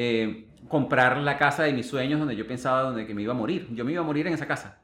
eh, 0.00 0.46
comprar 0.68 1.16
la 1.18 1.36
casa 1.38 1.64
de 1.64 1.72
mis 1.72 1.88
sueños 1.88 2.20
donde 2.20 2.36
yo 2.36 2.46
pensaba 2.46 2.82
donde 2.82 3.06
que 3.06 3.14
me 3.14 3.22
iba 3.22 3.32
a 3.32 3.36
morir. 3.36 3.68
Yo 3.72 3.84
me 3.84 3.92
iba 3.92 4.00
a 4.00 4.04
morir 4.04 4.26
en 4.26 4.34
esa 4.34 4.46
casa. 4.46 4.80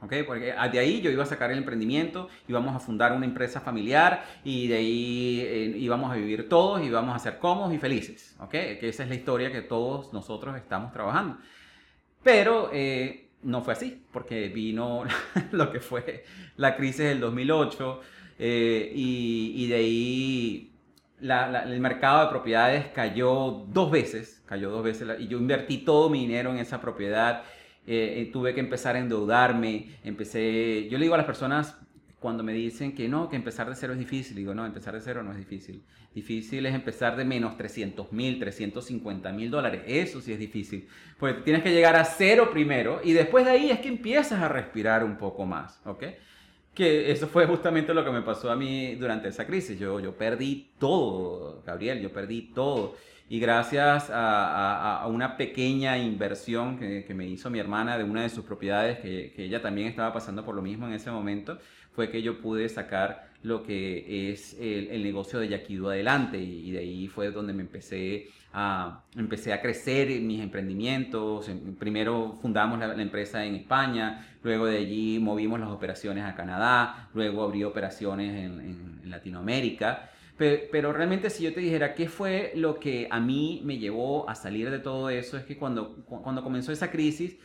Okay, 0.00 0.22
porque 0.22 0.52
de 0.70 0.78
ahí 0.78 1.00
yo 1.00 1.10
iba 1.10 1.22
a 1.22 1.26
sacar 1.26 1.50
el 1.50 1.56
emprendimiento, 1.56 2.28
íbamos 2.46 2.76
a 2.76 2.78
fundar 2.78 3.12
una 3.12 3.24
empresa 3.24 3.62
familiar 3.62 4.22
y 4.44 4.68
de 4.68 4.76
ahí 4.76 5.40
eh, 5.40 5.74
íbamos 5.78 6.12
a 6.12 6.16
vivir 6.16 6.46
todos 6.46 6.82
íbamos 6.82 7.16
a 7.16 7.18
ser 7.18 7.38
cómodos 7.38 7.72
y 7.72 7.78
felices. 7.78 8.36
Okay, 8.38 8.78
que 8.78 8.90
esa 8.90 9.04
es 9.04 9.08
la 9.08 9.14
historia 9.14 9.50
que 9.50 9.62
todos 9.62 10.12
nosotros 10.12 10.56
estamos 10.56 10.92
trabajando. 10.92 11.38
Pero 12.24 12.70
eh, 12.72 13.28
no 13.42 13.62
fue 13.62 13.74
así, 13.74 14.02
porque 14.10 14.48
vino 14.48 15.04
lo 15.52 15.70
que 15.70 15.78
fue 15.78 16.24
la 16.56 16.74
crisis 16.74 17.04
del 17.04 17.20
2008 17.20 18.00
eh, 18.38 18.90
y, 18.94 19.68
de 19.68 19.74
ahí 19.74 20.70
el 21.20 21.80
mercado 21.80 22.24
de 22.24 22.30
propiedades 22.30 22.86
cayó 22.88 23.64
dos 23.68 23.90
veces, 23.90 24.42
cayó 24.46 24.70
dos 24.70 24.82
veces 24.82 25.08
y 25.20 25.28
yo 25.28 25.38
invertí 25.38 25.78
todo 25.78 26.10
mi 26.10 26.20
dinero 26.20 26.50
en 26.50 26.58
esa 26.58 26.80
propiedad. 26.80 27.44
Eh, 27.86 28.30
tuve 28.32 28.54
que 28.54 28.60
empezar 28.60 28.96
a 28.96 28.98
endeudarme, 28.98 29.90
empecé, 30.02 30.88
yo 30.88 30.96
le 30.96 31.04
digo 31.04 31.14
a 31.14 31.18
las 31.18 31.26
personas, 31.26 31.78
cuando 32.24 32.42
me 32.42 32.54
dicen 32.54 32.94
que 32.94 33.06
no, 33.06 33.28
que 33.28 33.36
empezar 33.36 33.68
de 33.68 33.76
cero 33.76 33.92
es 33.92 33.98
difícil, 33.98 34.34
digo, 34.34 34.54
no, 34.54 34.64
empezar 34.64 34.94
de 34.94 35.02
cero 35.02 35.22
no 35.22 35.32
es 35.32 35.36
difícil. 35.36 35.82
Difícil 36.14 36.64
es 36.64 36.74
empezar 36.74 37.16
de 37.18 37.24
menos 37.26 37.54
300 37.58 38.12
mil, 38.12 38.38
350 38.38 39.30
mil 39.32 39.50
dólares. 39.50 39.82
Eso 39.86 40.22
sí 40.22 40.32
es 40.32 40.38
difícil. 40.38 40.88
Porque 41.18 41.42
tienes 41.42 41.62
que 41.62 41.70
llegar 41.70 41.96
a 41.96 42.04
cero 42.06 42.48
primero 42.50 43.02
y 43.04 43.12
después 43.12 43.44
de 43.44 43.50
ahí 43.50 43.70
es 43.70 43.80
que 43.80 43.88
empiezas 43.88 44.40
a 44.40 44.48
respirar 44.48 45.04
un 45.04 45.18
poco 45.18 45.44
más, 45.44 45.82
¿ok? 45.84 46.02
Que 46.72 47.12
eso 47.12 47.26
fue 47.26 47.44
justamente 47.44 47.92
lo 47.92 48.02
que 48.02 48.10
me 48.10 48.22
pasó 48.22 48.50
a 48.50 48.56
mí 48.56 48.94
durante 48.94 49.28
esa 49.28 49.46
crisis. 49.46 49.78
Yo, 49.78 50.00
yo 50.00 50.16
perdí 50.16 50.70
todo, 50.78 51.62
Gabriel, 51.66 52.00
yo 52.00 52.10
perdí 52.10 52.54
todo. 52.54 52.94
Y 53.28 53.38
gracias 53.38 54.10
a, 54.10 55.06
una 55.08 55.36
pequeña 55.36 55.98
inversión 55.98 56.78
que, 56.78 57.14
me 57.14 57.26
hizo 57.26 57.50
mi 57.50 57.58
hermana 57.58 57.98
de 57.98 58.04
una 58.04 58.22
de 58.22 58.30
sus 58.30 58.44
propiedades, 58.44 58.98
que, 59.00 59.32
que 59.36 59.44
ella 59.44 59.60
también 59.60 59.88
estaba 59.88 60.12
pasando 60.12 60.42
por 60.42 60.54
lo 60.54 60.62
mismo 60.62 60.86
en 60.86 60.94
ese 60.94 61.10
momento, 61.10 61.58
fue 61.94 62.10
que 62.10 62.22
yo 62.22 62.40
pude 62.40 62.68
sacar 62.68 63.28
lo 63.44 63.62
que 63.62 64.32
es 64.32 64.56
el, 64.58 65.02
negocio 65.02 65.38
de 65.38 65.48
Yaquido 65.48 65.90
adelante 65.90 66.38
y, 66.38 66.70
de 66.72 66.78
ahí 66.78 67.08
fue 67.08 67.30
donde 67.30 67.52
me 67.52 67.62
empecé 67.62 68.28
a, 68.54 69.04
empecé 69.14 69.52
a 69.52 69.60
crecer 69.60 70.10
en 70.10 70.26
mis 70.26 70.40
emprendimientos. 70.40 71.50
Primero 71.78 72.38
fundamos 72.40 72.78
la, 72.78 73.00
empresa 73.00 73.44
en 73.44 73.54
España, 73.54 74.26
luego 74.42 74.66
de 74.66 74.78
allí 74.78 75.18
movimos 75.20 75.60
las 75.60 75.68
operaciones 75.68 76.24
a 76.24 76.34
Canadá, 76.34 77.10
luego 77.12 77.42
abrí 77.44 77.64
operaciones 77.64 78.44
en, 78.44 78.94
Latinoamérica. 79.04 80.10
Pero, 80.38 80.62
pero, 80.72 80.92
realmente 80.92 81.28
si 81.30 81.44
yo 81.44 81.52
te 81.52 81.60
dijera 81.60 81.94
qué 81.94 82.08
fue 82.08 82.52
lo 82.56 82.80
que 82.80 83.06
a 83.10 83.20
mí 83.20 83.60
me 83.64 83.78
llevó 83.78 84.28
a 84.28 84.34
salir 84.34 84.70
de 84.70 84.78
todo 84.78 85.10
eso, 85.10 85.36
es 85.36 85.44
que 85.44 85.56
cuando, 85.56 85.96
cuando 86.06 86.42
comenzó 86.42 86.72
esa 86.72 86.90
crisis, 86.90 87.36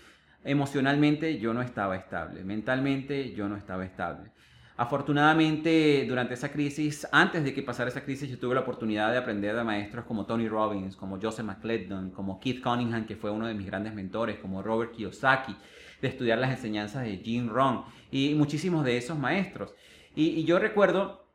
emocionalmente 0.44 1.38
yo 1.38 1.54
no 1.54 1.62
estaba 1.62 1.98
estable, 1.98 2.44
mentalmente 2.44 3.34
yo 3.34 3.50
no 3.50 3.58
estaba 3.58 3.86
estable. 3.86 4.32
Afortunadamente, 4.80 6.06
durante 6.08 6.36
esa 6.36 6.54
crisis, 6.54 7.06
antes 7.12 7.44
de 7.44 7.54
que 7.54 7.62
pasara 7.62 7.90
esa 7.90 8.06
crisis, 8.06 8.30
yo 8.30 8.40
tuve 8.40 8.56
la 8.56 8.62
oportunidad 8.62 9.12
de 9.12 9.18
aprender 9.18 9.54
de 9.54 9.62
maestros 9.62 10.06
como 10.06 10.26
Tony 10.26 10.48
Robbins, 10.48 10.96
como 10.96 11.20
Joseph 11.22 11.46
McClendon, 11.46 12.12
como 12.12 12.40
Keith 12.40 12.64
Cunningham, 12.64 13.06
que 13.06 13.18
fue 13.18 13.30
uno 13.30 13.46
de 13.46 13.54
mis 13.56 13.66
grandes 13.66 13.94
mentores, 13.94 14.40
como 14.40 14.64
Robert 14.64 14.94
Kiyosaki, 14.94 15.54
de 16.02 16.08
estudiar 16.08 16.38
las 16.38 16.52
enseñanzas 16.52 17.04
de 17.04 17.18
Jim 17.18 17.50
Rohn 17.50 17.84
y 18.10 18.34
muchísimos 18.36 18.86
de 18.86 18.96
esos 18.96 19.20
maestros. 19.20 19.74
Y, 20.16 20.46
yo 20.46 20.60
recuerdo 20.60 21.26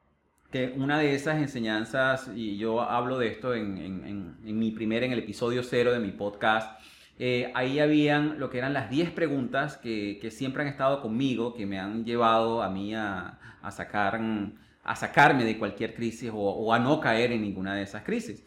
que 0.51 0.73
una 0.75 0.99
de 0.99 1.15
esas 1.15 1.37
enseñanzas, 1.37 2.31
y 2.35 2.57
yo 2.57 2.81
hablo 2.81 3.19
de 3.19 3.29
esto 3.29 3.55
en, 3.55 3.77
en 4.43 4.59
mi 4.59 4.71
primer, 4.71 5.03
en 5.03 5.13
el 5.13 5.19
episodio 5.19 5.63
cero 5.63 5.93
de 5.93 6.01
mi 6.01 6.13
podcast, 6.13 6.81
eh, 7.19 7.53
ahí 7.55 7.79
habían 7.79 8.41
lo 8.41 8.51
que 8.51 8.59
eran 8.59 8.73
las 8.73 8.91
10 8.91 9.11
preguntas 9.11 9.77
que, 9.77 10.29
siempre 10.31 10.63
han 10.63 10.69
estado 10.69 11.01
conmigo, 11.01 11.55
que 11.55 11.67
me 11.67 11.79
han 11.79 12.05
llevado 12.05 12.63
a 12.63 12.71
mí 12.71 12.95
a, 12.95 13.39
sacar, 13.71 14.21
a 14.83 14.97
sacarme 14.97 15.45
de 15.45 15.59
cualquier 15.59 15.95
crisis 15.95 16.31
o, 16.35 16.73
a 16.73 16.79
no 16.79 17.01
caer 17.01 17.33
en 17.33 17.43
ninguna 17.43 17.75
de 17.75 17.83
esas 17.83 18.03
crisis. 18.03 18.45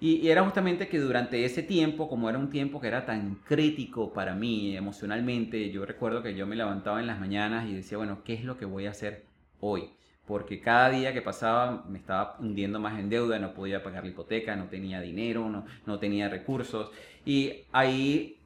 Y, 0.00 0.28
era 0.28 0.44
justamente 0.44 0.88
que 0.88 0.98
durante 0.98 1.44
ese 1.44 1.62
tiempo, 1.62 2.08
como 2.08 2.28
era 2.28 2.38
un 2.38 2.50
tiempo 2.50 2.80
que 2.80 2.88
era 2.88 3.06
tan 3.06 3.36
crítico 3.36 4.12
para 4.12 4.34
mí 4.34 4.76
emocionalmente, 4.76 5.70
yo 5.70 5.86
recuerdo 5.86 6.22
que 6.22 6.34
yo 6.34 6.46
me 6.46 6.56
levantaba 6.56 7.00
en 7.00 7.06
las 7.06 7.20
mañanas 7.20 7.68
y 7.68 7.74
decía, 7.74 7.98
bueno, 7.98 8.22
¿qué 8.24 8.34
es 8.34 8.44
lo 8.44 8.56
que 8.58 8.66
voy 8.66 8.86
a 8.86 8.90
hacer 8.90 9.24
hoy? 9.60 9.90
Porque 10.30 10.60
cada 10.60 10.90
día 10.90 11.12
que 11.12 11.22
pasaba 11.22 11.84
me 11.88 11.98
estaba 11.98 12.36
hundiendo 12.38 12.78
más 12.78 13.00
en 13.00 13.10
deuda, 13.10 13.40
no 13.40 13.52
podía 13.52 13.82
pagar 13.82 14.04
la 14.04 14.10
hipoteca, 14.10 14.54
no 14.54 14.66
tenía 14.66 15.00
dinero, 15.00 15.64
no, 15.84 15.98
tenía 15.98 16.28
recursos. 16.28 16.92
Y 17.26 17.64
ahí 17.72 18.38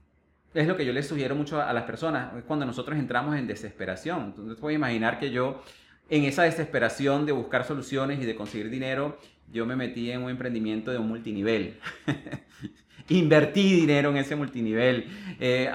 es 0.55 0.67
lo 0.67 0.79
que 0.79 0.87
yo 0.87 0.95
les 0.95 1.07
sugiero 1.07 1.35
mucho 1.35 1.61
a 1.61 1.71
las 1.75 1.85
personas, 1.85 2.33
cuando 2.47 2.65
nosotros 2.65 2.99
entramos 2.99 3.37
en 3.37 3.47
desesperación. 3.47 4.25
Entonces 4.29 4.57
puedes 4.59 4.77
imaginar 4.77 5.19
que 5.19 5.31
yo, 5.31 5.63
en 6.09 6.25
esa 6.25 6.45
desesperación 6.45 7.27
de 7.27 7.33
buscar 7.33 7.65
soluciones 7.65 8.19
y 8.19 8.25
de 8.25 8.35
conseguir 8.35 8.71
dinero, 8.71 9.19
yo 9.53 9.67
me 9.67 9.77
metí 9.77 10.11
en 10.11 10.23
un 10.23 10.31
emprendimiento 10.31 10.91
de 10.91 10.97
un 10.97 11.09
multinivel. 11.09 11.79
Invertí 13.11 13.75
dinero 13.75 14.09
en 14.09 14.17
ese 14.17 14.37
multinivel. 14.37 15.05
Eh, 15.39 15.71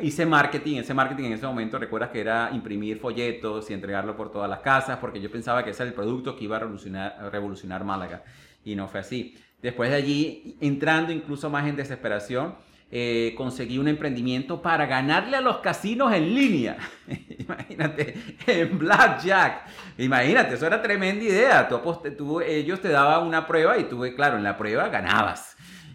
hice 0.00 0.24
marketing, 0.24 0.78
ese 0.78 0.94
marketing 0.94 1.24
en 1.24 1.32
ese 1.34 1.46
momento 1.46 1.78
recuerdas 1.78 2.10
que 2.10 2.20
era 2.20 2.50
imprimir 2.52 2.98
folletos 2.98 3.70
y 3.70 3.74
entregarlo 3.74 4.16
por 4.16 4.30
todas 4.32 4.48
las 4.48 4.60
casas, 4.60 4.98
porque 4.98 5.20
yo 5.20 5.30
pensaba 5.30 5.64
que 5.64 5.70
ese 5.70 5.82
era 5.82 5.90
el 5.90 5.94
producto 5.94 6.36
que 6.36 6.44
iba 6.44 6.56
a 6.56 7.30
revolucionar, 7.30 7.84
Málaga, 7.84 8.22
y 8.64 8.74
no 8.74 8.88
fue 8.88 9.00
así. 9.00 9.36
Después 9.60 9.90
de 9.90 9.96
allí, 9.96 10.56
entrando 10.60 11.12
incluso 11.12 11.50
más 11.50 11.66
en 11.68 11.76
desesperación, 11.76 12.54
eh, 12.90 13.32
conseguí 13.36 13.78
un 13.78 13.88
emprendimiento 13.88 14.60
para 14.60 14.86
ganarle 14.86 15.36
a 15.36 15.40
los 15.40 15.58
casinos 15.58 16.12
en 16.12 16.34
línea. 16.34 16.76
Imagínate, 17.38 18.14
en 18.46 18.78
Blackjack. 18.78 19.66
Imagínate, 19.98 20.54
eso 20.54 20.66
era 20.66 20.82
tremenda 20.82 21.24
idea. 21.24 21.68
Tú, 21.68 22.40
ellos 22.40 22.80
te 22.80 22.88
daban 22.88 23.26
una 23.26 23.46
prueba 23.46 23.78
y 23.78 23.84
tú, 23.84 24.04
claro, 24.14 24.36
en 24.36 24.42
la 24.42 24.56
prueba 24.58 24.88
ganabas 24.88 25.51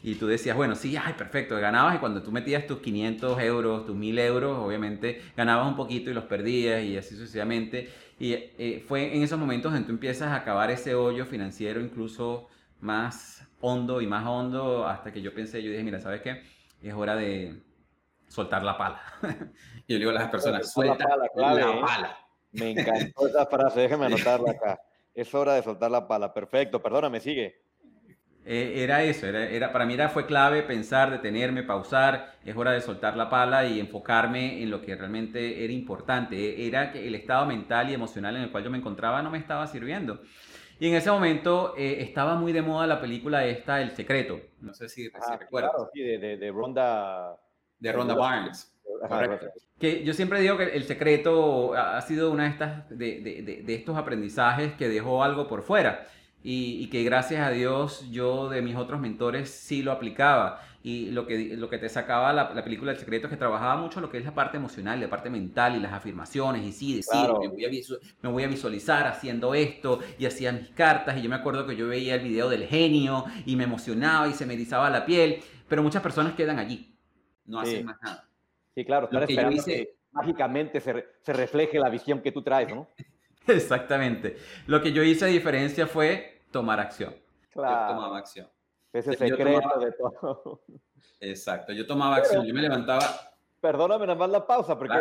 y 0.08 0.16
tú 0.16 0.26
decías, 0.26 0.56
bueno, 0.56 0.74
sí, 0.74 0.96
ay, 0.96 1.16
perfecto, 1.18 1.58
ganabas 1.58 1.96
y 1.96 1.98
cuando 1.98 2.24
tú 2.24 2.32
metías 2.32 2.66
tus 2.66 2.80
500 2.80 3.42
euros, 3.42 3.86
tus 3.86 3.94
1000 3.94 4.20
euros, 4.20 4.58
obviamente 4.58 5.22
ganabas 5.36 5.68
un 5.68 5.76
poquito 5.76 6.10
y 6.10 6.14
los 6.14 6.24
perdías 6.24 6.82
y 6.82 6.96
así 6.96 7.14
sucesivamente. 7.14 7.90
Y 8.18 8.32
eh, 8.32 8.86
fue 8.88 9.14
en 9.14 9.22
esos 9.22 9.38
momentos 9.38 9.74
en 9.74 9.82
que 9.82 9.88
tú 9.88 9.92
empiezas 9.92 10.30
a 10.30 10.38
acabar 10.38 10.72
ese 10.72 10.96
hoyo 10.96 11.26
financiero 11.26 11.82
incluso 11.82 12.48
más 12.80 13.46
hondo 13.60 14.00
y 14.00 14.08
más 14.08 14.26
hondo 14.26 14.88
hasta 14.88 15.12
que 15.12 15.22
yo 15.22 15.34
pensé, 15.34 15.62
yo 15.62 15.72
dije, 15.72 15.84
mira, 15.84 16.00
¿sabes 16.00 16.22
qué? 16.22 16.42
Es 16.82 16.94
hora 16.94 17.18
de 17.18 17.62
soltar 18.30 18.64
la 18.64 18.78
pala. 18.78 19.02
y 19.88 19.94
yo 19.94 20.00
le 20.00 20.06
digo 20.06 20.12
a 20.12 20.14
las 20.14 20.30
personas, 20.30 20.72
suelta 20.72 21.06
la 21.18 21.28
pala. 21.36 21.66
La 21.66 21.72
¿eh? 21.72 21.82
pala. 21.82 22.18
Me 22.54 22.70
encantó 22.72 23.28
esa 23.28 23.46
frase, 23.46 23.82
déjame 23.82 24.06
anotarla 24.08 24.52
acá. 24.52 24.80
Es 25.14 25.36
hora 25.36 25.56
de 25.56 25.64
soltar 25.64 25.92
la 25.92 26.08
pala. 26.08 26.34
Perfecto, 26.34 26.82
perdóname, 26.82 27.20
sigue. 27.20 27.67
Eh, 28.50 28.82
era 28.82 29.04
eso, 29.04 29.28
era, 29.28 29.44
era, 29.50 29.74
para 29.74 29.86
mí 29.86 29.94
era, 29.94 30.08
fue 30.08 30.26
clave 30.26 30.64
pensar, 30.64 31.12
detenerme, 31.12 31.64
pausar, 31.64 32.38
es 32.46 32.56
hora 32.56 32.72
de 32.72 32.80
soltar 32.80 33.18
la 33.18 33.30
pala 33.30 33.66
y 33.66 33.78
enfocarme 33.78 34.64
en 34.64 34.72
lo 34.72 34.82
que 34.82 34.96
realmente 34.96 35.66
era 35.66 35.74
importante. 35.74 36.38
E, 36.38 36.66
era 36.66 36.94
que 36.94 37.06
el 37.06 37.16
estado 37.16 37.46
mental 37.46 37.90
y 37.90 37.94
emocional 37.94 38.38
en 38.38 38.44
el 38.44 38.50
cual 38.50 38.64
yo 38.64 38.70
me 38.70 38.78
encontraba 38.78 39.22
no 39.22 39.30
me 39.30 39.38
estaba 39.38 39.68
sirviendo. 39.68 40.22
Y 40.80 40.88
en 40.88 40.96
ese 40.96 41.12
momento 41.12 41.74
eh, 41.76 41.98
estaba 42.00 42.36
muy 42.36 42.54
de 42.54 42.62
moda 42.62 42.88
la 42.88 43.02
película 43.02 43.46
esta, 43.46 43.82
El 43.82 43.92
Secreto. 43.92 44.40
No 44.62 44.74
sé 44.74 44.88
si, 44.88 45.10
ah, 45.14 45.36
recuerdas. 45.38 45.72
Claro, 45.72 45.90
sí, 45.94 46.02
de, 46.02 46.38
de, 46.38 46.52
Ronda... 46.52 47.36
De 47.80 47.92
Ronda 47.92 48.16
Barnes. 48.16 48.74
Que 49.78 50.06
yo 50.06 50.14
siempre 50.14 50.40
digo 50.40 50.56
que 50.56 50.64
El 50.64 50.86
Secreto 50.86 51.74
ha 51.74 52.00
sido 52.02 52.32
una 52.32 52.46
de, 52.46 52.50
estas, 52.52 52.90
de, 52.98 53.64
de 53.66 53.76
estos 53.76 53.98
aprendizajes 53.98 54.74
que 54.76 54.88
dejó 54.88 55.22
algo 55.22 55.50
por 55.50 55.64
fuera 55.64 56.08
y, 56.44 56.88
que 56.88 57.04
gracias 57.04 57.46
a 57.46 57.52
Dios 57.52 58.10
yo 58.10 58.50
de 58.50 58.62
mis 58.62 58.76
otros 58.76 59.00
mentores 59.00 59.50
sí 59.50 59.84
lo 59.84 59.92
aplicaba. 59.92 60.62
Y 60.84 61.12
lo 61.12 61.28
que, 61.28 61.58
lo 61.58 61.70
que 61.70 61.78
te 61.78 61.90
sacaba 61.90 62.32
la, 62.32 62.54
la 62.54 62.64
película 62.64 62.94
El 62.94 62.98
Secreto 62.98 63.28
es 63.28 63.32
que 63.32 63.38
trabajaba 63.38 63.76
mucho 63.76 64.00
lo 64.00 64.10
que 64.10 64.20
es 64.20 64.24
la 64.24 64.34
parte 64.34 64.56
emocional, 64.56 65.02
la 65.02 65.10
parte 65.10 65.30
mental 65.30 65.76
y 65.76 65.80
las 65.82 65.92
afirmaciones. 65.92 66.64
Y 66.64 66.72
sí, 66.72 66.96
decir, 66.96 67.28
me, 67.42 67.48
voy 67.50 67.66
a 67.66 67.70
me 68.22 68.30
voy 68.30 68.44
a 68.44 68.48
visualizar 68.48 69.06
haciendo 69.06 69.54
esto 69.54 70.00
y 70.18 70.26
hacía 70.26 70.54
mis 70.54 70.70
cartas. 70.70 71.18
Y 71.18 71.24
yo 71.24 71.30
me 71.30 71.36
acuerdo 71.36 71.68
que 71.68 71.76
yo 71.76 71.90
veía 71.90 72.16
el 72.16 72.22
video 72.22 72.48
del 72.48 72.66
genio 72.66 73.26
y 73.46 73.58
me 73.58 73.66
emocionaba 73.66 74.30
y 74.30 74.34
se 74.34 74.46
me 74.46 74.54
erizaba 74.54 74.90
la 74.90 75.06
piel. 75.06 75.40
Pero 75.68 75.84
muchas 75.84 76.02
personas 76.02 76.36
quedan 76.36 76.60
allí, 76.60 76.96
no 77.46 77.60
hacen 77.60 77.86
más 77.86 77.98
nada. 78.02 78.30
Sí, 78.74 78.86
claro, 78.86 79.10
que 79.10 79.18
esperando 79.18 79.66
que 79.66 79.96
mágicamente 80.14 80.80
se, 80.80 81.06
se 81.20 81.34
refleje 81.34 81.80
la 81.80 81.90
visión 81.90 82.22
que 82.22 82.32
tú 82.32 82.42
traes, 82.44 82.74
¿no? 82.74 82.88
Exactamente. 83.56 84.38
Lo 84.66 84.82
que 84.82 84.92
yo 84.92 85.04
hice 85.04 85.26
a 85.26 85.28
diferencia 85.28 85.88
fue 85.88 86.42
tomar 86.52 86.80
acción. 86.80 87.16
Claro. 87.52 87.88
Yo 87.90 87.96
tomaba 87.96 88.18
acción. 88.18 88.50
Ese 88.94 89.14
secreto 89.14 89.80
de 89.80 89.92
todo. 89.92 90.62
Exacto, 91.20 91.74
yo 91.74 91.86
tomaba 91.86 92.18
acción, 92.18 92.46
yo 92.46 92.54
me 92.54 92.62
levantaba. 92.62 93.06
Perdóname 93.60 94.06
nada 94.06 94.20
más 94.20 94.30
la 94.30 94.46
pausa, 94.46 94.78
porque 94.78 94.96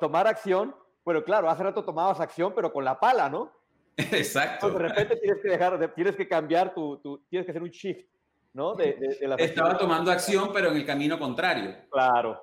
tomar 0.00 0.26
acción, 0.26 0.74
bueno, 1.04 1.22
claro, 1.24 1.50
hace 1.50 1.62
rato 1.62 1.84
tomabas 1.84 2.20
acción, 2.20 2.52
pero 2.54 2.72
con 2.72 2.84
la 2.84 2.98
pala, 2.98 3.28
¿no? 3.28 3.52
Exacto. 3.96 4.70
de 4.70 4.78
repente 4.78 5.16
tienes 5.16 5.42
que 5.42 5.48
dejar, 5.48 5.94
tienes 5.94 6.16
que 6.16 6.28
cambiar 6.28 6.72
tu, 6.72 6.98
tu, 6.98 7.18
tienes 7.28 7.46
que 7.46 7.50
hacer 7.50 7.62
un 7.62 7.70
shift, 7.70 8.08
¿no? 8.52 8.74
De, 8.74 8.94
de, 8.94 9.34
Estaba 9.38 9.76
tomando 9.76 10.10
acción, 10.10 10.50
pero 10.52 10.68
en 10.68 10.76
el 10.76 10.86
camino 10.86 11.18
contrario. 11.18 11.76
Claro. 11.90 12.40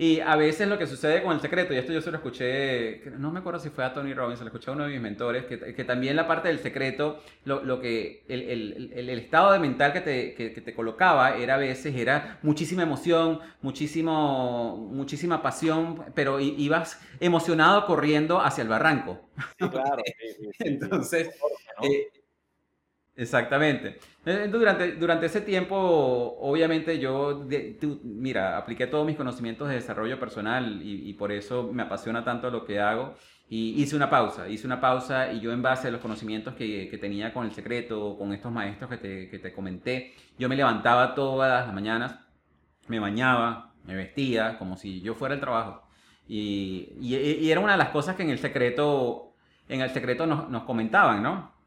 Y 0.00 0.20
a 0.20 0.36
veces 0.36 0.68
lo 0.68 0.78
que 0.78 0.86
sucede 0.86 1.24
con 1.24 1.32
el 1.32 1.40
secreto, 1.40 1.74
y 1.74 1.76
esto 1.76 1.92
yo 1.92 2.00
se 2.00 2.12
lo 2.12 2.18
escuché, 2.18 3.02
no 3.18 3.32
me 3.32 3.40
acuerdo 3.40 3.58
si 3.58 3.68
fue 3.68 3.84
a 3.84 3.92
Tony 3.92 4.14
Robbins, 4.14 4.38
se 4.38 4.44
lo 4.44 4.50
escuché 4.50 4.70
a 4.70 4.74
uno 4.74 4.84
de 4.84 4.90
mis 4.90 5.00
mentores, 5.00 5.44
que, 5.46 5.58
que 5.74 5.84
también 5.84 6.14
la 6.14 6.28
parte 6.28 6.46
del 6.46 6.60
secreto, 6.60 7.20
lo, 7.44 7.64
lo 7.64 7.80
que 7.80 8.22
el, 8.28 8.42
el, 8.42 8.92
el, 8.94 9.18
estado 9.18 9.50
de 9.52 9.58
mental 9.58 9.92
que 9.92 10.00
te, 10.00 10.34
que, 10.34 10.50
te, 10.50 10.72
colocaba 10.72 11.36
era 11.36 11.56
a 11.56 11.58
veces, 11.58 11.96
era 11.96 12.38
muchísima 12.42 12.84
emoción, 12.84 13.40
muchísimo, 13.60 14.76
muchísima 14.92 15.42
pasión, 15.42 16.04
pero 16.14 16.38
ibas 16.38 17.00
emocionado 17.18 17.84
corriendo 17.84 18.40
hacia 18.40 18.62
el 18.62 18.68
barranco. 18.68 19.28
Sí, 19.58 19.68
claro. 19.68 20.02
Entonces, 20.60 21.28
eh, 21.82 22.17
Exactamente. 23.18 23.98
Durante, 24.24 24.92
durante 24.92 25.26
ese 25.26 25.40
tiempo, 25.40 25.76
obviamente 26.40 27.00
yo, 27.00 27.44
mira, 28.04 28.56
apliqué 28.56 28.86
todos 28.86 29.04
mis 29.04 29.16
conocimientos 29.16 29.68
de 29.68 29.74
desarrollo 29.74 30.20
personal 30.20 30.80
y, 30.80 31.12
por 31.14 31.32
eso 31.32 31.68
me 31.72 31.82
apasiona 31.82 32.22
tanto 32.22 32.48
lo 32.48 32.64
que 32.64 32.78
hago. 32.78 33.16
Y 33.48 33.82
hice 33.82 33.96
una 33.96 34.08
pausa, 34.08 34.48
hice 34.48 34.68
una 34.68 34.80
pausa 34.80 35.32
y 35.32 35.40
yo 35.40 35.52
en 35.52 35.62
base 35.62 35.88
a 35.88 35.90
los 35.90 36.00
conocimientos 36.00 36.54
que, 36.54 36.88
que 36.88 36.98
tenía 36.98 37.32
con 37.32 37.44
el 37.44 37.52
secreto, 37.52 38.16
con 38.16 38.32
estos 38.32 38.52
maestros 38.52 38.88
que 38.88 38.98
te, 38.98 39.28
que 39.30 39.38
te 39.40 39.52
comenté, 39.52 40.14
yo 40.38 40.48
me 40.48 40.54
levantaba 40.54 41.14
todas 41.16 41.66
las 41.66 41.74
mañanas, 41.74 42.20
me 42.86 43.00
bañaba, 43.00 43.72
me 43.84 43.96
vestía 43.96 44.58
como 44.58 44.76
si 44.76 45.00
yo 45.00 45.14
fuera 45.14 45.34
el 45.34 45.40
trabajo. 45.40 45.82
Y, 46.28 46.92
y, 47.00 47.50
era 47.50 47.60
una 47.60 47.72
de 47.72 47.78
las 47.78 47.88
cosas 47.88 48.14
que 48.14 48.22
en 48.22 48.30
el 48.30 48.38
secreto, 48.38 49.34
en 49.68 49.80
el 49.80 49.90
secreto 49.90 50.24
nos, 50.26 50.48
nos 50.50 50.62
comentaban, 50.64 51.22
¿no? 51.22 51.57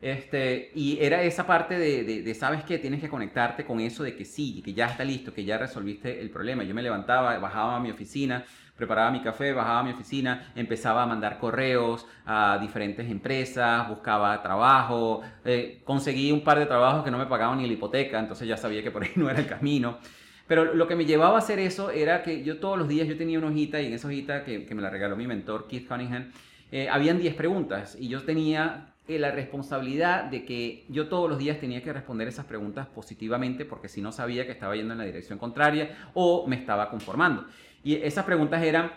Este, 0.00 0.70
y 0.76 0.98
era 1.00 1.22
esa 1.22 1.44
parte 1.44 1.76
de, 1.76 2.34
sabes 2.34 2.62
que 2.62 2.78
tienes 2.78 3.00
que 3.00 3.08
conectarte 3.08 3.64
con 3.64 3.80
eso 3.80 4.04
de 4.04 4.14
que 4.14 4.24
sí, 4.24 4.62
que 4.64 4.72
ya 4.72 4.86
está 4.86 5.04
listo, 5.04 5.34
que 5.34 5.44
ya 5.44 5.58
resolviste 5.58 6.20
el 6.20 6.30
problema. 6.30 6.62
Yo 6.62 6.74
me 6.74 6.82
levantaba, 6.82 7.36
bajaba 7.38 7.76
a 7.76 7.80
mi 7.80 7.90
oficina, 7.90 8.44
preparaba 8.76 9.10
mi 9.10 9.20
café, 9.20 9.52
bajaba 9.52 9.80
a 9.80 9.82
mi 9.82 9.90
oficina, 9.90 10.52
empezaba 10.54 11.02
a 11.02 11.06
mandar 11.06 11.38
correos 11.38 12.06
a 12.24 12.58
diferentes 12.60 13.10
empresas, 13.10 13.88
buscaba 13.88 14.40
trabajo, 14.40 15.22
eh, 15.44 15.80
conseguí 15.84 16.30
un 16.30 16.44
par 16.44 16.60
de 16.60 16.66
trabajos 16.66 17.02
que 17.02 17.10
no 17.10 17.18
me 17.18 17.26
pagaban 17.26 17.58
ni 17.58 17.66
la 17.66 17.72
hipoteca, 17.72 18.20
entonces 18.20 18.46
ya 18.46 18.56
sabía 18.56 18.84
que 18.84 18.92
por 18.92 19.02
ahí 19.02 19.10
no 19.16 19.28
era 19.28 19.40
el 19.40 19.48
camino. 19.48 19.98
Pero 20.46 20.74
lo 20.74 20.86
que 20.86 20.96
me 20.96 21.04
llevaba 21.04 21.34
a 21.34 21.38
hacer 21.38 21.58
eso 21.58 21.90
era 21.90 22.22
que 22.22 22.42
yo 22.44 22.58
todos 22.58 22.78
los 22.78 22.88
días 22.88 23.08
yo 23.08 23.18
tenía 23.18 23.38
una 23.38 23.48
hojita 23.48 23.80
y 23.82 23.86
en 23.86 23.94
esa 23.94 24.06
hojita 24.06 24.44
que, 24.44 24.64
que 24.64 24.74
me 24.74 24.80
la 24.80 24.90
regaló 24.90 25.16
mi 25.16 25.26
mentor 25.26 25.66
Keith 25.66 25.88
Cunningham, 25.88 26.30
eh, 26.70 26.88
habían 26.88 27.18
10 27.18 27.34
preguntas 27.34 27.96
y 27.98 28.08
yo 28.08 28.22
tenía 28.24 28.94
eh, 29.08 29.18
la 29.18 29.30
responsabilidad 29.30 30.24
de 30.24 30.44
que 30.44 30.84
yo 30.88 31.08
todos 31.08 31.30
los 31.30 31.38
días 31.38 31.58
tenía 31.58 31.82
que 31.82 31.92
responder 31.92 32.28
esas 32.28 32.44
preguntas 32.44 32.86
positivamente 32.88 33.64
porque 33.64 33.88
si 33.88 34.02
no 34.02 34.12
sabía 34.12 34.44
que 34.44 34.52
estaba 34.52 34.76
yendo 34.76 34.92
en 34.92 34.98
la 34.98 35.06
dirección 35.06 35.38
contraria 35.38 36.10
o 36.12 36.46
me 36.46 36.56
estaba 36.56 36.90
conformando. 36.90 37.46
Y 37.82 37.94
esas 37.94 38.24
preguntas 38.26 38.62
eran, 38.62 38.92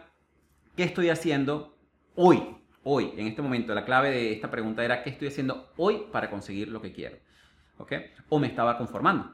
¿qué 0.76 0.84
estoy 0.84 1.10
haciendo 1.10 1.78
hoy? 2.16 2.58
Hoy, 2.84 3.14
en 3.16 3.28
este 3.28 3.42
momento, 3.42 3.74
la 3.76 3.86
clave 3.86 4.10
de 4.10 4.34
esta 4.34 4.50
pregunta 4.50 4.84
era, 4.84 5.04
¿qué 5.04 5.12
estoy 5.12 5.28
haciendo 5.28 5.72
hoy 5.78 6.08
para 6.12 6.30
conseguir 6.30 6.68
lo 6.68 6.82
que 6.82 6.92
quiero? 6.92 7.18
¿Ok? 7.78 7.94
O 8.30 8.40
me 8.40 8.48
estaba 8.48 8.78
conformando. 8.78 9.34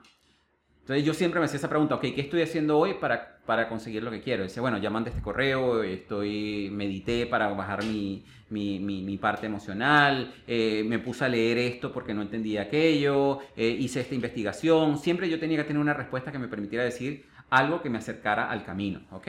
Entonces 0.87 1.05
yo 1.05 1.13
siempre 1.13 1.41
me 1.41 1.47
hacía 1.47 1.57
esa 1.57 1.67
pregunta, 1.67 1.95
ok, 1.95 2.01
¿qué 2.15 2.21
estoy 2.21 2.41
haciendo 2.41 2.79
hoy 2.79 2.93
para, 2.93 3.67
conseguir 3.67 4.03
lo 4.03 4.09
que 4.09 4.21
quiero? 4.21 4.43
Dice, 4.43 4.61
bueno, 4.61 4.77
ya 4.77 4.89
mandé 4.89 5.09
este 5.09 5.21
correo, 5.21 5.83
estoy, 5.83 6.69
medité 6.71 7.25
para 7.25 7.49
bajar 7.49 7.83
mi, 7.83 9.17
parte 9.19 9.47
emocional, 9.47 10.33
eh, 10.47 10.85
me 10.87 10.99
puse 10.99 11.25
a 11.25 11.27
leer 11.27 11.57
esto 11.57 11.91
porque 11.91 12.13
no 12.13 12.21
entendía 12.21 12.61
aquello, 12.61 13.39
eh, 13.57 13.67
hice 13.67 13.99
esta 13.99 14.15
investigación. 14.15 14.97
Siempre 14.97 15.27
yo 15.27 15.41
tenía 15.41 15.57
que 15.57 15.65
tener 15.65 15.81
una 15.81 15.93
respuesta 15.93 16.31
que 16.31 16.39
me 16.39 16.47
permitiera 16.47 16.85
decir 16.85 17.25
algo 17.49 17.81
que 17.81 17.89
me 17.89 17.97
acercara 17.97 18.49
al 18.49 18.63
camino, 18.63 19.01
¿ok? 19.11 19.27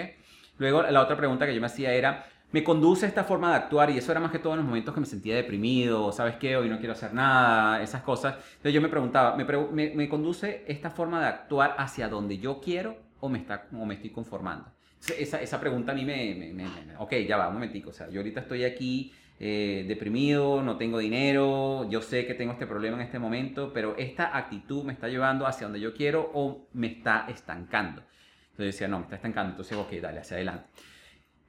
Luego 0.59 0.83
la 0.83 1.03
otra 1.03 1.17
pregunta 1.17 1.45
que 1.45 1.57
yo 1.57 1.61
me 1.61 1.67
hacía 1.67 1.93
era, 1.93 2.25
me 2.51 2.65
conduce 2.65 3.07
esta 3.07 3.25
forma 3.25 3.51
de 3.51 3.57
actuar 3.57 3.91
y 3.91 3.99
eso 3.99 4.11
era 4.11 4.21
más 4.21 4.31
que 4.31 4.39
todo 4.39 4.55
en 4.55 4.61
los 4.61 4.67
momentos 4.67 4.95
que 4.95 5.01
me 5.01 5.07
sentía 5.07 5.37
deprimido, 5.37 6.13
¿sabes 6.13 6.37
qué? 6.37 6.57
Hoy 6.57 6.69
no 6.69 6.79
quiero 6.79 6.93
hacer 6.93 7.13
nada, 7.13 7.83
esas 7.83 8.03
cosas. 8.03 8.37
Entonces 8.37 8.73
yo 8.73 8.81
me 8.81 8.89
preguntaba, 8.89 9.37
¿me, 9.37 9.91
me, 9.91 10.09
conduce 10.09 10.65
esta 10.67 10.91
forma 10.91 11.21
de 11.21 11.27
actuar 11.27 11.75
hacia 11.79 12.09
donde 12.09 12.39
yo 12.39 12.61
quiero 12.61 12.97
o 13.21 13.29
me, 13.29 13.39
está, 13.39 13.67
o 13.73 13.85
me 13.85 13.95
estoy 13.95 14.11
conformando? 14.11 14.73
Esa, 15.19 15.41
esa 15.41 15.61
pregunta 15.61 15.93
a 15.93 15.95
mí 15.95 16.05
me, 16.05 16.53
me, 16.55 16.67
Ok, 16.99 17.15
ya 17.27 17.37
va, 17.37 17.49
un 17.49 17.55
momentico. 17.55 17.91
O 17.91 17.93
sea, 17.93 18.09
yo 18.09 18.21
ahorita 18.21 18.41
estoy 18.41 18.65
aquí 18.65 19.13
eh, 19.39 19.85
deprimido, 19.87 20.63
no 20.63 20.77
tengo 20.77 20.99
dinero, 20.99 21.89
yo 21.91 22.01
sé 22.01 22.27
que 22.27 22.35
tengo 22.35 22.53
este 22.53 22.67
problema 22.67 22.97
en 22.97 23.03
este 23.03 23.19
momento, 23.19 23.73
pero 23.73 23.95
esta 23.97 24.37
actitud 24.37 24.85
me 24.85 24.95
está 24.95 25.09
llevando 25.09 25.47
hacia 25.47 25.67
donde 25.67 25.81
yo 25.81 25.95
quiero 25.95 26.31
o 26.35 26.67
me 26.73 26.89
está 26.89 27.27
estancando. 27.29 28.03
Entonces 28.51 28.75
decía, 28.75 28.89
no, 28.89 28.99
me 28.99 29.05
está 29.05 29.17
estancando, 29.17 29.51
entonces, 29.51 29.77
ok, 29.77 29.93
dale, 30.01 30.21
hacia 30.21 30.37
adelante. 30.37 30.67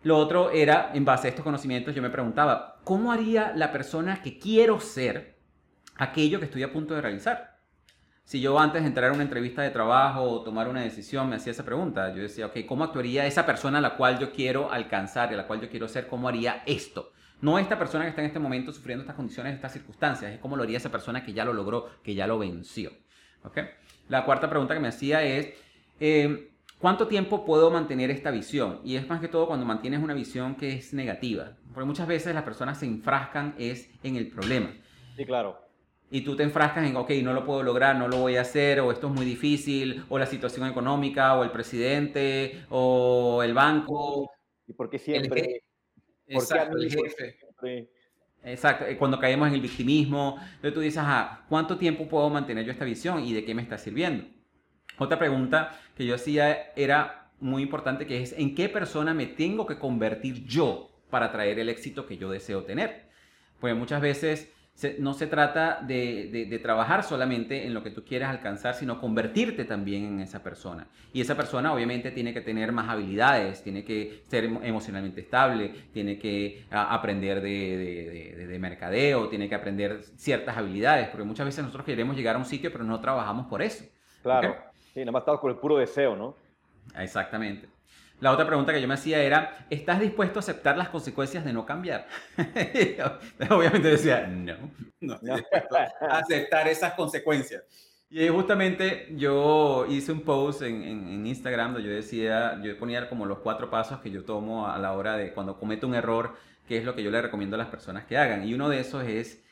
Lo 0.02 0.18
otro 0.18 0.52
era, 0.52 0.92
en 0.94 1.04
base 1.04 1.28
a 1.28 1.30
estos 1.30 1.44
conocimientos, 1.44 1.94
yo 1.94 2.02
me 2.02 2.10
preguntaba, 2.10 2.78
¿cómo 2.84 3.12
haría 3.12 3.52
la 3.56 3.72
persona 3.72 4.22
que 4.22 4.40
quiero 4.40 4.80
ser 4.80 5.38
aquello 5.98 6.40
que 6.40 6.46
estoy 6.46 6.64
a 6.64 6.72
punto 6.72 6.96
de 6.96 7.02
realizar? 7.02 7.60
Si 8.24 8.40
yo 8.40 8.58
antes 8.60 8.82
de 8.82 8.88
entrar 8.88 9.10
a 9.10 9.14
una 9.14 9.24
entrevista 9.24 9.62
de 9.62 9.72
trabajo 9.72 10.22
o 10.22 10.44
tomar 10.44 10.70
una 10.70 10.82
decisión 10.82 11.28
me 11.28 11.36
hacía 11.36 11.52
esa 11.52 11.66
pregunta, 11.66 12.14
yo 12.14 12.22
decía, 12.22 12.46
ok, 12.46 12.60
¿cómo 12.68 12.84
actuaría 12.84 13.26
esa 13.26 13.46
persona 13.46 13.80
a 13.80 13.82
la 13.82 13.96
cual 13.98 14.20
yo 14.20 14.32
quiero 14.32 14.72
alcanzar 14.72 15.32
y 15.32 15.34
a 15.34 15.38
la 15.38 15.48
cual 15.48 15.62
yo 15.62 15.70
quiero 15.70 15.88
ser? 15.88 16.08
¿Cómo 16.08 16.30
haría 16.30 16.64
esto? 16.66 17.12
No 17.42 17.58
esta 17.58 17.78
persona 17.80 18.04
que 18.04 18.10
está 18.10 18.22
en 18.22 18.28
este 18.28 18.40
momento 18.40 18.72
sufriendo 18.72 19.02
estas 19.02 19.16
condiciones, 19.16 19.56
estas 19.56 19.74
circunstancias, 19.74 20.32
es 20.32 20.40
cómo 20.40 20.56
lo 20.56 20.64
haría 20.64 20.78
esa 20.78 20.92
persona 20.92 21.24
que 21.24 21.34
ya 21.34 21.44
lo 21.44 21.54
logró, 21.54 21.90
que 22.04 22.14
ya 22.14 22.28
lo 22.28 22.38
venció. 22.38 22.92
¿Okay? 23.44 23.66
La 24.10 24.24
cuarta 24.26 24.50
pregunta 24.50 24.74
que 24.74 24.80
me 24.80 24.90
hacía 24.90 25.24
es, 25.24 25.54
eh, 26.00 26.49
¿Cuánto 26.80 27.08
tiempo 27.08 27.44
puedo 27.44 27.70
mantener 27.70 28.10
esta 28.10 28.32
visión? 28.32 28.80
Y 28.86 28.96
es 28.96 29.08
más 29.10 29.20
que 29.20 29.28
todo 29.28 29.48
cuando 29.48 29.66
mantienes 29.66 30.02
una 30.02 30.14
visión 30.14 30.56
que 30.56 30.74
es 30.74 30.94
negativa. 30.94 31.58
Porque 31.74 31.86
muchas 31.86 32.08
veces 32.08 32.34
las 32.34 32.44
personas 32.44 32.80
se 32.80 32.86
enfrascan 32.86 33.54
es 33.58 33.90
en 34.02 34.16
el 34.16 34.30
problema. 34.30 34.72
Sí, 35.18 35.26
claro. 35.26 35.60
Y 36.10 36.22
tú 36.22 36.38
te 36.38 36.44
enfrascas 36.44 36.88
en, 36.88 36.96
ok, 36.96 37.12
no 37.22 37.34
lo 37.34 37.46
puedo 37.46 37.64
lograr, 37.64 37.98
no 37.98 38.08
lo 38.08 38.20
voy 38.20 38.38
a 38.38 38.42
hacer, 38.42 38.80
o 38.80 38.94
esto 38.94 39.08
es 39.08 39.14
muy 39.14 39.26
difícil, 39.26 40.06
o 40.08 40.18
la 40.18 40.26
situación 40.26 40.68
económica, 40.68 41.38
o 41.38 41.44
el 41.44 41.52
presidente, 41.52 42.64
o 42.70 43.44
el 43.44 43.54
banco. 43.54 44.32
¿Y 44.66 44.72
por 44.72 44.90
qué 44.90 45.00
siempre? 45.00 45.64
¿Por 46.32 46.42
Exacto, 46.42 46.78
el 46.78 46.90
jefe. 46.90 47.40
Exacto, 48.42 48.86
eh, 48.86 48.98
cuando 48.98 49.20
caemos 49.20 49.50
en 49.50 49.56
el 49.56 49.62
victimismo, 49.62 50.38
entonces 50.40 50.74
tú 50.74 50.80
dices, 50.80 51.04
ah, 51.06 51.46
¿cuánto 51.50 51.78
tiempo 51.78 52.08
puedo 52.08 52.30
mantener 52.30 52.64
yo 52.64 52.72
esta 52.72 52.86
visión 52.86 53.22
y 53.26 53.34
de 53.34 53.44
qué 53.44 53.54
me 53.54 53.62
está 53.62 53.78
sirviendo? 53.78 54.24
Otra 55.00 55.18
pregunta 55.18 55.80
que 55.96 56.06
yo 56.06 56.16
hacía 56.16 56.72
era 56.76 57.32
muy 57.40 57.64
importante, 57.64 58.06
que 58.06 58.22
es 58.22 58.34
¿en 58.38 58.54
qué 58.54 58.70
persona 58.70 59.14
me 59.14 59.26
tengo 59.26 59.66
que 59.66 59.80
convertir 59.80 60.46
yo 60.46 60.92
para 61.10 61.32
traer 61.32 61.58
el 61.60 61.70
éxito 61.70 62.06
que 62.06 62.18
yo 62.18 62.30
deseo 62.30 62.64
tener? 62.64 63.10
Pues 63.60 63.76
muchas 63.76 64.02
veces 64.02 64.54
no 65.00 65.14
se 65.14 65.28
trata 65.28 65.82
de, 65.82 66.60
trabajar 66.62 67.04
solamente 67.04 67.66
en 67.66 67.74
lo 67.74 67.84
que 67.84 67.92
tú 67.92 68.06
quieres 68.06 68.30
alcanzar, 68.30 68.76
sino 68.76 69.00
convertirte 69.00 69.66
también 69.66 70.06
en 70.06 70.20
esa 70.22 70.42
persona. 70.42 70.88
Y 71.12 71.22
esa 71.22 71.36
persona 71.36 71.74
obviamente 71.74 72.12
tiene 72.12 72.34
que 72.34 72.42
tener 72.42 72.72
más 72.72 72.88
habilidades, 72.90 73.62
tiene 73.62 73.84
que 73.84 74.22
ser 74.28 74.46
emocionalmente 74.46 75.22
estable, 75.22 75.74
tiene 75.92 76.18
que 76.18 76.66
aprender 76.72 77.42
de, 77.42 78.58
mercadeo, 78.60 79.28
tiene 79.28 79.50
que 79.50 79.56
aprender 79.56 80.02
ciertas 80.16 80.58
habilidades, 80.58 81.08
porque 81.10 81.26
muchas 81.26 81.46
veces 81.46 81.64
nosotros 81.64 81.86
queremos 81.86 82.16
llegar 82.16 82.36
a 82.36 82.40
un 82.40 82.46
sitio, 82.46 82.72
pero 82.72 82.84
no 82.84 83.00
trabajamos 83.00 83.48
por 83.48 83.62
eso. 83.62 83.86
Claro. 84.22 84.69
Sí, 84.94 85.00
nada 85.00 85.12
más 85.12 85.22
estaba 85.22 85.40
con 85.40 85.52
el 85.52 85.58
puro 85.58 85.78
deseo, 85.78 86.16
¿no? 86.16 86.36
Exactamente. 86.98 87.68
La 88.20 88.32
otra 88.32 88.46
pregunta 88.46 88.74
que 88.74 88.82
yo 88.82 88.88
me 88.88 88.96
hacía 88.96 89.24
era, 89.24 89.66
¿estás 89.70 90.00
dispuesto 90.00 90.40
a 90.40 90.42
aceptar 90.42 90.78
las 90.78 90.90
consecuencias 90.90 91.46
de 91.46 91.54
no 91.54 91.66
cambiar? 91.66 92.08
Obviamente 93.50 93.88
decía, 93.88 94.28
no, 94.28 94.56
no 95.00 95.16
estoy 95.16 95.80
aceptar 96.02 96.68
esas 96.68 96.94
consecuencias. 96.96 97.64
Y 98.10 98.28
justamente 98.28 99.08
yo 99.16 99.86
hice 99.88 100.12
un 100.12 100.22
post 100.22 100.64
en, 100.64 100.84
en, 100.84 101.28
Instagram 101.28 101.74
donde 101.74 101.88
yo 101.88 101.96
decía, 101.96 102.60
yo 102.62 102.78
ponía 102.78 103.08
como 103.08 103.26
los 103.26 103.40
cuatro 103.40 103.70
pasos 103.70 104.00
que 104.00 104.10
yo 104.10 104.26
tomo 104.26 104.68
a 104.68 104.78
la 104.80 104.94
hora 104.94 105.16
de 105.16 105.32
cuando 105.32 105.58
cometo 105.58 105.88
un 105.88 105.94
error, 105.96 106.34
que 106.68 106.78
es 106.78 106.84
lo 106.84 106.96
que 106.96 107.04
yo 107.04 107.12
le 107.12 107.22
recomiendo 107.22 107.56
a 107.56 107.60
las 107.60 107.68
personas 107.68 108.06
que 108.06 108.18
hagan. 108.18 108.46
Y 108.46 108.54
uno 108.54 108.68
de 108.68 108.80
esos 108.80 109.04
es 109.06 109.44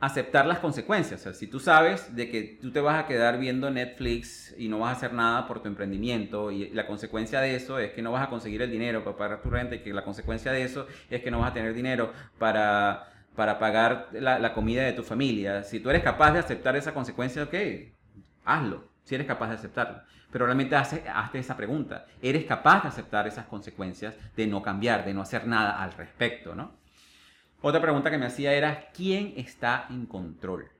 aceptar 0.00 0.46
las 0.46 0.58
consecuencias. 0.60 1.28
Si 1.36 1.46
tú 1.46 1.60
sabes 1.60 2.16
de 2.16 2.30
que 2.30 2.58
tú 2.60 2.72
te 2.72 2.80
vas 2.80 2.98
a 2.98 3.06
quedar 3.06 3.38
viendo 3.38 3.70
Netflix 3.70 4.54
y 4.56 4.68
no 4.68 4.78
vas 4.78 4.94
a 4.94 4.96
hacer 4.96 5.12
nada 5.12 5.46
por 5.46 5.60
tu 5.60 5.68
emprendimiento 5.68 6.50
y 6.50 6.70
la 6.70 6.86
consecuencia 6.86 7.40
de 7.40 7.54
eso 7.54 7.78
es 7.78 7.92
que 7.92 8.00
no 8.00 8.10
vas 8.10 8.26
a 8.26 8.30
conseguir 8.30 8.62
el 8.62 8.70
dinero 8.70 9.04
para 9.04 9.16
pagar 9.16 9.42
tu 9.42 9.50
renta 9.50 9.74
y 9.74 9.80
que 9.80 9.92
la 9.92 10.02
consecuencia 10.02 10.52
de 10.52 10.62
eso 10.62 10.86
es 11.10 11.22
que 11.22 11.30
no 11.30 11.40
vas 11.40 11.50
a 11.50 11.54
tener 11.54 11.74
dinero 11.74 12.12
para, 12.38 13.12
para 13.36 13.58
pagar 13.58 14.08
la, 14.12 14.54
comida 14.54 14.84
de 14.84 14.94
tu 14.94 15.02
familia. 15.02 15.64
Si 15.64 15.80
tú 15.80 15.90
eres 15.90 16.02
capaz 16.02 16.32
de 16.32 16.38
aceptar 16.38 16.76
esa 16.76 16.94
consecuencia, 16.94 17.42
ok, 17.42 17.54
hazlo, 18.46 18.88
si 19.04 19.14
eres 19.14 19.26
capaz 19.26 19.48
de 19.48 19.56
aceptarlo. 19.56 20.00
Pero 20.32 20.46
realmente 20.46 20.76
hazte 20.76 21.38
esa 21.38 21.56
pregunta. 21.56 22.06
¿Eres 22.22 22.46
capaz 22.46 22.82
de 22.82 22.88
aceptar 22.88 23.26
esas 23.26 23.46
consecuencias 23.46 24.14
de 24.34 24.46
no 24.46 24.62
cambiar, 24.62 25.04
de 25.04 25.12
no 25.12 25.20
hacer 25.20 25.46
nada 25.46 25.82
al 25.82 25.92
respecto, 25.92 26.54
no? 26.54 26.79
Otra 27.62 27.80
pregunta 27.80 28.10
que 28.10 28.18
me 28.18 28.26
hacía 28.26 28.54
era, 28.54 28.90
¿quién 28.92 29.34
está 29.36 29.86
en 29.90 30.06
control? 30.06 30.70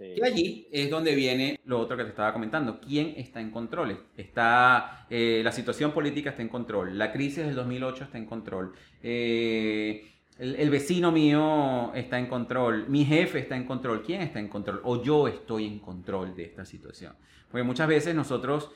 Y 0.00 0.24
allí 0.24 0.68
es 0.70 0.90
donde 0.90 1.14
viene 1.14 1.58
lo 1.64 1.80
otro 1.80 1.96
que 1.96 2.04
te 2.04 2.10
estaba 2.10 2.32
comentando. 2.32 2.80
¿Quién 2.80 3.14
está 3.16 3.40
en 3.40 3.50
control? 3.50 4.06
Está, 4.16 5.06
eh, 5.10 5.40
la 5.42 5.50
situación 5.50 5.90
política 5.92 6.30
está 6.30 6.42
en 6.42 6.48
control. 6.48 6.96
La 6.96 7.12
crisis 7.12 7.44
del 7.44 7.56
2008 7.56 8.04
está 8.04 8.18
en 8.18 8.26
control. 8.26 8.72
Eh, 9.02 10.08
el, 10.38 10.54
el, 10.54 10.70
vecino 10.70 11.10
mío 11.10 11.92
está 11.94 12.16
en 12.16 12.26
control. 12.26 12.88
Mi 12.88 13.04
jefe 13.04 13.40
está 13.40 13.56
en 13.56 13.64
control. 13.64 14.02
¿Quién 14.04 14.22
está 14.22 14.38
en 14.38 14.48
control? 14.48 14.80
O 14.84 15.02
yo 15.02 15.26
estoy 15.26 15.66
en 15.66 15.80
control 15.80 16.34
de 16.36 16.44
esta 16.44 16.64
situación. 16.64 17.14
Porque 17.50 17.64
muchas 17.64 17.88
veces 17.88 18.14
nosotros 18.14 18.70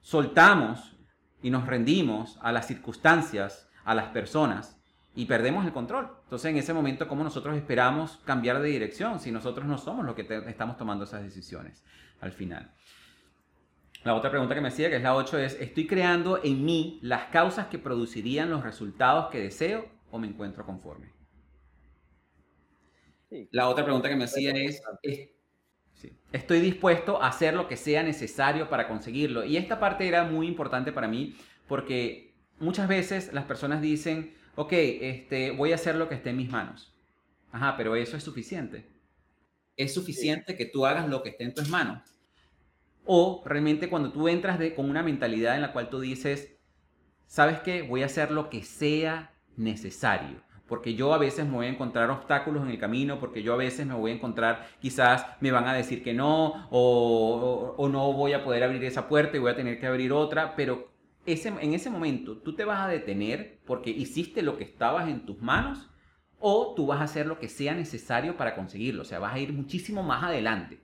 soltamos 0.00 0.96
y 1.42 1.50
nos 1.50 1.66
rendimos 1.66 2.38
a 2.40 2.52
las 2.52 2.66
circunstancias, 2.66 3.68
a 3.84 3.94
las 3.94 4.06
personas, 4.08 4.80
y 5.14 5.26
perdemos 5.26 5.64
el 5.64 5.72
control. 5.72 6.08
Entonces, 6.24 6.50
en 6.50 6.56
ese 6.56 6.72
momento, 6.72 7.06
¿cómo 7.06 7.22
nosotros 7.22 7.56
esperamos 7.56 8.18
cambiar 8.24 8.60
de 8.60 8.68
dirección 8.68 9.20
si 9.20 9.30
nosotros 9.30 9.66
no 9.66 9.78
somos 9.78 10.04
los 10.04 10.14
que 10.14 10.26
estamos 10.46 10.76
tomando 10.76 11.04
esas 11.04 11.22
decisiones 11.22 11.84
al 12.20 12.32
final? 12.32 12.72
La 14.02 14.14
otra 14.14 14.30
pregunta 14.30 14.54
que 14.54 14.60
me 14.60 14.68
hacía, 14.68 14.90
que 14.90 14.96
es 14.96 15.02
la 15.02 15.14
8, 15.14 15.38
es, 15.38 15.54
¿estoy 15.60 15.86
creando 15.86 16.42
en 16.42 16.64
mí 16.64 16.98
las 17.02 17.26
causas 17.26 17.68
que 17.68 17.78
producirían 17.78 18.50
los 18.50 18.62
resultados 18.62 19.30
que 19.30 19.40
deseo 19.40 19.88
o 20.10 20.18
me 20.18 20.26
encuentro 20.26 20.66
conforme? 20.66 21.12
La 23.50 23.68
otra 23.68 23.84
pregunta 23.84 24.08
que 24.08 24.16
me 24.16 24.24
hacía 24.24 24.52
es, 24.52 24.82
¿estoy 26.32 26.60
dispuesto 26.60 27.22
a 27.22 27.28
hacer 27.28 27.54
lo 27.54 27.66
que 27.66 27.76
sea 27.76 28.02
necesario 28.02 28.68
para 28.68 28.88
conseguirlo? 28.88 29.44
Y 29.44 29.56
esta 29.56 29.80
parte 29.80 30.06
era 30.06 30.24
muy 30.24 30.46
importante 30.48 30.92
para 30.92 31.08
mí 31.08 31.36
porque 31.66 32.34
muchas 32.58 32.88
veces 32.88 33.32
las 33.32 33.44
personas 33.44 33.80
dicen, 33.80 34.34
ok, 34.56 34.72
este, 34.72 35.50
voy 35.50 35.72
a 35.72 35.76
hacer 35.76 35.96
lo 35.96 36.08
que 36.08 36.16
esté 36.16 36.30
en 36.30 36.36
mis 36.36 36.50
manos. 36.50 36.92
Ajá, 37.52 37.76
pero 37.76 37.96
eso 37.96 38.16
es 38.16 38.22
suficiente. 38.22 38.88
Es 39.76 39.94
suficiente 39.94 40.56
que 40.56 40.66
tú 40.66 40.86
hagas 40.86 41.08
lo 41.08 41.22
que 41.22 41.30
esté 41.30 41.44
en 41.44 41.54
tus 41.54 41.68
manos. 41.68 42.02
O 43.04 43.42
realmente 43.44 43.88
cuando 43.88 44.12
tú 44.12 44.28
entras 44.28 44.58
de, 44.58 44.74
con 44.74 44.88
una 44.88 45.02
mentalidad 45.02 45.56
en 45.56 45.62
la 45.62 45.72
cual 45.72 45.90
tú 45.90 46.00
dices, 46.00 46.56
¿sabes 47.26 47.60
qué? 47.60 47.82
Voy 47.82 48.02
a 48.02 48.06
hacer 48.06 48.30
lo 48.30 48.50
que 48.50 48.62
sea 48.62 49.32
necesario. 49.56 50.42
Porque 50.66 50.94
yo 50.94 51.12
a 51.12 51.18
veces 51.18 51.44
me 51.44 51.52
voy 51.52 51.66
a 51.66 51.70
encontrar 51.70 52.10
obstáculos 52.10 52.62
en 52.62 52.70
el 52.70 52.78
camino, 52.78 53.20
porque 53.20 53.42
yo 53.42 53.52
a 53.52 53.56
veces 53.56 53.86
me 53.86 53.94
voy 53.94 54.12
a 54.12 54.14
encontrar, 54.14 54.66
quizás 54.80 55.26
me 55.40 55.52
van 55.52 55.68
a 55.68 55.74
decir 55.74 56.02
que 56.02 56.14
no, 56.14 56.68
o, 56.70 57.74
o 57.76 57.88
no 57.88 58.12
voy 58.14 58.32
a 58.32 58.42
poder 58.42 58.64
abrir 58.64 58.82
esa 58.84 59.06
puerta 59.06 59.36
y 59.36 59.40
voy 59.40 59.52
a 59.52 59.56
tener 59.56 59.78
que 59.78 59.86
abrir 59.86 60.12
otra, 60.12 60.56
pero 60.56 60.93
en 61.26 61.74
ese 61.74 61.90
momento 61.90 62.38
tú 62.38 62.54
te 62.54 62.64
vas 62.64 62.80
a 62.80 62.88
detener 62.88 63.60
porque 63.66 63.90
hiciste 63.90 64.42
lo 64.42 64.56
que 64.56 64.64
estabas 64.64 65.08
en 65.08 65.24
tus 65.24 65.40
manos 65.40 65.90
o 66.38 66.74
tú 66.74 66.86
vas 66.86 67.00
a 67.00 67.04
hacer 67.04 67.26
lo 67.26 67.38
que 67.38 67.48
sea 67.48 67.74
necesario 67.74 68.36
para 68.36 68.54
conseguirlo. 68.54 69.02
O 69.02 69.04
sea, 69.06 69.18
vas 69.18 69.34
a 69.34 69.38
ir 69.38 69.52
muchísimo 69.52 70.02
más 70.02 70.22
adelante. 70.22 70.80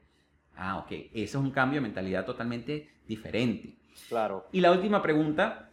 Ah, 0.56 0.78
ok. 0.78 0.92
Eso 1.12 1.38
es 1.38 1.44
un 1.44 1.50
cambio 1.50 1.80
de 1.80 1.82
mentalidad 1.82 2.24
totalmente 2.24 2.90
diferente. 3.06 3.76
Claro. 4.08 4.46
Y 4.52 4.60
la 4.60 4.72
última 4.72 5.02
pregunta, 5.02 5.70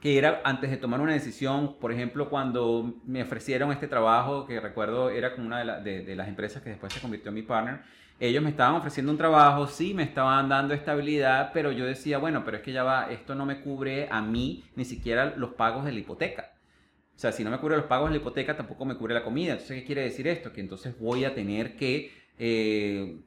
que 0.00 0.18
era 0.18 0.42
antes 0.44 0.70
de 0.70 0.76
tomar 0.76 1.00
una 1.00 1.12
decisión, 1.12 1.78
por 1.80 1.92
ejemplo, 1.92 2.30
cuando 2.30 3.00
me 3.04 3.22
ofrecieron 3.22 3.72
este 3.72 3.88
trabajo, 3.88 4.46
que 4.46 4.60
recuerdo 4.60 5.10
era 5.10 5.34
como 5.34 5.48
una 5.48 5.80
de, 5.80 6.02
de 6.04 6.16
las 6.16 6.28
empresas 6.28 6.62
que 6.62 6.70
después 6.70 6.92
se 6.92 7.00
convirtió 7.00 7.30
en 7.30 7.34
mi 7.34 7.42
partner, 7.42 7.80
ellos 8.18 8.42
me 8.42 8.50
estaban 8.50 8.76
ofreciendo 8.76 9.12
un 9.12 9.18
trabajo, 9.18 9.66
sí, 9.66 9.92
me 9.92 10.02
estaban 10.02 10.48
dando 10.48 10.74
estabilidad, 10.74 11.50
pero 11.52 11.72
yo 11.72 11.84
decía, 11.84 12.18
bueno, 12.18 12.44
pero 12.44 12.58
es 12.58 12.62
que 12.62 12.72
ya 12.72 12.82
va, 12.82 13.10
esto 13.10 13.34
no 13.34 13.44
me 13.44 13.60
cubre 13.60 14.08
a 14.10 14.22
mí 14.22 14.64
ni 14.74 14.84
siquiera 14.84 15.34
los 15.36 15.50
pagos 15.50 15.84
de 15.84 15.92
la 15.92 15.98
hipoteca. 15.98 16.52
O 17.14 17.18
sea, 17.18 17.32
si 17.32 17.44
no 17.44 17.50
me 17.50 17.58
cubre 17.58 17.76
los 17.76 17.86
pagos 17.86 18.10
de 18.10 18.16
la 18.16 18.20
hipoteca, 18.20 18.56
tampoco 18.56 18.84
me 18.84 18.96
cubre 18.96 19.14
la 19.14 19.24
comida. 19.24 19.52
Entonces, 19.52 19.80
¿qué 19.80 19.86
quiere 19.86 20.02
decir 20.02 20.28
esto? 20.28 20.52
Que 20.52 20.60
entonces 20.60 20.98
voy 20.98 21.24
a 21.24 21.34
tener 21.34 21.76
que 21.76 22.12
eh, 22.38 23.20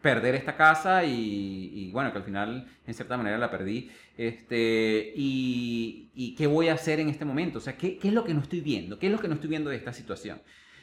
perder 0.00 0.34
esta 0.34 0.56
casa 0.56 1.04
y, 1.04 1.90
bueno, 1.92 2.12
que 2.12 2.18
al 2.18 2.24
final 2.24 2.66
en 2.86 2.94
cierta 2.94 3.16
manera 3.16 3.38
la 3.38 3.50
perdí. 3.50 3.90
Este, 4.16 5.12
y, 5.14 6.34
qué 6.36 6.46
voy 6.46 6.68
a 6.68 6.74
hacer 6.74 7.00
en 7.00 7.08
este 7.08 7.24
momento? 7.24 7.58
O 7.58 7.60
sea, 7.60 7.76
¿qué, 7.76 7.98
¿qué 7.98 8.08
es 8.08 8.14
lo 8.14 8.24
que 8.24 8.34
no 8.34 8.40
estoy 8.40 8.60
viendo? 8.60 8.98
¿Qué 8.98 9.06
es 9.06 9.12
lo 9.12 9.18
que 9.18 9.28
no 9.28 9.34
estoy 9.34 9.50
viendo 9.50 9.70
de 9.70 9.76
esta 9.76 9.92
situación? 9.92 10.40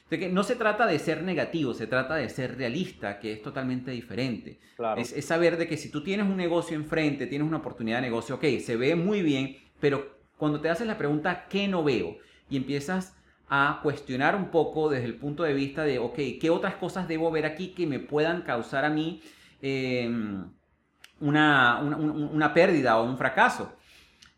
Que 0.09 0.29
no 0.29 0.43
se 0.43 0.55
trata 0.55 0.85
de 0.85 0.99
ser 0.99 1.23
negativo, 1.23 1.73
se 1.73 1.87
trata 1.87 2.15
de 2.15 2.29
ser 2.29 2.57
realista, 2.57 3.19
que 3.19 3.33
es 3.33 3.41
totalmente 3.41 3.91
diferente. 3.91 4.59
Es, 4.97 5.25
saber 5.25 5.57
de 5.57 5.67
que 5.67 5.77
si 5.77 5.89
tú 5.89 6.03
tienes 6.03 6.27
un 6.27 6.37
negocio 6.37 6.75
enfrente, 6.75 7.25
tienes 7.25 7.47
una 7.47 7.57
oportunidad 7.57 7.97
de 7.97 8.03
negocio, 8.03 8.35
ok, 8.35 8.45
se 8.63 8.75
ve 8.75 8.95
muy 8.95 9.23
bien, 9.23 9.57
pero 9.79 10.15
cuando 10.37 10.61
te 10.61 10.69
haces 10.69 10.85
la 10.85 10.97
pregunta, 10.97 11.47
¿qué 11.49 11.67
no 11.67 11.83
veo? 11.83 12.17
Y 12.49 12.57
empiezas 12.57 13.15
a 13.49 13.79
cuestionar 13.81 14.35
un 14.35 14.49
poco 14.51 14.89
desde 14.89 15.05
el 15.05 15.15
punto 15.15 15.43
de 15.43 15.53
vista 15.53 15.83
de, 15.83 15.97
ok, 15.97 16.19
¿qué 16.39 16.49
otras 16.51 16.75
cosas 16.75 17.07
debo 17.07 17.31
ver 17.31 17.45
aquí 17.45 17.69
que 17.69 17.87
me 17.87 17.99
puedan 17.99 18.43
causar 18.43 18.85
a 18.85 18.89
mí 18.89 19.21
em, 19.61 20.51
una, 21.19 21.79
una 21.81 22.53
pérdida 22.53 22.99
o 22.99 23.05
un 23.05 23.17
fracaso? 23.17 23.75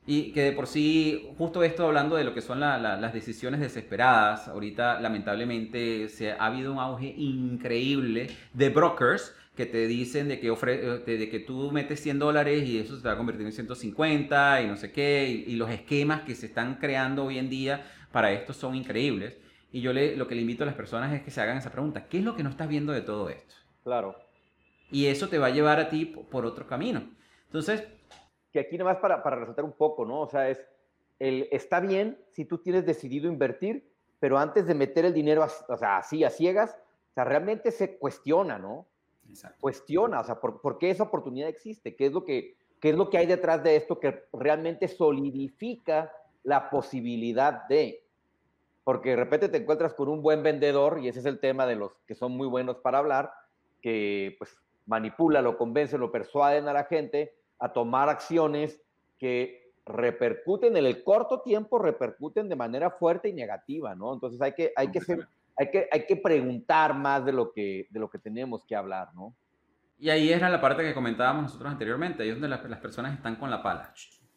Y 0.10 0.32
que 0.32 0.42
de 0.42 0.52
por 0.54 0.68
sí, 0.68 1.28
justo 1.38 1.64
esto 1.64 1.86
hablando 1.86 2.16
de 2.16 2.24
lo 2.24 2.34
que 2.34 2.42
son 2.42 2.62
las 2.62 3.14
decisiones 3.14 3.60
desesperadas, 3.60 4.48
ahorita 4.48 5.02
lamentablemente 5.02 6.08
se 6.08 6.32
ha 6.32 6.46
habido 6.46 6.72
un 6.72 6.80
auge 6.80 7.14
increíble 7.18 8.30
de 8.54 8.70
brokers 8.70 9.36
que 9.58 9.66
te 9.66 9.86
dicen 9.86 10.30
de 10.30 10.40
que, 10.40 10.50
ofre, 10.50 11.00
de, 11.00 11.30
que 11.30 11.40
tú 11.40 11.72
metes 11.74 12.00
100 12.00 12.20
dólares 12.20 12.66
y 12.66 12.80
eso 12.80 12.98
se 12.98 13.06
va 13.06 13.16
a 13.16 13.18
convertir 13.18 13.46
en 13.46 13.52
150 13.52 14.62
y 14.62 14.68
no 14.68 14.78
sé 14.78 14.94
qué, 14.94 15.28
y, 15.46 15.58
los 15.58 15.70
esquemas 15.70 16.22
que 16.22 16.36
se 16.36 16.46
están 16.46 16.76
creando 16.76 17.26
hoy 17.26 17.38
en 17.38 17.50
día 17.50 17.86
para 18.14 18.32
esto 18.32 18.54
son 18.54 18.76
increíbles. 18.76 19.36
Y 19.74 19.82
yo 19.82 19.92
le, 19.92 20.16
lo 20.16 20.26
que 20.30 20.36
le 20.36 20.42
invito 20.42 20.64
a 20.64 20.68
las 20.68 20.76
personas 20.76 21.12
es 21.14 21.22
que 21.22 21.32
se 21.32 21.42
hagan 21.42 21.58
esa 21.58 21.74
pregunta, 21.74 22.08
¿qué 22.08 22.20
es 22.20 22.24
lo 22.24 22.34
que 22.34 22.44
no 22.44 22.50
estás 22.50 22.70
viendo 22.70 22.94
de 22.94 23.02
todo 23.02 23.30
esto? 23.30 23.56
Claro. 23.84 24.16
Y 24.90 25.08
eso 25.08 25.28
te 25.28 25.38
va 25.38 25.48
a 25.48 25.50
llevar 25.50 25.82
a 25.82 25.90
ti 25.90 26.06
por 26.06 26.46
otro 26.46 26.66
camino. 26.66 27.10
Entonces, 27.48 27.84
que 28.52 28.60
aquí 28.60 28.78
nada 28.78 28.94
más 28.94 29.02
para, 29.02 29.24
para 29.24 29.38
resaltar 29.38 29.66
un 29.66 29.74
poco, 29.74 30.06
¿no? 30.06 30.22
O 30.22 30.28
sea, 30.28 30.50
es, 30.50 30.66
el, 31.20 31.48
está 31.52 31.80
bien 31.80 32.18
si 32.32 32.46
tú 32.46 32.60
tienes 32.60 32.86
decidido 32.86 33.28
invertir, 33.28 33.90
pero 34.20 34.38
antes 34.38 34.66
de 34.66 34.74
meter 34.74 35.06
el 35.06 35.14
dinero, 35.14 35.46
o 35.68 35.78
sea, 35.78 35.98
así 35.98 36.24
a 36.24 36.30
ciegas, 36.30 36.78
o 37.12 37.14
sea, 37.14 37.24
realmente 37.24 37.72
se 37.72 37.98
cuestiona, 37.98 38.58
¿no? 38.58 38.88
Exacto. 39.30 39.58
Cuestiona, 39.60 40.22
o 40.22 40.24
sea, 40.24 40.40
¿por, 40.40 40.62
¿por, 40.62 40.78
qué 40.78 40.90
esa 40.90 41.04
oportunidad 41.04 41.50
existe? 41.50 41.96
¿Qué 41.96 42.08
es, 42.08 42.14
lo 42.14 42.24
que, 42.24 42.56
¿Qué 42.80 42.90
es 42.90 42.96
lo 42.96 43.10
que 43.10 43.18
hay 43.18 43.26
detrás 43.26 43.64
de 43.64 43.76
esto 43.76 44.00
que 44.00 44.24
realmente 44.34 44.88
solidifica 44.88 46.12
la 46.44 46.70
posibilidad 46.70 47.68
de? 47.68 48.04
Porque 48.84 49.12
de 49.12 49.16
repente 49.18 49.50
te 49.50 49.58
encuentras 49.58 49.94
con 49.94 50.08
un 50.08 50.22
buen 50.22 50.44
vendedor, 50.44 51.00
y 51.00 51.10
ese 51.10 51.20
es 51.20 51.26
el 51.26 51.40
tema 51.40 51.66
de 51.66 51.76
los 51.76 51.92
que 52.08 52.16
son 52.16 52.32
muy 52.32 52.48
buenos 52.48 52.78
para 52.78 53.00
hablar, 53.00 53.32
que 53.82 54.36
pues 54.38 54.58
manipula, 54.86 55.42
lo 55.42 55.58
convence, 55.58 55.98
lo 55.98 56.12
persuaden 56.12 56.68
a 56.68 56.74
la 56.74 56.86
gente, 56.86 57.36
a 57.60 57.74
tomar 57.74 58.10
acciones 58.10 58.82
que 59.18 59.74
repercuten 59.86 60.76
en 60.76 60.86
el 60.86 61.04
corto 61.04 61.42
tiempo, 61.42 61.80
repercuten 61.80 62.50
de 62.50 62.56
manera 62.56 62.92
fuerte 62.92 63.30
y 63.30 63.34
negativa, 63.34 63.96
¿no? 63.96 64.14
Entonces 64.14 64.42
hay 64.42 64.54
que, 64.54 64.74
hay 64.76 64.92
que, 64.92 65.02
ser, 65.02 65.28
hay 65.56 65.70
que, 65.72 65.88
hay 65.92 66.06
que 66.06 66.18
preguntar 66.18 66.94
más 66.94 67.26
de 67.26 67.32
lo, 67.32 67.52
que, 67.52 67.88
de 67.90 68.00
lo 68.00 68.10
que 68.10 68.20
tenemos 68.20 68.66
que 68.66 68.76
hablar, 68.76 69.14
¿no? 69.16 69.34
Y 70.00 70.10
ahí 70.10 70.32
era 70.32 70.50
la 70.50 70.62
parte 70.62 70.84
que 70.84 70.94
comentábamos 70.94 71.44
nosotros 71.44 71.72
anteriormente, 71.72 72.22
ahí 72.22 72.30
es 72.30 72.36
donde 72.36 72.50
las, 72.50 72.80
personas 72.80 73.16
están 73.16 73.36
con 73.38 73.50
la 73.50 73.64
pala. 73.64 73.92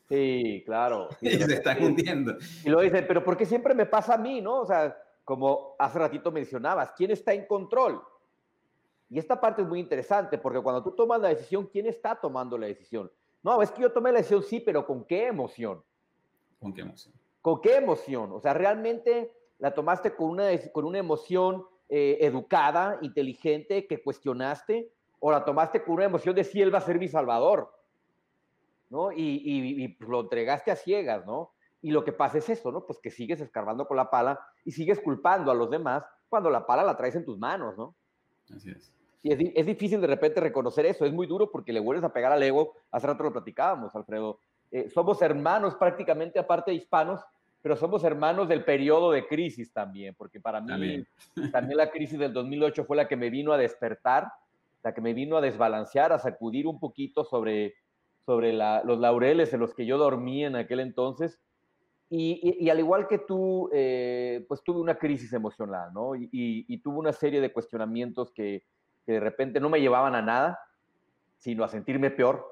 Sí, 0.08 0.62
claro. 0.64 1.08
Y 1.20 1.30
se 1.30 1.54
están 1.54 1.82
hundiendo. 1.82 2.36
Y 2.64 2.70
lo 2.70 2.80
dicen, 2.80 3.04
pero 3.06 3.22
¿por 3.22 3.36
qué 3.36 3.44
siempre 3.44 3.74
me 3.74 3.86
pasa 3.86 4.14
a 4.14 4.18
mí, 4.18 4.40
no? 4.40 4.60
O 4.60 4.66
sea, 4.66 4.96
como 5.24 5.74
hace 5.78 5.98
ratito 5.98 6.32
mencionabas, 6.32 6.92
¿quién 6.96 7.10
está 7.10 7.34
en 7.34 7.46
control? 7.46 8.00
Y 9.10 9.18
esta 9.18 9.40
parte 9.40 9.62
es 9.62 9.68
muy 9.68 9.80
interesante 9.80 10.38
porque 10.38 10.60
cuando 10.60 10.82
tú 10.84 10.92
tomas 10.92 11.20
la 11.20 11.28
decisión, 11.28 11.66
¿quién 11.66 11.86
está 11.86 12.14
tomando 12.14 12.56
la 12.56 12.68
decisión? 12.68 13.10
No, 13.42 13.60
es 13.60 13.72
que 13.72 13.82
yo 13.82 13.92
tomé 13.92 14.12
la 14.12 14.18
decisión, 14.18 14.44
sí, 14.44 14.60
pero 14.60 14.86
¿con 14.86 15.04
qué 15.04 15.26
emoción? 15.26 15.82
¿Con 16.60 16.72
qué 16.72 16.82
emoción? 16.82 17.14
¿Con 17.42 17.60
qué 17.60 17.76
emoción? 17.76 18.30
O 18.32 18.40
sea, 18.40 18.54
realmente 18.54 19.34
la 19.58 19.74
tomaste 19.74 20.14
con 20.14 20.30
una, 20.30 20.48
con 20.72 20.84
una 20.84 20.98
emoción 20.98 21.66
eh, 21.88 22.18
educada, 22.20 22.98
inteligente, 23.02 23.88
que 23.88 24.00
cuestionaste, 24.00 24.92
o 25.18 25.32
la 25.32 25.44
tomaste 25.44 25.82
con 25.82 25.94
una 25.94 26.04
emoción 26.04 26.36
de 26.36 26.44
si 26.44 26.62
él 26.62 26.72
va 26.72 26.78
a 26.78 26.82
ser 26.82 26.98
mi 26.98 27.08
salvador, 27.08 27.74
¿no? 28.90 29.10
Y, 29.10 29.18
y, 29.18 29.96
lo 29.98 30.20
entregaste 30.20 30.70
a 30.70 30.76
ciegas, 30.76 31.26
¿no? 31.26 31.52
Y 31.82 31.90
lo 31.90 32.04
que 32.04 32.12
pasa 32.12 32.38
es 32.38 32.48
eso, 32.48 32.70
¿no? 32.70 32.86
Pues 32.86 33.00
que 33.00 33.10
sigues 33.10 33.40
escarbando 33.40 33.88
con 33.88 33.96
la 33.96 34.08
pala 34.08 34.38
y 34.64 34.70
sigues 34.70 35.00
culpando 35.00 35.50
a 35.50 35.54
los 35.54 35.68
demás 35.68 36.04
cuando 36.28 36.48
la 36.48 36.64
pala 36.64 36.84
la 36.84 36.96
traes 36.96 37.16
en 37.16 37.24
tus 37.24 37.38
manos, 37.38 37.76
¿no? 37.76 37.96
Así 38.54 38.70
es. 38.70 38.99
Y 39.22 39.32
es, 39.32 39.66
difícil 39.66 40.00
de 40.00 40.06
repente 40.06 40.40
reconocer 40.40 40.86
eso, 40.86 41.04
es 41.04 41.12
muy 41.12 41.26
duro 41.26 41.50
porque 41.50 41.72
le 41.72 41.80
vuelves 41.80 42.04
a 42.04 42.12
pegar 42.12 42.32
al 42.32 42.42
ego, 42.42 42.74
hace 42.90 43.06
rato 43.06 43.22
lo 43.22 43.32
platicábamos, 43.32 43.94
Alfredo. 43.94 44.38
Eh, 44.70 44.88
somos 44.88 45.20
hermanos 45.20 45.74
prácticamente, 45.74 46.38
aparte 46.38 46.70
de 46.70 46.78
hispanos, 46.78 47.20
pero 47.60 47.76
somos 47.76 48.02
hermanos 48.04 48.48
del 48.48 48.64
periodo 48.64 49.10
de 49.12 49.26
crisis 49.26 49.72
también, 49.72 50.14
porque 50.16 50.40
para 50.40 50.62
mí 50.62 50.68
también. 50.68 51.06
la 51.76 51.90
crisis 51.90 52.18
del 52.18 52.32
2008 52.32 52.84
fue 52.84 52.96
la 52.96 53.08
que 53.08 53.16
me 53.16 53.28
vino 53.28 53.52
a 53.52 53.58
despertar, 53.58 54.32
la 54.82 54.94
que 54.94 55.02
me 55.02 55.12
vino 55.12 55.36
a 55.36 55.42
desbalancear, 55.42 56.12
a 56.12 56.18
sacudir 56.18 56.66
un 56.66 56.80
poquito 56.80 57.22
sobre, 57.24 57.74
sobre 58.24 58.54
los 58.54 58.98
laureles 58.98 59.52
en 59.52 59.60
los 59.60 59.74
que 59.74 59.84
yo 59.84 59.98
dormí 59.98 60.46
en 60.46 60.56
aquel 60.56 60.80
entonces. 60.80 61.38
Y, 62.08 62.68
al 62.70 62.78
igual 62.80 63.06
que 63.06 63.18
tú, 63.18 63.70
eh, 63.72 64.44
pues 64.48 64.64
tuve 64.64 64.80
una 64.80 64.96
crisis 64.96 65.32
emocional, 65.32 65.92
¿no? 65.92 66.16
Y, 66.16 66.28
y, 66.32 66.78
tuve 66.78 66.98
una 66.98 67.12
serie 67.12 67.40
de 67.40 67.52
cuestionamientos 67.52 68.32
que, 68.32 68.64
de 69.12 69.20
repente 69.20 69.60
no 69.60 69.68
me 69.68 69.80
llevaban 69.80 70.14
a 70.14 70.22
nada, 70.22 70.60
sino 71.38 71.64
a 71.64 71.68
sentirme 71.68 72.10
peor. 72.10 72.46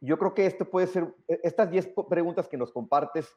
Yo 0.00 0.18
creo 0.18 0.34
que 0.34 0.46
esto 0.46 0.64
puede 0.64 0.86
ser, 0.86 1.14
e, 1.28 1.40
estas 1.42 1.70
10 1.70 1.94
preguntas 2.08 2.48
que 2.48 2.56
nos 2.56 2.72
compartes 2.72 3.28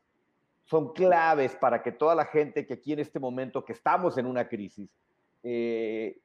son 0.63 0.93
claves 0.93 1.55
para 1.55 1.81
que 1.81 1.91
toda 1.91 2.15
la 2.15 2.25
gente 2.25 2.65
que 2.65 2.73
aquí 2.73 2.93
en 2.93 2.99
este 2.99 3.19
momento, 3.19 3.63
que 3.63 3.73
estamos 3.73 4.17
en 4.17 4.25
una 4.25 4.49
crisis, 4.49 4.89
eh, 5.43 6.19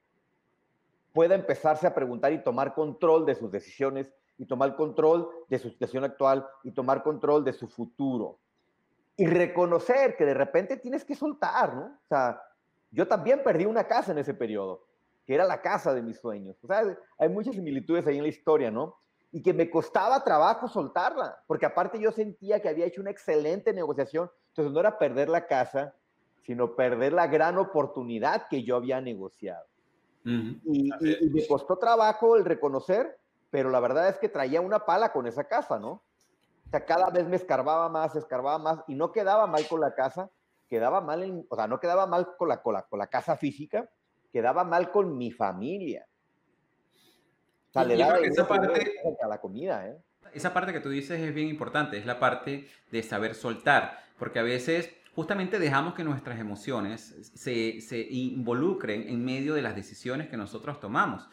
pueda 1.13 1.35
empezarse 1.35 1.87
a 1.87 1.93
preguntar 1.93 2.33
y 2.33 2.43
tomar 2.43 2.73
control 2.73 3.25
de 3.25 3.35
sus 3.35 3.51
decisiones 3.51 4.11
y 4.37 4.45
tomar 4.45 4.75
control 4.75 5.29
de 5.47 5.59
su 5.59 5.69
situación 5.69 6.03
actual 6.03 6.45
y 6.63 6.71
tomar 6.71 7.03
control 7.03 7.43
de 7.43 7.53
su 7.53 7.67
futuro. 7.67 8.39
y 9.15 9.27
reconocer 9.27 10.15
que 10.15 10.25
de 10.25 10.33
repente 10.33 10.77
tienes 10.77 11.05
que 11.05 11.13
soltar, 11.13 11.75
¿no? 11.75 11.85
O 11.85 12.07
sea, 12.07 12.41
yo 12.89 13.07
también 13.07 13.43
perdí 13.43 13.65
una 13.65 13.85
casa 13.85 14.11
en 14.11 14.17
ese 14.17 14.33
periodo, 14.33 14.87
que 15.25 15.35
era 15.35 15.45
la 15.45 15.61
casa 15.61 15.93
de 15.93 16.01
mis 16.01 16.19
sueños. 16.19 16.57
O 16.63 16.67
sea, 16.67 16.83
hay 17.17 17.29
muchas 17.29 17.55
similitudes 17.55 18.05
ahí 18.07 18.17
en 18.17 18.23
la 18.23 18.29
historia, 18.29 18.71
¿no? 18.71 18.97
Y 19.31 19.41
que 19.41 19.53
me 19.53 19.69
costaba 19.69 20.23
trabajo 20.23 20.67
soltarla, 20.67 21.37
porque 21.47 21.65
aparte 21.65 21.99
yo 21.99 22.11
sentía 22.11 22.61
que 22.61 22.69
había 22.69 22.85
hecho 22.85 23.01
una 23.01 23.11
excelente 23.11 23.73
negociación, 23.73 24.29
entonces 24.49 24.73
no 24.73 24.79
era 24.79 24.97
perder 24.97 25.29
la 25.29 25.47
casa, 25.47 25.95
sino 26.43 26.75
perder 26.75 27.13
la 27.13 27.27
gran 27.27 27.57
oportunidad 27.57 28.47
que 28.47 28.63
yo 28.63 28.75
había 28.75 29.01
negociado. 29.01 29.65
y, 30.25 30.89
y, 31.01 31.29
me 31.29 31.47
costó 31.47 31.77
trabajo 31.77 32.35
el 32.35 32.45
reconocer, 32.45 33.17
pero 33.49 33.69
la 33.69 33.79
verdad 33.79 34.09
es 34.09 34.17
que 34.19 34.29
traía 34.29 34.61
una 34.61 34.85
pala 34.85 35.11
con 35.11 35.25
esa 35.25 35.45
casa, 35.45 35.79
¿no? 35.79 36.03
O 36.65 36.69
sea, 36.69 36.85
cada 36.85 37.09
vez 37.09 37.27
me 37.27 37.35
escarbaba 37.35 37.89
más, 37.89 38.15
escarbaba 38.15 38.57
más, 38.57 38.83
y 38.87 38.95
no 38.95 39.11
quedaba 39.11 39.47
mal 39.47 39.67
con 39.67 39.81
la 39.81 39.93
casa, 39.93 40.29
quedaba 40.69 41.01
mal, 41.01 41.23
en, 41.23 41.45
o 41.49 41.55
sea, 41.55 41.67
no 41.67 41.79
quedaba 41.79 42.07
mal 42.07 42.35
con 42.37 42.49
la, 42.49 42.61
con 42.61 42.73
la, 42.73 42.83
con 42.83 42.99
la 42.99 43.07
casa 43.07 43.35
física, 43.35 43.89
quedaba 44.33 44.63
mal 44.63 44.89
con 44.89 45.15
mi 45.15 45.31
familia. 45.31 46.05
O 47.69 47.73
sea, 47.73 47.85
le 47.85 47.95
daba 47.95 48.17
esa 48.17 48.47
parte 48.47 48.95
a 49.23 49.27
la 49.27 49.39
comida, 49.39 49.87
¿eh? 49.87 49.97
Esa 50.33 50.51
parte 50.51 50.73
que 50.73 50.79
tú 50.79 50.89
dices 50.89 51.21
es 51.21 51.33
bien 51.33 51.47
importante, 51.47 51.97
es 51.97 52.07
la 52.07 52.19
parte 52.19 52.67
de 52.91 53.03
saber 53.03 53.35
soltar, 53.35 53.99
porque 54.17 54.39
a 54.39 54.43
veces 54.43 54.89
justamente 55.15 55.59
dejamos 55.59 55.93
que 55.93 56.03
nuestras 56.03 56.39
emociones 56.39 57.31
se, 57.35 57.79
se 57.81 58.01
involucren 58.09 59.07
en 59.07 59.23
medio 59.23 59.53
de 59.53 59.61
las 59.61 59.75
decisiones 59.75 60.29
que 60.29 60.37
nosotros 60.37 60.79
tomamos. 60.79 61.29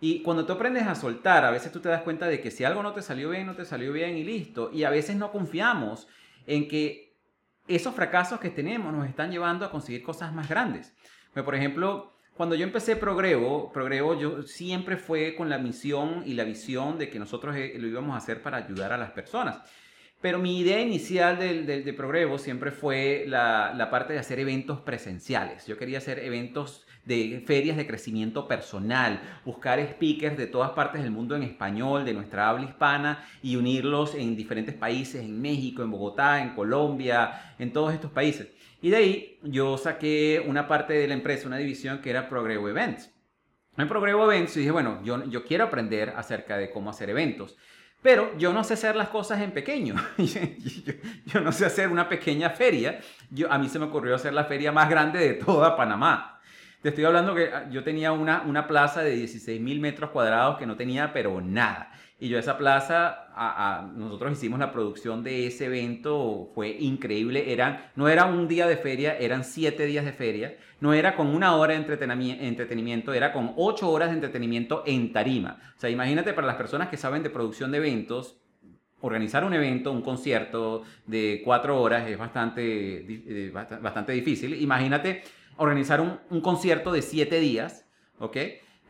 Y 0.00 0.22
cuando 0.22 0.46
tú 0.46 0.54
aprendes 0.54 0.86
a 0.86 0.94
soltar, 0.96 1.44
a 1.44 1.50
veces 1.50 1.70
tú 1.70 1.80
te 1.80 1.90
das 1.90 2.02
cuenta 2.02 2.26
de 2.26 2.40
que 2.40 2.50
si 2.50 2.64
algo 2.64 2.82
no 2.82 2.92
te 2.92 3.02
salió 3.02 3.30
bien, 3.30 3.46
no 3.46 3.54
te 3.54 3.64
salió 3.64 3.92
bien 3.92 4.16
y 4.16 4.24
listo. 4.24 4.70
Y 4.72 4.84
a 4.84 4.90
veces 4.90 5.14
no 5.14 5.30
confiamos 5.30 6.08
en 6.46 6.66
que 6.66 7.14
esos 7.68 7.94
fracasos 7.94 8.40
que 8.40 8.50
tenemos 8.50 8.92
nos 8.92 9.06
están 9.06 9.30
llevando 9.30 9.64
a 9.64 9.70
conseguir 9.70 10.02
cosas 10.02 10.32
más 10.32 10.48
grandes. 10.48 10.96
Por 11.34 11.54
ejemplo, 11.54 12.14
cuando 12.40 12.56
yo 12.56 12.64
empecé 12.64 12.96
Progrevo, 12.96 13.70
Progrevo 13.70 14.18
yo 14.18 14.42
siempre 14.44 14.96
fue 14.96 15.34
con 15.34 15.50
la 15.50 15.58
misión 15.58 16.22
y 16.24 16.32
la 16.32 16.44
visión 16.44 16.96
de 16.96 17.10
que 17.10 17.18
nosotros 17.18 17.54
eh, 17.54 17.74
lo 17.76 17.86
íbamos 17.86 18.14
a 18.14 18.16
hacer 18.16 18.40
para 18.40 18.56
ayudar 18.56 18.94
a 18.94 18.96
las 18.96 19.10
personas. 19.10 19.58
Pero 20.22 20.38
mi 20.38 20.58
idea 20.58 20.80
inicial 20.80 21.38
del, 21.38 21.66
de 21.66 21.92
Progrevo 21.92 22.38
siempre 22.38 22.70
fue 22.70 23.24
la, 23.26 23.74
la, 23.76 23.90
parte 23.90 24.14
de 24.14 24.20
hacer 24.20 24.38
eventos 24.38 24.80
presenciales. 24.80 25.66
Yo 25.66 25.76
quería 25.76 25.98
hacer 25.98 26.18
eventos 26.18 26.86
de 27.04 27.42
ferias 27.46 27.76
de 27.76 27.86
crecimiento 27.86 28.48
personal, 28.48 29.20
buscar 29.44 29.78
speakers 29.78 30.38
de 30.38 30.46
todas 30.46 30.70
partes 30.70 31.02
del 31.02 31.10
mundo 31.10 31.36
en 31.36 31.42
español, 31.42 32.06
de 32.06 32.14
nuestra 32.14 32.48
habla 32.48 32.64
hispana, 32.64 33.22
y 33.42 33.56
unirlos 33.56 34.14
en 34.14 34.34
diferentes 34.34 34.74
países, 34.74 35.22
en 35.22 35.42
México, 35.42 35.82
en 35.82 35.90
Bogotá, 35.90 36.42
en 36.42 36.54
Colombia, 36.54 37.54
en 37.58 37.70
todos 37.70 37.92
estos 37.92 38.10
países. 38.10 38.48
Y 38.82 38.90
de 38.90 38.96
ahí 38.96 39.38
yo 39.42 39.76
saqué 39.76 40.42
una 40.46 40.66
parte 40.66 40.94
de 40.94 41.06
la 41.06 41.14
empresa, 41.14 41.46
una 41.46 41.58
división 41.58 42.00
que 42.00 42.10
era 42.10 42.28
Progrevo 42.28 42.68
Events. 42.68 43.12
En 43.76 43.88
Progrevo 43.88 44.24
Events 44.24 44.54
dije, 44.54 44.70
bueno, 44.70 45.00
yo, 45.04 45.24
yo 45.24 45.44
quiero 45.44 45.64
aprender 45.64 46.10
acerca 46.16 46.56
de 46.56 46.70
cómo 46.70 46.90
hacer 46.90 47.10
eventos. 47.10 47.56
Pero 48.02 48.36
yo 48.38 48.52
no 48.52 48.64
sé 48.64 48.74
hacer 48.74 48.96
las 48.96 49.08
cosas 49.08 49.40
en 49.42 49.52
pequeño. 49.52 49.94
yo, 51.26 51.40
no 51.40 51.52
sé 51.52 51.66
hacer 51.66 51.88
una 51.88 52.08
pequeña 52.08 52.50
feria. 52.50 53.00
Yo, 53.30 53.52
a 53.52 53.58
mí 53.58 53.68
se 53.68 53.78
me 53.78 53.86
ocurrió 53.86 54.14
hacer 54.14 54.32
la 54.32 54.44
feria 54.44 54.72
más 54.72 54.88
grande 54.88 55.18
de 55.18 55.34
toda 55.34 55.76
Panamá. 55.76 56.40
Te 56.80 56.88
estoy 56.88 57.04
hablando 57.04 57.34
que 57.34 57.50
ah, 57.52 57.68
yo 57.70 57.84
tenía 57.84 58.12
una, 58.12 58.40
una 58.42 58.66
plaza 58.66 59.02
de 59.02 59.10
16 59.10 59.60
mil 59.60 59.80
metros 59.80 60.10
cuadrados 60.10 60.56
que 60.58 60.64
no 60.64 60.76
tenía 60.76 61.12
pero 61.12 61.42
nada. 61.42 61.92
Y 62.22 62.28
yo 62.28 62.38
esa 62.38 62.58
plaza, 62.58 63.28
nosotros 63.96 64.32
hicimos 64.32 64.60
la 64.60 64.70
producción 64.70 65.24
de 65.24 65.46
ese 65.46 65.64
evento, 65.64 66.50
fue 66.54 66.68
increíble. 66.68 67.50
Eran, 67.50 67.90
no 67.96 68.10
era 68.10 68.26
un 68.26 68.46
día 68.46 68.66
de 68.66 68.76
feria, 68.76 69.16
eran 69.16 69.42
siete 69.42 69.86
días 69.86 70.04
de 70.04 70.12
feria. 70.12 70.54
No 70.80 70.92
era 70.92 71.16
con 71.16 71.28
una 71.28 71.56
hora 71.56 71.72
de 71.72 71.80
entretenimiento, 72.42 73.14
era 73.14 73.32
con 73.32 73.54
ocho 73.56 73.90
horas 73.90 74.10
de 74.10 74.16
entretenimiento 74.16 74.82
en 74.86 75.14
tarima. 75.14 75.58
O 75.76 75.80
sea, 75.80 75.88
imagínate 75.88 76.34
para 76.34 76.46
las 76.46 76.56
personas 76.56 76.88
que 76.88 76.98
saben 76.98 77.22
de 77.22 77.30
producción 77.30 77.70
de 77.70 77.78
eventos, 77.78 78.38
organizar 79.00 79.42
un 79.42 79.54
evento, 79.54 79.90
un 79.90 80.02
concierto 80.02 80.82
de 81.06 81.40
cuatro 81.42 81.80
horas 81.80 82.06
es 82.06 82.18
bastante, 82.18 82.66
eh, 82.66 83.50
bastante 83.50 84.12
difícil. 84.12 84.60
Imagínate 84.60 85.22
organizar 85.56 86.02
un, 86.02 86.18
un 86.28 86.42
concierto 86.42 86.92
de 86.92 87.00
siete 87.00 87.40
días, 87.40 87.86
¿ok? 88.18 88.36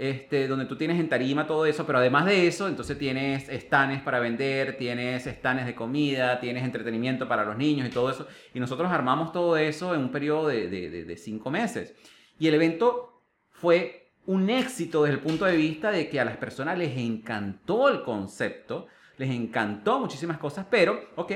Este, 0.01 0.49
donde 0.49 0.65
tú 0.65 0.77
tienes 0.77 0.99
en 0.99 1.11
tarima 1.11 1.47
todo 1.47 1.67
eso, 1.67 1.85
pero 1.85 1.99
además 1.99 2.25
de 2.25 2.47
eso, 2.47 2.69
entonces 2.69 2.97
tienes 2.97 3.49
stands 3.51 4.01
para 4.01 4.19
vender, 4.19 4.79
tienes 4.79 5.25
stands 5.25 5.67
de 5.67 5.75
comida, 5.75 6.41
tienes 6.41 6.65
entretenimiento 6.65 7.29
para 7.29 7.45
los 7.45 7.59
niños 7.59 7.87
y 7.87 7.91
todo 7.91 8.09
eso. 8.09 8.27
Y 8.55 8.61
nosotros 8.61 8.91
armamos 8.91 9.31
todo 9.31 9.59
eso 9.59 9.95
en 9.95 10.01
un 10.01 10.11
periodo 10.11 10.49
de, 10.49 10.69
de, 10.71 11.17
cinco 11.19 11.51
meses. 11.51 11.95
Y 12.39 12.49
el 12.49 12.55
evento 12.55 13.21
fue 13.51 14.15
un 14.25 14.49
éxito 14.49 15.03
desde 15.03 15.17
el 15.17 15.23
punto 15.23 15.45
de 15.45 15.57
vista 15.57 15.91
de 15.91 16.09
que 16.09 16.19
a 16.19 16.25
las 16.25 16.39
personas 16.39 16.79
les 16.79 16.97
encantó 16.97 17.91
el 17.91 18.03
concepto, 18.03 18.87
les 19.19 19.29
encantó 19.29 20.01
muchísimas 20.01 20.39
cosas, 20.39 20.65
pero, 20.71 21.11
ok, 21.17 21.33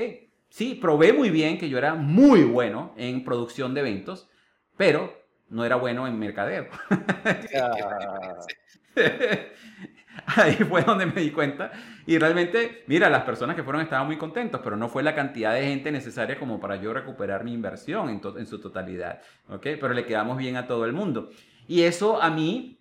sí, 0.49 0.73
probé 0.73 1.13
muy 1.13 1.29
bien 1.29 1.59
que 1.59 1.69
yo 1.69 1.77
era 1.77 1.93
muy 1.93 2.43
bueno 2.43 2.95
en 2.97 3.23
producción 3.23 3.75
de 3.75 3.81
eventos, 3.81 4.27
pero 4.75 5.24
no 5.49 5.65
era 5.65 5.75
bueno 5.75 6.07
en 6.07 6.17
mercadeo. 6.17 6.67
Ahí 10.25 10.55
fue 10.55 10.81
donde 10.83 11.05
me 11.05 11.21
di 11.21 11.31
cuenta. 11.31 11.71
Y 12.05 12.17
realmente, 12.17 12.83
mira, 12.87 13.09
las 13.09 13.23
personas 13.23 13.55
que 13.55 13.63
fueron 13.63 13.81
estaban 13.81 14.07
muy 14.07 14.17
contentos, 14.17 14.61
pero 14.63 14.77
no 14.77 14.87
fue 14.89 15.03
la 15.03 15.15
cantidad 15.15 15.53
de 15.53 15.63
gente 15.63 15.91
necesaria 15.91 16.39
como 16.39 16.59
para 16.59 16.77
yo 16.77 16.93
recuperar 16.93 17.43
mi 17.43 17.53
inversión 17.53 18.09
en, 18.09 18.21
en 18.37 18.45
su 18.45 18.59
totalidad. 18.59 19.21
¿Ok? 19.49 19.61
Pero 19.63 19.93
le 19.93 20.05
quedamos 20.05 20.37
bien 20.37 20.55
a 20.55 20.67
todo 20.67 20.85
el 20.85 20.93
mundo. 20.93 21.29
Y 21.67 21.81
eso 21.83 22.21
a 22.21 22.29
mí, 22.29 22.79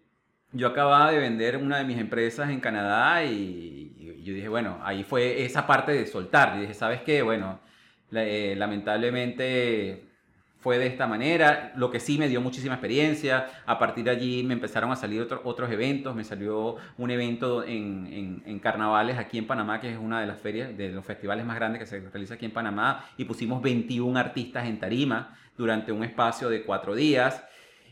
yo 0.53 0.69
acababa 0.69 1.11
de 1.11 1.19
vender 1.19 1.57
una 1.57 1.79
de 1.79 1.85
mis 1.85 1.99
empresas 1.99 2.51
en 2.51 2.61
Canadá 2.61 3.25
y, 3.25 4.21
yo 4.23 4.33
dije, 4.33 4.49
bueno, 4.49 4.79
ahí 4.83 5.05
fue 5.05 5.45
esa 5.45 5.67
parte 5.67 5.93
de 5.93 6.07
soltar. 6.07 6.57
Y 6.57 6.61
dije, 6.63 6.75
¿sabes 6.75 7.03
qué? 7.03 7.23
Bueno, 7.23 7.61
eh, 8.13 8.55
lamentablemente 8.57 10.14
fue 10.65 10.79
de 10.79 10.87
esta 10.87 11.07
manera, 11.07 11.75
lo 11.77 11.91
que 11.91 12.01
sí 12.01 12.17
me 12.17 12.27
dio 12.27 12.41
muchísima 12.41 12.77
experiencia. 12.77 13.49
A 13.67 13.79
partir 13.79 14.05
de 14.05 14.13
allí 14.13 14.43
me 14.45 14.55
empezaron 14.55 14.91
a 14.91 14.97
salir 14.97 15.29
otros 15.45 15.71
eventos, 15.71 16.17
me 16.17 16.25
salió 16.25 16.77
un 16.97 17.11
evento 17.11 17.63
en, 17.63 18.43
en, 18.47 18.59
carnavales 18.61 19.19
aquí 19.19 19.37
en 19.37 19.47
Panamá, 19.47 19.79
que 19.79 19.93
es 19.93 19.99
una 19.99 20.23
de 20.23 20.27
las 20.27 20.41
ferias, 20.41 20.75
de 20.75 20.89
los 20.89 21.05
festivales 21.05 21.45
más 21.45 21.57
grandes 21.57 21.81
que 21.81 21.87
se 21.87 22.01
realiza 22.01 22.33
aquí 22.33 22.47
en 22.47 22.53
Panamá, 22.53 23.05
y 23.19 23.27
pusimos 23.27 23.61
21 23.61 24.19
artistas 24.19 24.65
en 24.65 24.79
tarima 24.79 25.37
durante 25.55 25.93
un 25.93 26.03
espacio 26.03 26.49
de 26.49 26.63
cuatro 26.65 26.95
días. 26.95 27.45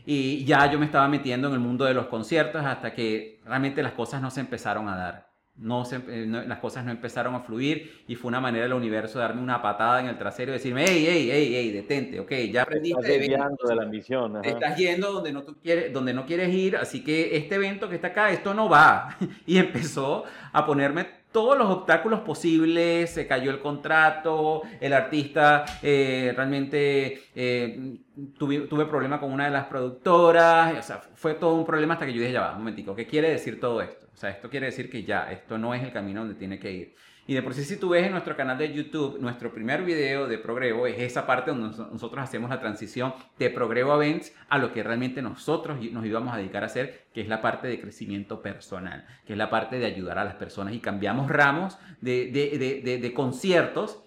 Y 0.03 0.43
ya 0.43 0.65
yo 0.71 0.79
me 0.79 0.85
estaba 0.87 1.07
metiendo 1.07 1.49
en 1.49 1.53
el 1.53 1.59
mundo 1.59 1.85
de 1.85 1.93
los 1.93 2.07
conciertos 2.07 2.65
hasta 2.65 2.91
que 2.95 3.39
realmente 3.45 3.83
las 3.83 3.93
cosas 3.93 4.19
no 4.19 4.31
se 4.31 4.39
empezaron 4.39 4.89
a 4.89 4.95
dar. 4.95 5.32
Eh, 5.55 6.25
no, 6.27 6.41
las 6.41 6.59
cosas 6.59 6.83
no 6.83 6.89
empezaron 6.89 7.35
a 7.35 7.41
fluir 7.41 8.03
y 8.07 8.15
fue 8.15 8.29
una 8.29 8.41
manera 8.41 8.63
del 8.63 8.73
universo 8.73 9.19
de 9.19 9.25
darme 9.25 9.41
una 9.41 9.61
patada 9.61 9.99
en 9.99 10.07
el 10.07 10.17
trasero 10.17 10.51
y 10.51 10.53
decirme, 10.53 10.83
hey, 10.87 11.05
hey, 11.07 11.29
hey, 11.31 11.51
hey, 11.53 11.71
detente, 11.71 12.19
ok, 12.19 12.31
ya 12.51 12.63
aprendiste. 12.63 12.99
Estás 12.99 13.51
de, 13.69 13.75
la 13.75 13.85
misión. 13.85 14.43
estás 14.43 14.75
yendo 14.77 15.13
donde 15.13 15.31
no, 15.31 15.43
tú 15.43 15.55
quieres, 15.61 15.93
donde 15.93 16.13
no 16.13 16.25
quieres 16.25 16.49
ir, 16.53 16.75
así 16.75 17.03
que 17.03 17.37
este 17.37 17.55
evento 17.55 17.87
que 17.87 17.95
está 17.95 18.07
acá, 18.07 18.31
esto 18.31 18.53
no 18.55 18.67
va. 18.67 19.15
y 19.45 19.57
empezó 19.57 20.23
a 20.51 20.65
ponerme 20.65 21.22
todos 21.33 21.57
los 21.57 21.69
obstáculos 21.69 22.21
posibles, 22.21 23.09
se 23.09 23.27
cayó 23.27 23.51
el 23.51 23.59
contrato, 23.59 24.61
el 24.79 24.93
artista 24.93 25.65
eh, 25.81 26.31
realmente 26.35 27.23
eh, 27.35 27.97
tuve, 28.37 28.59
tuve 28.61 28.85
problema 28.85 29.19
con 29.19 29.33
una 29.33 29.45
de 29.45 29.51
las 29.51 29.65
productoras, 29.65 30.77
o 30.77 30.81
sea, 30.81 31.01
fue 31.15 31.33
todo 31.33 31.55
un 31.55 31.65
problema 31.65 31.95
hasta 31.95 32.05
que 32.05 32.13
yo 32.13 32.21
dije, 32.21 32.33
ya 32.33 32.41
va, 32.41 32.51
un 32.51 32.59
momentico, 32.59 32.95
¿qué 32.95 33.07
quiere 33.07 33.31
decir 33.31 33.59
todo 33.59 33.81
esto? 33.81 34.07
O 34.13 34.17
sea, 34.17 34.29
esto 34.29 34.49
quiere 34.49 34.67
decir 34.67 34.89
que 34.89 35.03
ya, 35.03 35.31
esto 35.31 35.57
no 35.57 35.73
es 35.73 35.83
el 35.83 35.91
camino 35.91 36.21
donde 36.21 36.35
tiene 36.35 36.59
que 36.59 36.71
ir. 36.71 36.95
Y 37.25 37.35
de 37.35 37.41
por 37.41 37.53
sí, 37.53 37.63
si 37.63 37.77
tú 37.77 37.89
ves 37.89 38.05
en 38.05 38.11
nuestro 38.11 38.35
canal 38.35 38.57
de 38.57 38.73
YouTube, 38.73 39.17
nuestro 39.19 39.53
primer 39.53 39.83
video 39.83 40.27
de 40.27 40.37
Progrevo 40.37 40.87
es 40.87 40.99
esa 40.99 41.25
parte 41.25 41.51
donde 41.51 41.77
nosotros 41.77 42.21
hacemos 42.21 42.49
la 42.49 42.59
transición 42.59 43.13
de 43.39 43.49
Progrevo 43.49 43.95
Events 43.95 44.33
a 44.49 44.57
lo 44.57 44.73
que 44.73 44.83
realmente 44.83 45.21
nosotros 45.21 45.79
nos 45.91 46.05
íbamos 46.05 46.33
a 46.33 46.37
dedicar 46.37 46.63
a 46.63 46.65
hacer, 46.65 47.05
que 47.13 47.21
es 47.21 47.29
la 47.29 47.41
parte 47.41 47.69
de 47.69 47.79
crecimiento 47.79 48.41
personal, 48.41 49.05
que 49.25 49.33
es 49.33 49.37
la 49.37 49.49
parte 49.49 49.79
de 49.79 49.85
ayudar 49.85 50.19
a 50.19 50.25
las 50.25 50.35
personas 50.35 50.73
y 50.73 50.79
cambiamos 50.79 51.29
ramos 51.29 51.77
de, 52.01 52.29
de, 52.29 52.81
de, 52.83 52.97
de 52.97 53.13
conciertos 53.13 54.03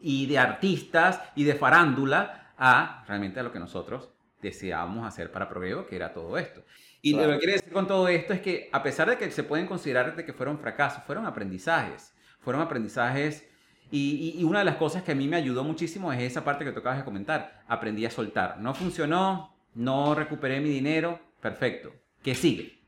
y 0.00 0.26
de 0.26 0.38
artistas 0.38 1.22
y 1.36 1.44
de 1.44 1.54
farándula 1.54 2.54
a 2.58 3.04
realmente 3.06 3.38
a 3.38 3.44
lo 3.44 3.52
que 3.52 3.60
nosotros 3.60 4.10
deseábamos 4.40 5.06
hacer 5.06 5.30
para 5.30 5.48
Progrevo, 5.48 5.86
que 5.86 5.94
era 5.94 6.12
todo 6.12 6.36
esto. 6.38 6.64
Y 7.02 7.14
lo 7.14 7.28
que 7.30 7.38
quiere 7.38 7.52
decir 7.52 7.72
con 7.72 7.86
todo 7.86 8.08
esto 8.08 8.32
es 8.32 8.40
que 8.40 8.68
a 8.72 8.82
pesar 8.82 9.08
de 9.08 9.16
que 9.16 9.30
se 9.30 9.44
pueden 9.44 9.66
considerar 9.66 10.16
de 10.16 10.24
que 10.24 10.32
fueron 10.32 10.58
fracasos, 10.58 11.04
fueron 11.04 11.24
aprendizajes 11.26 12.11
fueron 12.42 12.62
aprendizajes 12.62 13.48
y, 13.90 14.42
una 14.44 14.60
de 14.60 14.64
las 14.64 14.76
cosas 14.76 15.02
que 15.02 15.12
a 15.12 15.14
mí 15.14 15.28
me 15.28 15.36
ayudó 15.36 15.64
muchísimo 15.64 16.12
es 16.12 16.20
esa 16.22 16.42
parte 16.42 16.64
que 16.64 16.72
tocabas 16.72 16.98
de 16.98 17.04
comentar. 17.04 17.62
Aprendí 17.68 18.06
a 18.06 18.10
soltar. 18.10 18.58
No 18.58 18.72
funcionó, 18.72 19.54
no 19.74 20.14
recuperé 20.14 20.60
mi 20.60 20.70
dinero, 20.70 21.20
perfecto. 21.40 21.92
¿Qué 22.22 22.34
sigue? 22.34 22.78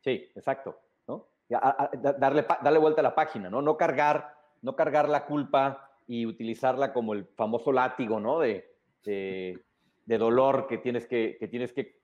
Sí, 0.00 0.30
exacto. 0.36 0.78
¿no? 1.08 1.26
darle, 1.48 2.46
darle 2.62 2.78
vuelta 2.78 3.00
a 3.00 3.02
la 3.02 3.16
página, 3.16 3.50
¿no? 3.50 3.60
No 3.60 3.76
cargar, 3.76 4.32
no 4.62 4.76
cargar 4.76 5.08
la 5.08 5.26
culpa 5.26 5.90
y 6.06 6.24
utilizarla 6.24 6.92
como 6.92 7.12
el 7.12 7.24
famoso 7.24 7.72
látigo, 7.72 8.20
¿no? 8.20 8.38
De, 8.38 8.76
de, 9.04 10.18
dolor 10.18 10.68
que 10.68 10.78
tienes 10.78 11.06
que, 11.06 11.36
que 11.38 11.48
tienes 11.48 11.72
que 11.72 11.97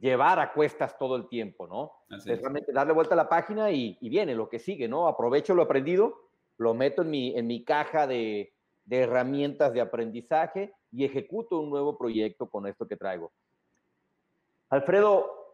llevar 0.00 0.38
a 0.38 0.52
cuestas 0.52 0.98
todo 0.98 1.16
el 1.16 1.28
tiempo, 1.28 1.66
¿no? 1.66 1.92
Es. 2.14 2.24
Realmente 2.24 2.72
darle 2.72 2.92
vuelta 2.92 3.14
a 3.14 3.16
la 3.16 3.28
página 3.28 3.70
y, 3.70 3.98
viene 4.00 4.34
lo 4.34 4.48
que 4.48 4.58
sigue, 4.58 4.88
¿no? 4.88 5.08
Aprovecho 5.08 5.54
lo 5.54 5.62
aprendido, 5.62 6.28
lo 6.58 6.74
meto 6.74 7.02
en 7.02 7.10
mi, 7.10 7.36
en 7.36 7.46
mi 7.46 7.64
caja 7.64 8.06
de, 8.06 8.52
de 8.84 9.00
herramientas 9.00 9.72
de 9.72 9.80
aprendizaje 9.80 10.74
y 10.92 11.04
ejecuto 11.04 11.60
un 11.60 11.70
nuevo 11.70 11.98
proyecto 11.98 12.48
con 12.48 12.66
esto 12.66 12.86
que 12.86 12.96
traigo. 12.96 13.32
Alfredo, 14.70 15.46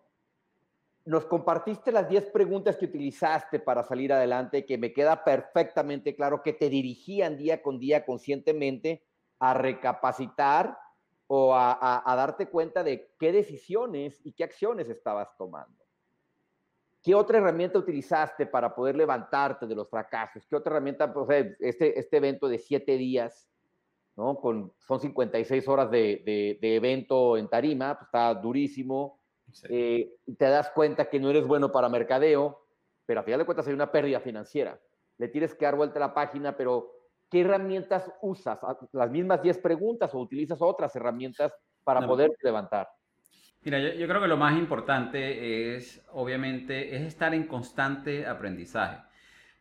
nos 1.04 1.24
compartiste 1.24 1.90
las 1.90 2.08
10 2.08 2.30
preguntas 2.30 2.76
que 2.76 2.84
utilizaste 2.84 3.58
para 3.58 3.82
salir 3.82 4.12
adelante, 4.12 4.64
que 4.64 4.78
me 4.78 4.92
queda 4.92 5.24
perfectamente 5.24 6.14
claro 6.14 6.42
que 6.42 6.52
te 6.52 6.68
dirigían 6.68 7.36
día 7.36 7.62
con 7.62 7.78
día 7.78 8.04
conscientemente 8.04 9.02
a 9.40 9.54
recapacitar 9.54 10.78
o 11.26 11.54
a, 11.54 12.02
darte 12.16 12.48
cuenta 12.48 12.82
de 12.82 13.10
qué 13.18 13.32
decisiones 13.32 14.20
y 14.24 14.32
qué 14.32 14.44
acciones 14.44 14.88
estabas 14.88 15.36
tomando. 15.36 15.82
¿Qué 17.02 17.14
otra 17.14 17.38
herramienta 17.38 17.78
utilizaste 17.78 18.46
para 18.46 18.74
poder 18.74 18.96
levantarte 18.96 19.66
de 19.66 19.74
los 19.74 19.88
fracasos? 19.88 20.46
¿Qué 20.46 20.54
otra 20.54 20.72
herramienta, 20.72 21.12
pues, 21.12 21.56
este, 21.58 21.98
este 21.98 22.16
evento 22.18 22.48
de 22.48 22.58
siete 22.58 22.96
días, 22.96 23.48
¿no? 24.16 24.36
Con, 24.36 24.72
son 24.78 25.00
56 25.00 25.66
horas 25.68 25.90
de, 25.90 26.58
de, 26.60 26.76
evento 26.76 27.36
en 27.36 27.48
tarima, 27.48 27.96
pues 27.96 28.06
está 28.08 28.34
durísimo, 28.34 29.18
eh, 29.68 30.14
te 30.38 30.44
das 30.44 30.70
cuenta 30.70 31.08
que 31.08 31.18
no 31.18 31.30
eres 31.30 31.46
bueno 31.46 31.72
para 31.72 31.88
mercadeo, 31.88 32.64
pero 33.06 33.20
a 33.20 33.22
final 33.24 33.40
de 33.40 33.46
cuentas 33.46 33.66
hay 33.66 33.74
una 33.74 33.90
pérdida 33.90 34.20
financiera. 34.20 34.80
Le 35.18 35.28
tienes 35.28 35.54
que 35.54 35.64
dar 35.64 35.76
vuelta 35.76 35.98
a 35.98 36.08
la 36.08 36.14
página, 36.14 36.56
pero 36.56 37.01
¿qué 37.32 37.40
herramientas 37.40 38.12
usas? 38.20 38.58
Ah, 38.62 38.76
¿Las 38.92 39.10
mismas 39.10 39.42
10 39.42 39.58
preguntas 39.58 40.14
o 40.14 40.18
utilizas 40.18 40.60
otras 40.60 40.94
herramientas 40.94 41.52
para 41.82 42.06
poder 42.06 42.30
levantar? 42.42 42.88
Mira, 43.62 43.78
yo, 43.78 43.94
yo, 43.94 44.06
creo 44.06 44.20
que 44.20 44.28
lo 44.28 44.36
más 44.36 44.58
importante 44.58 45.74
es, 45.74 46.04
obviamente, 46.12 46.94
es 46.94 47.02
estar 47.02 47.32
en 47.32 47.46
constante 47.46 48.26
aprendizaje. 48.26 48.98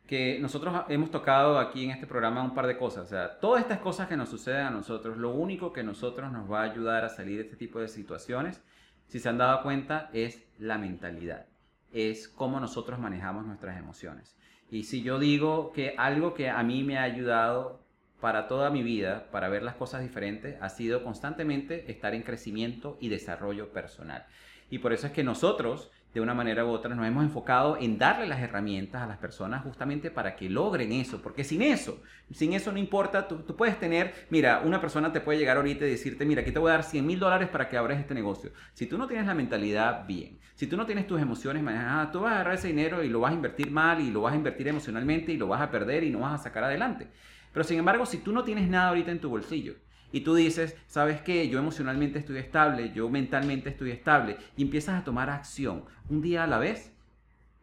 Que 0.06 0.38
nosotros 0.38 0.84
hemos 0.88 1.10
tocado 1.10 1.58
aquí 1.58 1.84
en 1.84 1.92
este 1.92 2.06
programa 2.06 2.42
un 2.42 2.54
par 2.54 2.66
de 2.66 2.76
cosas. 2.76 3.06
O 3.06 3.08
sea, 3.08 3.40
todas 3.40 3.62
estas 3.62 3.78
cosas 3.78 4.06
que 4.06 4.16
nos 4.16 4.28
suceden 4.28 4.66
a 4.66 4.70
nosotros, 4.70 5.16
lo 5.16 5.30
único 5.30 5.72
que 5.72 5.82
nosotros 5.82 6.30
nos 6.30 6.50
va 6.50 6.60
a 6.60 6.64
ayudar 6.64 7.04
a 7.04 7.08
salir 7.08 7.38
de 7.38 7.44
este 7.44 7.56
tipo 7.56 7.80
de 7.80 7.88
situaciones 7.88 8.62
si 9.06 9.18
se 9.18 9.28
han 9.28 9.38
dado 9.38 9.62
cuenta, 9.62 10.10
es 10.12 10.42
la 10.58 10.78
mentalidad, 10.78 11.46
es 11.92 12.28
cómo 12.28 12.58
nosotros 12.58 12.98
manejamos 12.98 13.44
nuestras 13.44 13.78
emociones. 13.78 14.34
Y 14.72 14.84
si 14.84 15.02
yo 15.02 15.18
digo 15.18 15.70
que 15.72 15.94
algo 15.98 16.32
que 16.32 16.48
a 16.48 16.62
mí 16.62 16.82
me 16.82 16.96
ha 16.96 17.02
ayudado 17.02 17.84
para 18.22 18.48
toda 18.48 18.70
mi 18.70 18.82
vida, 18.82 19.28
para 19.30 19.50
ver 19.50 19.62
las 19.62 19.74
cosas 19.74 20.00
diferentes, 20.00 20.56
ha 20.62 20.70
sido 20.70 21.04
constantemente 21.04 21.92
estar 21.92 22.14
en 22.14 22.22
crecimiento 22.22 22.96
y 22.98 23.10
desarrollo 23.10 23.70
personal. 23.70 24.24
Y 24.70 24.78
por 24.78 24.94
eso 24.94 25.06
es 25.06 25.12
que 25.12 25.24
nosotros 25.24 25.90
de 26.14 26.20
una 26.20 26.34
manera 26.34 26.64
u 26.64 26.68
otra 26.68 26.94
nos 26.94 27.06
hemos 27.06 27.24
enfocado 27.24 27.78
en 27.80 27.98
darle 27.98 28.26
las 28.26 28.40
herramientas 28.40 29.02
a 29.02 29.06
las 29.06 29.18
personas 29.18 29.62
justamente 29.62 30.10
para 30.10 30.36
que 30.36 30.50
logren 30.50 30.92
eso, 30.92 31.22
porque 31.22 31.42
sin 31.42 31.62
eso, 31.62 32.02
sin 32.30 32.52
eso 32.52 32.70
no 32.70 32.78
importa, 32.78 33.28
tú, 33.28 33.44
puedes 33.56 33.78
tener, 33.78 34.26
mira, 34.28 34.62
una 34.64 34.80
persona 34.80 35.12
te 35.12 35.20
puede 35.20 35.38
llegar 35.38 35.56
ahorita 35.56 35.86
y 35.86 35.90
decirte, 35.90 36.26
mira, 36.26 36.42
aquí 36.42 36.52
te 36.52 36.58
voy 36.58 36.70
a 36.70 36.74
dar 36.74 36.84
100 36.84 37.06
mil 37.06 37.18
dólares 37.18 37.48
para 37.48 37.68
que 37.68 37.76
abras 37.76 37.98
este 37.98 38.14
negocio. 38.14 38.50
Si 38.74 38.86
tú 38.86 38.98
no 38.98 39.06
tienes 39.06 39.26
la 39.26 39.34
mentalidad 39.34 40.06
bien, 40.06 40.38
si 40.54 40.66
tú 40.66 40.76
no 40.76 40.86
tienes 40.86 41.06
tus 41.06 41.20
emociones 41.20 41.62
manejadas, 41.62 42.12
tú 42.12 42.20
vas 42.20 42.32
a 42.32 42.34
agarrar 42.36 42.54
ese 42.54 42.68
dinero 42.68 43.02
y 43.02 43.08
lo 43.08 43.20
vas 43.20 43.32
a 43.32 43.36
invertir 43.36 43.70
mal 43.70 44.00
y 44.00 44.10
lo 44.10 44.22
vas 44.22 44.34
a 44.34 44.36
invertir 44.36 44.68
emocionalmente 44.68 45.32
y 45.32 45.38
lo 45.38 45.48
vas 45.48 45.62
a 45.62 45.70
perder 45.70 46.04
y 46.04 46.10
no 46.10 46.20
vas 46.20 46.38
a 46.40 46.42
sacar 46.42 46.64
adelante. 46.64 47.08
Pero 47.52 47.64
sin 47.64 47.78
embargo, 47.78 48.06
si 48.06 48.18
tú 48.18 48.32
no 48.32 48.44
tienes 48.44 48.68
nada 48.68 48.88
ahorita 48.88 49.10
en 49.10 49.20
tu 49.20 49.28
bolsillo, 49.28 49.74
y 50.12 50.20
tú 50.20 50.34
dices, 50.34 50.76
¿sabes 50.86 51.20
qué? 51.22 51.48
Yo 51.48 51.58
emocionalmente 51.58 52.18
estoy 52.18 52.38
estable, 52.38 52.92
yo 52.92 53.08
mentalmente 53.08 53.70
estoy 53.70 53.90
estable 53.90 54.36
y 54.56 54.62
empiezas 54.62 55.00
a 55.00 55.04
tomar 55.04 55.30
acción 55.30 55.84
un 56.08 56.20
día 56.20 56.44
a 56.44 56.46
la 56.46 56.58
vez, 56.58 56.92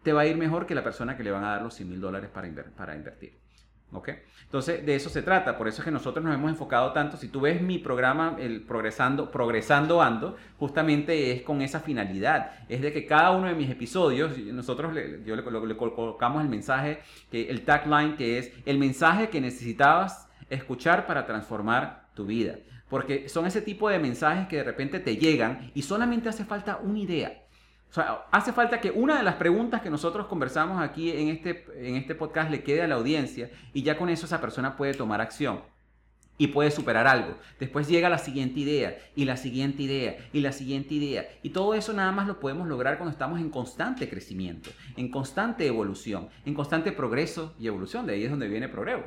te 0.04 0.14
va 0.14 0.22
a 0.22 0.26
ir 0.26 0.38
mejor 0.38 0.66
que 0.66 0.76
la 0.76 0.84
persona 0.84 1.16
que 1.16 1.24
le 1.24 1.32
van 1.32 1.44
a 1.44 1.50
dar 1.50 1.62
los 1.62 1.74
100 1.76 1.90
mil 1.90 2.02
dólares 2.02 2.30
para, 2.34 2.50
para 2.76 2.96
invertir. 2.96 3.38
¿Ok? 3.92 4.10
Entonces, 4.44 4.86
de 4.86 4.96
eso 4.96 5.10
se 5.10 5.24
trata. 5.24 5.58
Por 5.58 5.68
eso 5.68 5.82
es 5.82 5.86
que 5.86 5.92
nosotros 5.92 6.24
nos 6.24 6.34
hemos 6.34 6.52
enfocado 6.52 6.92
tanto. 6.92 7.18
Si 7.18 7.28
tú 7.28 7.42
ves 7.42 7.62
mi 7.62 7.80
programa, 7.80 8.36
el 8.40 8.62
Progresando, 8.62 9.32
Progresando 9.32 10.02
Ando, 10.02 10.38
justamente 10.58 11.32
es 11.32 11.42
con 11.42 11.62
esa 11.62 11.80
finalidad. 11.80 12.52
Es 12.68 12.82
de 12.82 12.94
que 12.94 13.06
cada 13.06 13.32
uno 13.32 13.48
de 13.48 13.56
mis 13.56 13.70
episodios, 13.70 14.38
nosotros 14.38 14.94
le, 14.94 15.24
yo 15.24 15.36
le 15.36 15.44
colocamos 15.78 16.44
el 16.44 16.50
mensaje, 16.50 17.00
que, 17.32 17.50
el 17.50 17.66
tagline, 17.66 18.16
que 18.16 18.38
es 18.38 18.52
el 18.66 18.78
mensaje 18.78 19.30
que 19.30 19.42
necesitabas 19.42 20.30
escuchar 20.50 21.06
para 21.06 21.26
transformar 21.26 22.09
tu 22.20 22.26
vida. 22.26 22.56
Porque 22.90 23.30
son 23.30 23.46
ese 23.46 23.62
tipo 23.62 23.88
de 23.90 23.98
mensajes 23.98 24.50
que 24.50 24.58
de 24.58 24.64
repente 24.64 25.00
te 25.00 25.16
llegan 25.16 25.72
y 25.74 25.84
solamente 25.84 26.28
hace 26.28 26.44
falta 26.44 26.78
una 26.84 27.00
idea. 27.00 27.46
O 27.90 27.94
sea, 27.94 28.26
hace 28.32 28.52
falta 28.52 28.82
que 28.82 28.92
una 28.92 29.18
de 29.18 29.24
las 29.24 29.36
preguntas 29.36 29.82
que 29.82 29.90
nosotros 29.90 30.28
conversamos 30.28 30.82
aquí 30.82 31.12
en 31.12 31.30
este, 31.30 31.66
en 31.78 31.96
este 31.96 32.16
podcast 32.16 32.52
le 32.52 32.62
quede 32.62 32.82
a 32.82 32.88
la 32.88 32.96
audiencia 32.96 33.50
y 33.74 33.84
ya 33.84 33.98
con 33.98 34.10
eso 34.10 34.26
esa 34.26 34.42
persona 34.42 34.76
puede 34.76 34.94
tomar 34.94 35.22
acción 35.22 35.62
y 36.40 36.48
puede 36.48 36.72
superar 36.72 37.06
algo. 37.06 37.36
Después 37.60 37.88
llega 37.88 38.10
la 38.10 38.18
siguiente 38.18 38.62
idea 38.62 38.98
y 39.16 39.26
la 39.26 39.38
siguiente 39.38 39.84
idea 39.84 40.18
y 40.34 40.40
la 40.40 40.52
siguiente 40.52 40.96
idea. 40.96 41.30
Y 41.44 41.52
todo 41.52 41.76
eso 41.76 41.94
nada 41.94 42.12
más 42.12 42.26
lo 42.26 42.40
podemos 42.40 42.68
lograr 42.68 42.98
cuando 42.98 43.12
estamos 43.12 43.40
en 43.40 43.52
constante 43.52 44.10
crecimiento, 44.10 44.72
en 44.98 45.12
constante 45.12 45.68
evolución, 45.68 46.30
en 46.46 46.56
constante 46.56 46.92
progreso 46.92 47.54
y 47.60 47.68
evolución. 47.68 48.08
De 48.08 48.14
ahí 48.14 48.24
es 48.24 48.32
donde 48.32 48.48
viene 48.48 48.70
progreso. 48.70 49.04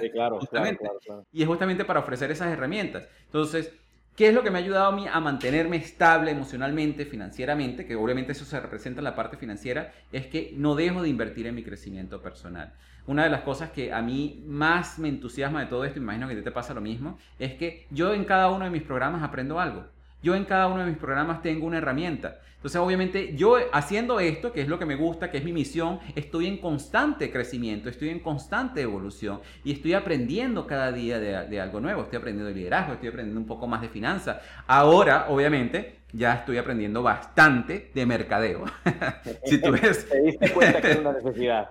Sí, 0.00 0.10
claro, 0.10 0.38
claro, 0.38 0.78
claro, 0.78 1.26
Y 1.32 1.42
es 1.42 1.48
justamente 1.48 1.84
para 1.84 2.00
ofrecer 2.00 2.30
esas 2.30 2.48
herramientas. 2.48 3.04
Entonces, 3.26 3.72
¿Qué 4.16 4.28
es 4.28 4.34
lo 4.34 4.42
que 4.42 4.50
me 4.50 4.58
ha 4.58 4.62
ayudado 4.62 4.86
a 4.86 4.96
mí 4.96 5.06
a 5.06 5.20
mantenerme 5.20 5.76
estable 5.76 6.30
emocionalmente, 6.30 7.04
financieramente? 7.04 7.84
Que 7.84 7.96
obviamente 7.96 8.32
eso 8.32 8.46
se 8.46 8.58
representa 8.58 9.00
en 9.00 9.04
la 9.04 9.14
parte 9.14 9.36
financiera, 9.36 9.92
es 10.10 10.26
que 10.26 10.54
no 10.56 10.74
dejo 10.74 11.02
de 11.02 11.10
invertir 11.10 11.46
en 11.46 11.54
mi 11.54 11.62
crecimiento 11.62 12.22
personal. 12.22 12.72
Una 13.06 13.24
de 13.24 13.30
las 13.30 13.42
cosas 13.42 13.70
que 13.70 13.92
a 13.92 14.02
mí 14.02 14.42
más 14.46 14.98
me 14.98 15.08
entusiasma 15.08 15.60
de 15.60 15.66
todo 15.66 15.84
esto, 15.84 15.98
imagino 15.98 16.26
que 16.26 16.34
a 16.34 16.36
ti 16.36 16.42
te 16.42 16.50
pasa 16.50 16.74
lo 16.74 16.80
mismo, 16.80 17.18
es 17.38 17.54
que 17.54 17.86
yo 17.90 18.12
en 18.12 18.24
cada 18.24 18.50
uno 18.50 18.64
de 18.64 18.70
mis 18.70 18.82
programas 18.82 19.22
aprendo 19.22 19.60
algo. 19.60 19.84
Yo 20.22 20.34
en 20.34 20.44
cada 20.44 20.66
uno 20.66 20.80
de 20.80 20.86
mis 20.86 20.98
programas 20.98 21.42
tengo 21.42 21.66
una 21.66 21.78
herramienta. 21.78 22.40
Entonces, 22.56 22.80
obviamente, 22.80 23.36
yo 23.36 23.58
haciendo 23.72 24.18
esto, 24.18 24.50
que 24.50 24.60
es 24.62 24.66
lo 24.66 24.76
que 24.76 24.86
me 24.86 24.96
gusta, 24.96 25.30
que 25.30 25.38
es 25.38 25.44
mi 25.44 25.52
misión, 25.52 26.00
estoy 26.16 26.48
en 26.48 26.58
constante 26.58 27.30
crecimiento, 27.30 27.88
estoy 27.88 28.08
en 28.08 28.18
constante 28.18 28.80
evolución 28.80 29.40
y 29.62 29.72
estoy 29.72 29.94
aprendiendo 29.94 30.66
cada 30.66 30.90
día 30.90 31.20
de, 31.20 31.60
algo 31.60 31.78
nuevo. 31.78 32.02
Estoy 32.02 32.16
aprendiendo 32.16 32.48
de 32.48 32.56
liderazgo, 32.56 32.94
estoy 32.94 33.10
aprendiendo 33.10 33.40
un 33.40 33.46
poco 33.46 33.68
más 33.68 33.82
de 33.82 33.88
finanzas. 33.88 34.38
Ahora, 34.66 35.26
obviamente, 35.28 35.98
ya 36.12 36.34
estoy 36.34 36.58
aprendiendo 36.58 37.04
bastante 37.04 37.92
de 37.94 38.04
mercadeo. 38.04 38.64
si 39.44 39.60
tú 39.60 39.70
ves... 39.80 40.08
Te 40.08 40.22
diste 40.22 40.50
cuenta 40.50 40.80
que 40.80 40.90
es 40.90 40.98
una 40.98 41.12
necesidad. 41.22 41.70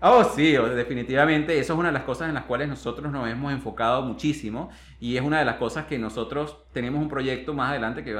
Oh, 0.00 0.22
sí, 0.24 0.52
definitivamente. 0.52 1.58
Eso 1.58 1.72
es 1.72 1.78
una 1.78 1.88
de 1.88 1.94
las 1.94 2.02
cosas 2.02 2.28
en 2.28 2.34
las 2.34 2.44
cuales 2.44 2.68
nosotros 2.68 3.10
nos 3.10 3.26
hemos 3.28 3.50
enfocado 3.50 4.02
muchísimo 4.02 4.70
y 5.00 5.16
es 5.16 5.22
una 5.22 5.38
de 5.38 5.46
las 5.46 5.56
cosas 5.56 5.86
que 5.86 5.98
nosotros 5.98 6.58
tenemos 6.72 7.00
un 7.00 7.08
proyecto 7.08 7.54
más 7.54 7.70
adelante 7.70 8.04
que 8.04 8.12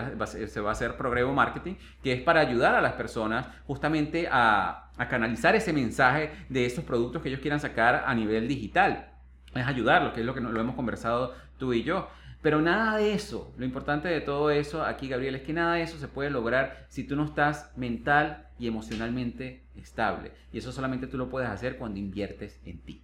se 0.46 0.60
va 0.60 0.70
a 0.70 0.72
hacer 0.72 0.96
Progreso 0.96 1.32
Marketing, 1.32 1.74
que 2.02 2.14
es 2.14 2.22
para 2.22 2.40
ayudar 2.40 2.74
a 2.74 2.80
las 2.80 2.94
personas 2.94 3.46
justamente 3.66 4.26
a, 4.30 4.90
canalizar 5.10 5.54
ese 5.54 5.74
mensaje 5.74 6.30
de 6.48 6.64
esos 6.64 6.82
productos 6.82 7.20
que 7.20 7.28
ellos 7.28 7.40
quieran 7.40 7.60
sacar 7.60 8.04
a 8.06 8.14
nivel 8.14 8.48
digital. 8.48 9.10
Es 9.54 9.66
ayudarlos, 9.66 10.14
que 10.14 10.20
es 10.20 10.26
lo 10.26 10.32
que 10.32 10.40
lo 10.40 10.58
hemos 10.58 10.74
conversado 10.74 11.34
tú 11.58 11.74
y 11.74 11.82
yo. 11.82 12.08
Pero 12.46 12.62
nada 12.62 12.98
de 12.98 13.12
eso, 13.12 13.52
lo 13.56 13.64
importante 13.64 14.06
de 14.06 14.20
todo 14.20 14.52
eso 14.52 14.84
aquí, 14.84 15.08
Gabriel, 15.08 15.34
es 15.34 15.42
que 15.42 15.52
nada 15.52 15.74
de 15.74 15.82
eso 15.82 15.98
se 15.98 16.06
puede 16.06 16.30
lograr 16.30 16.86
si 16.86 17.02
tú 17.02 17.16
no 17.16 17.24
estás 17.24 17.76
mental 17.76 18.46
y 18.56 18.68
emocionalmente 18.68 19.64
estable. 19.74 20.30
Y 20.52 20.58
eso 20.58 20.70
solamente 20.70 21.08
tú 21.08 21.18
lo 21.18 21.28
puedes 21.28 21.48
hacer 21.48 21.76
cuando 21.76 21.98
inviertes 21.98 22.60
en 22.64 22.78
ti. 22.82 23.02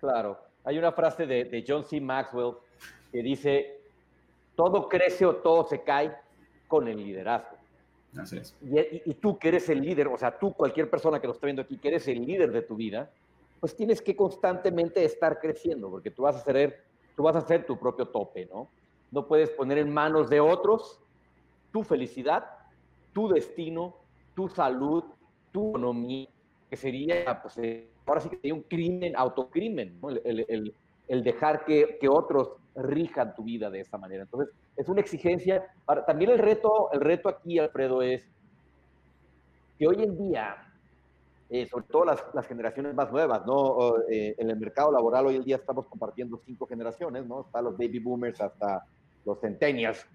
Claro. 0.00 0.40
Hay 0.64 0.76
una 0.76 0.90
frase 0.90 1.24
de, 1.24 1.64
John 1.64 1.84
C. 1.84 2.00
Maxwell 2.00 2.54
que 3.12 3.22
dice, 3.22 3.78
todo 4.56 4.88
crece 4.88 5.24
o 5.24 5.36
todo 5.36 5.68
se 5.68 5.84
cae 5.84 6.12
con 6.66 6.88
el 6.88 6.96
liderazgo. 6.96 7.58
Así 8.18 8.38
es. 8.38 8.56
Y, 8.60 9.08
y, 9.08 9.14
tú 9.14 9.38
que 9.38 9.50
eres 9.50 9.68
el 9.68 9.82
líder, 9.82 10.08
o 10.08 10.18
sea, 10.18 10.36
tú, 10.36 10.52
cualquier 10.52 10.90
persona 10.90 11.20
que 11.20 11.28
lo 11.28 11.34
está 11.34 11.46
viendo 11.46 11.62
aquí, 11.62 11.78
que 11.78 11.86
eres 11.86 12.08
el 12.08 12.26
líder 12.26 12.50
de 12.50 12.62
tu 12.62 12.74
vida, 12.74 13.08
pues 13.60 13.76
tienes 13.76 14.02
que 14.02 14.16
constantemente 14.16 15.04
estar 15.04 15.38
creciendo, 15.38 15.88
porque 15.88 16.10
tú 16.10 16.22
vas 16.22 16.34
a 16.34 16.40
ser, 16.40 16.82
tú 17.14 17.22
vas 17.22 17.36
a 17.36 17.42
ser 17.42 17.64
tu 17.64 17.78
propio 17.78 18.08
tope, 18.08 18.46
¿no? 18.52 18.68
No 19.10 19.26
puedes 19.26 19.50
poner 19.50 19.78
en 19.78 19.92
manos 19.92 20.30
de 20.30 20.40
otros 20.40 21.00
tu 21.72 21.82
felicidad, 21.82 22.44
tu 23.12 23.28
destino, 23.28 23.96
tu 24.34 24.48
salud, 24.48 25.04
tu 25.52 25.70
economía, 25.70 26.28
que 26.68 26.76
sería, 26.76 27.40
pues, 27.42 27.58
eh, 27.58 27.88
ahora 28.06 28.20
sí 28.20 28.28
que 28.28 28.36
sería 28.36 28.54
un 28.54 28.62
crimen, 28.62 29.14
autocrimen, 29.16 30.00
¿no? 30.00 30.10
el, 30.10 31.24
dejar 31.24 31.64
que, 31.64 31.98
otros 32.08 32.52
rijan 32.76 33.34
tu 33.34 33.42
vida 33.42 33.68
de 33.70 33.80
esa 33.80 33.98
manera. 33.98 34.22
Entonces, 34.22 34.54
es 34.76 34.88
una 34.88 35.00
exigencia. 35.00 35.64
también 36.06 36.30
el 36.30 36.38
reto, 36.38 36.90
el 36.92 37.00
reto 37.00 37.28
aquí, 37.28 37.58
Alfredo, 37.58 38.02
es 38.02 38.24
que 39.78 39.88
hoy 39.88 40.02
en 40.02 40.16
día 40.16 40.70
eh, 41.52 41.66
sobre 41.66 41.86
todo 41.86 42.04
las, 42.04 42.24
las, 42.32 42.46
generaciones 42.46 42.94
más 42.94 43.10
nuevas, 43.10 43.44
¿no? 43.44 43.96
Eh, 44.08 44.36
en 44.38 44.50
el 44.50 44.56
mercado 44.56 44.92
laboral 44.92 45.26
hoy 45.26 45.34
en 45.34 45.42
día 45.42 45.56
estamos 45.56 45.84
compartiendo 45.88 46.40
cinco 46.46 46.64
generaciones, 46.64 47.26
¿no? 47.26 47.40
Está 47.40 47.60
los 47.60 47.76
baby 47.76 47.98
boomers 47.98 48.40
hasta 48.40 48.86
los 49.24 49.40
centennials. 49.40 50.06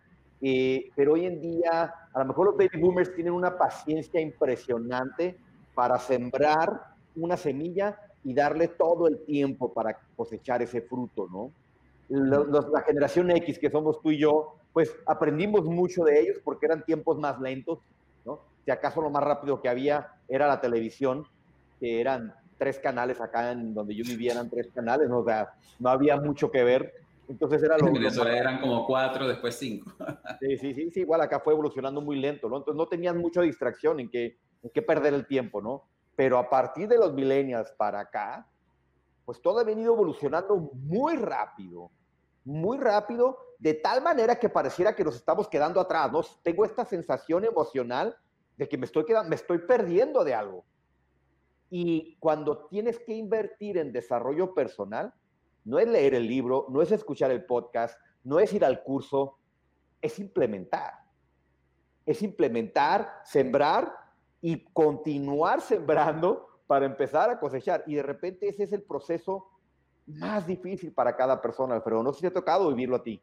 pero 0.95 1.13
hoy 1.13 1.25
en 1.25 1.41
día, 1.41 1.93
a 2.13 2.19
lo 2.19 2.25
mejor 2.25 2.47
los 2.47 2.57
baby 2.57 2.79
boomers 2.79 3.13
tienen 3.15 3.33
una 3.33 3.57
paciencia 3.57 4.19
impresionante 4.19 5.37
para 5.73 5.97
sembrar 5.99 6.95
una 7.15 7.37
semilla 7.37 7.99
y 8.23 8.33
darle 8.33 8.69
todo 8.69 9.07
el 9.07 9.23
tiempo 9.25 9.71
para 9.73 9.97
cosechar 10.15 10.61
ese 10.61 10.81
fruto, 10.81 11.27
¿no? 11.31 11.51
la 12.09 12.81
generación 12.81 13.31
X, 13.31 13.57
que 13.57 13.71
somos 13.71 13.99
tú 14.01 14.11
y 14.11 14.19
yo, 14.19 14.55
pues 14.73 14.95
aprendimos 15.05 15.65
mucho 15.65 16.03
de 16.03 16.19
ellos 16.19 16.37
porque 16.43 16.67
eran 16.67 16.83
tiempos 16.83 17.17
más 17.17 17.39
lentos, 17.39 17.79
¿no? 18.25 18.41
Si 18.63 18.71
acaso 18.71 19.01
lo 19.01 19.09
más 19.09 19.23
rápido 19.23 19.61
que 19.61 19.69
había 19.69 20.11
era 20.27 20.47
la 20.47 20.61
televisión, 20.61 21.25
que 21.79 22.01
eran 22.01 22.33
tres 22.57 22.79
canales 22.79 23.21
acá 23.21 23.51
en 23.51 23.73
donde 23.73 23.95
yo 23.95 24.03
vivía, 24.03 24.33
eran 24.33 24.49
tres 24.49 24.67
canales, 24.73 25.09
¿no? 25.09 25.19
o 25.19 25.25
sea, 25.25 25.53
no 25.79 25.89
había 25.89 26.17
mucho 26.17 26.51
que 26.51 26.63
ver. 26.63 26.93
Entonces 27.27 27.63
era 27.63 27.77
lo, 27.77 27.91
que 27.91 28.37
eran 28.37 28.59
como 28.59 28.85
cuatro, 28.85 29.27
después 29.27 29.55
cinco. 29.55 29.91
sí, 30.39 30.57
sí, 30.57 30.73
sí, 30.73 30.91
sí, 30.91 30.99
igual 31.01 31.21
acá 31.21 31.39
fue 31.39 31.53
evolucionando 31.53 32.01
muy 32.01 32.17
lento, 32.17 32.49
¿no? 32.49 32.57
Entonces 32.57 32.77
no 32.77 32.87
tenían 32.87 33.17
mucha 33.17 33.41
distracción 33.41 33.99
en 33.99 34.09
qué, 34.09 34.37
en 34.61 34.69
qué 34.73 34.81
perder 34.81 35.13
el 35.13 35.25
tiempo, 35.25 35.61
¿no? 35.61 35.87
Pero 36.15 36.37
a 36.37 36.49
partir 36.49 36.87
de 36.87 36.97
los 36.97 37.13
millennials 37.13 37.71
para 37.71 37.99
acá, 37.99 38.47
pues 39.25 39.41
todo 39.41 39.59
ha 39.59 39.63
venido 39.63 39.93
evolucionando 39.93 40.55
muy 40.73 41.15
rápido, 41.17 41.91
muy 42.43 42.77
rápido, 42.77 43.37
de 43.57 43.73
tal 43.73 44.03
manera 44.03 44.35
que 44.35 44.49
pareciera 44.49 44.95
que 44.95 45.03
nos 45.03 45.15
estamos 45.15 45.47
quedando 45.47 45.81
atrás, 45.81 46.11
¿no? 46.11 46.21
Tengo 46.43 46.63
esta 46.63 46.85
sensación 46.85 47.43
emocional 47.43 48.15
de 48.57 48.69
que 48.69 48.77
me 48.77 48.85
estoy, 48.85 49.05
quedando, 49.05 49.29
me 49.29 49.35
estoy 49.35 49.59
perdiendo 49.59 50.23
de 50.23 50.35
algo. 50.35 50.65
Y 51.69 52.15
cuando 52.19 52.67
tienes 52.67 52.99
que 52.99 53.13
invertir 53.13 53.77
en 53.77 53.91
desarrollo 53.91 54.53
personal, 54.53 55.13
no 55.65 55.79
es 55.79 55.87
leer 55.87 56.13
el 56.13 56.27
libro, 56.27 56.67
no 56.69 56.81
es 56.81 56.91
escuchar 56.91 57.31
el 57.31 57.43
podcast, 57.43 57.99
no 58.23 58.39
es 58.39 58.53
ir 58.53 58.63
al 58.63 58.83
curso, 58.83 59.39
es 60.01 60.19
implementar. 60.19 60.93
Es 62.05 62.21
implementar, 62.21 63.21
sembrar 63.23 63.91
y 64.41 64.63
continuar 64.71 65.59
sembrando 65.61 66.47
para 66.67 66.85
empezar 66.85 67.31
a 67.31 67.39
cosechar. 67.39 67.83
Y 67.87 67.95
de 67.95 68.03
repente 68.03 68.47
ese 68.47 68.63
es 68.63 68.73
el 68.73 68.83
proceso 68.83 69.47
más 70.05 70.45
difícil 70.45 70.93
para 70.93 71.15
cada 71.15 71.41
persona, 71.41 71.75
Alfredo. 71.75 72.03
No 72.03 72.13
sé 72.13 72.17
si 72.17 72.21
te 72.21 72.27
ha 72.27 72.33
tocado 72.33 72.69
vivirlo 72.69 72.97
a 72.97 73.03
ti. 73.03 73.19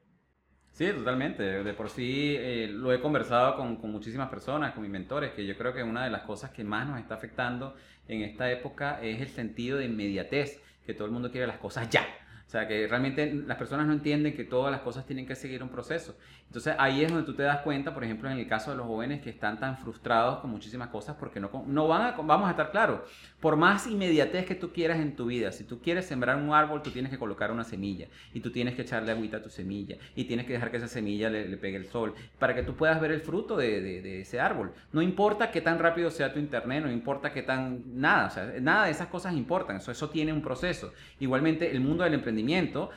Sí, 0.72 0.90
totalmente. 0.90 1.43
De 1.62 1.74
por 1.74 1.90
sí 1.90 2.34
eh, 2.36 2.66
lo 2.68 2.93
he 2.93 3.01
conversado 3.01 3.57
con, 3.57 3.76
con, 3.76 3.93
muchísimas 3.93 4.28
personas, 4.30 4.72
con 4.72 4.82
mis 4.82 4.90
mentores, 4.90 5.32
que 5.32 5.47
yo 5.47 5.57
creo 5.57 5.72
que 5.74 5.82
una 5.82 6.05
de 6.05 6.11
las 6.11 6.22
cosas 6.22 6.51
que 6.51 6.64
más 6.64 6.88
nos 6.88 6.99
está 6.99 7.14
afectando 7.14 7.74
en 8.09 8.22
esta 8.22 8.51
época 8.51 9.01
es 9.03 9.20
el 9.20 9.28
sentido 9.28 9.78
de 9.78 9.84
inmediatez, 9.84 10.61
que 10.84 10.95
todo 10.95 11.05
el 11.05 11.12
mundo 11.12 11.30
quiere 11.30 11.47
las 11.47 11.59
cosas 11.59 11.88
ya. 11.90 12.05
O 12.47 12.51
sea, 12.53 12.68
que 12.68 12.86
realmente 12.86 13.32
las 13.47 13.57
personas 13.57 13.86
no 13.86 13.93
entienden 13.93 14.34
que 14.34 14.45
todas 14.45 14.70
las 14.70 14.82
cosas 14.82 15.07
tienen 15.07 15.26
que 15.26 15.34
seguir 15.34 15.62
un 15.62 15.70
proceso. 15.70 16.16
Entonces 16.53 16.74
ahí 16.78 17.03
es 17.03 17.11
donde 17.11 17.24
tú 17.24 17.32
te 17.32 17.43
das 17.45 17.61
cuenta, 17.61 17.95
por 17.95 18.05
ejemplo, 18.05 18.30
en 18.30 18.36
el 18.36 18.47
caso 18.47 18.72
de 18.72 18.76
los 18.76 18.86
jóvenes 18.86 19.22
que 19.22 19.30
están 19.30 19.59
tan 19.59 19.78
frustrados 19.78 20.40
con 20.40 20.51
muchísimas 20.51 20.88
cosas 20.88 21.16
porque 21.18 21.40
no, 21.40 21.51
no 21.66 21.88
van 21.88 22.03
a, 22.03 22.11
vamos 22.11 22.47
a 22.47 22.51
estar 22.51 22.70
claros, 22.70 23.01
por 23.40 23.57
más 23.57 23.86
inmediatez 23.86 24.45
que 24.45 24.55
tú 24.55 24.70
quieras 24.70 25.01
en 25.01 25.16
tu 25.16 25.24
vida, 25.24 25.51
si 25.51 25.64
tú 25.64 25.80
quieres 25.80 26.05
sembrar 26.05 26.36
un 26.36 26.53
árbol, 26.53 26.82
tú 26.82 26.90
tienes 26.90 27.11
que 27.11 27.18
colocar 27.18 27.51
una 27.51 27.64
semilla 27.64 28.09
y 28.34 28.40
tú 28.40 28.53
tienes 28.53 28.74
que 28.74 28.82
echarle 28.82 29.12
agüita 29.12 29.38
a 29.38 29.43
tu 29.43 29.49
semilla 29.49 29.97
y 30.14 30.24
tienes 30.24 30.45
que 30.45 30.53
dejar 30.53 30.70
que 30.70 30.76
esa 30.76 30.88
semilla 30.88 31.30
le, 31.30 31.57
pegue 31.57 31.78
el 31.78 31.86
sol 31.86 32.14
para 32.38 32.55
que 32.55 32.62
tú 32.62 32.74
puedas 32.74 33.01
ver 33.01 33.12
el 33.12 33.22
fruto 33.22 33.57
de, 33.57 33.80
de, 33.80 34.20
ese 34.20 34.38
árbol. 34.38 34.72
No 34.93 35.01
importa 35.01 35.51
qué 35.51 35.62
tan 35.62 35.78
rápido 35.78 36.11
sea 36.11 36.34
tu 36.34 36.38
internet, 36.38 36.84
no 36.84 36.93
importa 36.93 37.32
qué 37.32 37.43
tan, 37.43 37.82
nada, 37.99 38.26
o 38.26 38.30
sea, 38.30 38.53
nada 38.61 38.84
de 38.84 38.90
esas 38.90 39.09
cosas 39.09 39.32
importan, 39.34 39.76
eso, 39.76 39.90
eso 39.90 40.11
tiene 40.11 40.34
un 40.34 40.43
proceso. 40.43 40.93
Igualmente 41.18 41.70
el 41.70 41.80
mundo 41.80 42.05
del 42.05 42.12
emprendimiento 42.12 42.32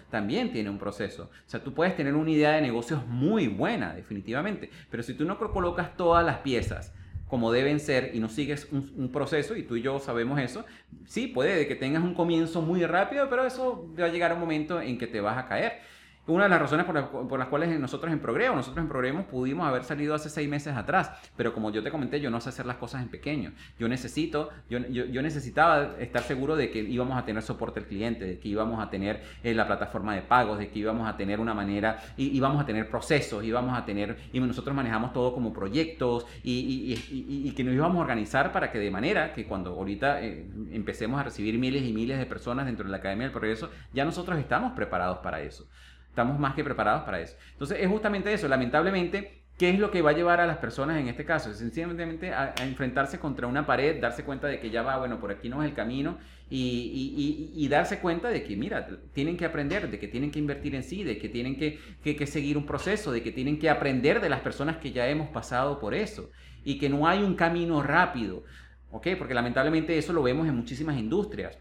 también 0.09 0.51
tiene 0.51 0.69
un 0.69 0.77
proceso. 0.77 1.23
O 1.23 1.49
sea, 1.49 1.63
tú 1.63 1.73
puedes 1.73 1.95
tener 1.95 2.15
una 2.15 2.31
idea 2.31 2.51
de 2.51 2.61
negocios 2.61 3.05
muy 3.07 3.47
buena, 3.47 3.93
definitivamente. 3.93 4.69
Pero 4.89 5.03
si 5.03 5.13
tú 5.13 5.25
no 5.25 5.38
colocas 5.38 5.95
todas 5.97 6.25
las 6.25 6.38
piezas 6.39 6.93
como 7.27 7.51
deben 7.51 7.79
ser 7.79 8.11
y 8.13 8.19
no 8.19 8.29
sigues 8.29 8.67
un, 8.71 9.09
proceso, 9.11 9.55
y 9.55 9.63
tú 9.63 9.75
y 9.75 9.81
yo 9.81 9.99
sabemos 9.99 10.39
eso, 10.39 10.63
sí, 11.05 11.27
puede 11.27 11.67
que 11.67 11.75
tengas 11.75 12.03
un 12.03 12.13
comienzo 12.13 12.61
muy 12.61 12.86
rápido, 12.86 13.29
pero 13.29 13.45
eso 13.45 13.91
va 13.99 14.05
a 14.05 14.09
llegar 14.09 14.33
un 14.33 14.39
momento 14.39 14.79
en 14.79 14.97
que 14.97 15.07
te 15.07 15.21
vas 15.21 15.38
a 15.38 15.47
caer. 15.47 15.81
Una 16.28 16.45
de 16.45 16.49
las 16.49 16.59
razones 16.59 16.88
por, 16.88 17.38
las 17.38 17.47
cuales 17.49 17.80
nosotros 17.80 18.11
en 18.11 18.19
Progreso, 18.19 18.55
nosotros 18.55 18.84
en 18.84 18.89
Progreso 18.89 19.23
pudimos 19.28 19.67
haber 19.67 19.84
salido 19.84 20.15
hace 20.15 20.30
seis 20.30 20.49
meses 20.49 20.76
atrás, 20.76 21.11
pero 21.38 21.53
como 21.53 21.71
yo 21.71 21.84
te 21.84 21.91
comenté, 21.91 22.19
yo 22.19 22.32
no 22.32 22.41
sé 22.41 22.49
hacer 22.49 22.65
las 22.65 22.78
cosas 22.78 23.03
en 23.03 23.09
pequeño. 23.09 23.53
Yo 23.78 23.88
necesito, 23.88 24.49
yo, 24.67 24.80
yo, 24.80 25.21
necesitaba 25.21 25.95
estar 25.99 26.23
seguro 26.23 26.55
de 26.55 26.71
que 26.71 26.80
íbamos 26.80 27.15
a 27.15 27.26
tener 27.26 27.43
soporte 27.43 27.80
al 27.80 27.86
cliente, 27.86 28.26
de 28.26 28.39
que 28.39 28.47
íbamos 28.47 28.84
a 28.84 28.89
tener 28.89 29.21
eh, 29.43 29.53
la 29.53 29.67
plataforma 29.67 30.15
de 30.15 30.23
pagos, 30.23 30.57
de 30.57 30.69
que 30.69 30.80
íbamos 30.80 31.07
a 31.07 31.15
tener 31.15 31.39
una 31.39 31.53
manera, 31.53 31.99
y 32.17 32.36
íbamos 32.36 32.59
a 32.59 32.65
tener 32.65 32.89
procesos, 32.89 33.43
íbamos 33.43 33.78
a 33.78 33.86
tener, 33.86 34.17
y 34.34 34.39
nosotros 34.39 34.76
manejamos 34.76 35.13
todo 35.13 35.32
como 35.32 35.53
proyectos, 35.53 36.26
y, 36.41 36.51
y, 36.51 37.47
y 37.47 37.51
que 37.51 37.63
nos 37.63 37.76
íbamos 37.76 37.97
a 37.97 38.01
organizar 38.01 38.51
para 38.51 38.71
que 38.71 38.80
de 38.80 38.89
manera 38.89 39.32
que 39.32 39.45
cuando 39.45 39.71
ahorita 39.71 40.23
eh, 40.23 40.49
empecemos 40.71 41.19
a 41.19 41.23
recibir 41.23 41.59
miles 41.59 41.84
y 41.84 41.93
miles 41.93 42.17
de 42.17 42.26
personas 42.26 42.65
dentro 42.65 42.86
de 42.86 42.91
la 42.91 42.97
Academia 42.97 43.26
del 43.26 43.32
Progreso, 43.32 43.69
ya 43.93 44.05
nosotros 44.05 44.39
estamos 44.39 44.73
preparados 44.73 45.19
para 45.19 45.41
eso. 45.41 45.67
Estamos 46.16 46.39
más 46.39 46.55
que 46.55 46.63
preparados 46.63 47.03
para 47.03 47.20
eso. 47.20 47.36
Entonces 47.51 47.78
es 47.82 47.89
justamente 47.89 48.32
eso, 48.32 48.47
lamentablemente, 48.47 49.43
¿qué 49.57 49.70
es 49.70 49.78
lo 49.78 49.91
que 49.91 50.01
va 50.01 50.11
a 50.11 50.13
llevar 50.13 50.39
a 50.39 50.47
las 50.47 50.59
personas 50.59 50.97
en 50.97 51.09
este 51.09 51.26
caso? 51.26 51.53
Sencillamente 51.53 52.34
a, 52.34 52.55
enfrentarse 52.61 53.20
contra 53.20 53.47
una 53.47 53.66
pared, 53.66 53.99
darse 53.99 54.24
cuenta 54.24 54.47
de 54.47 54.61
que 54.61 54.70
ya 54.70 54.82
va, 54.82 54.97
bueno, 54.97 55.20
por 55.20 55.30
aquí 55.30 55.49
no 55.49 55.61
es 55.61 55.68
el 55.68 55.76
camino 55.76 56.18
y, 56.49 57.68
darse 57.70 57.99
cuenta 57.99 58.30
de 58.30 58.43
que, 58.43 58.55
mira, 58.55 58.88
tienen 59.11 59.36
que 59.36 59.43
aprender, 59.43 59.91
de 59.91 59.99
que 59.99 60.07
tienen 60.07 60.32
que 60.32 60.39
invertir 60.39 60.74
en 60.74 60.84
sí, 60.84 61.03
de 61.03 61.18
que 61.18 61.28
tienen 61.28 61.57
que, 61.57 61.80
que 62.01 62.28
seguir 62.28 62.57
un 62.57 62.66
proceso, 62.66 63.11
de 63.11 63.22
que 63.22 63.34
tienen 63.34 63.59
que 63.59 63.70
aprender 63.70 64.22
de 64.22 64.30
las 64.30 64.39
personas 64.39 64.78
que 64.78 64.93
ya 64.93 65.09
hemos 65.09 65.28
pasado 65.32 65.82
por 65.82 65.93
eso 65.93 66.32
y 66.63 66.78
que 66.78 66.88
no 66.88 67.09
hay 67.09 67.24
un 67.24 67.36
camino 67.36 67.84
rápido, 67.84 68.45
¿ok? 68.89 69.07
Porque 69.18 69.34
lamentablemente 69.34 69.97
eso 69.97 70.13
lo 70.13 70.24
vemos 70.24 70.47
en 70.47 70.55
muchísimas 70.55 70.97
industrias. 70.97 71.57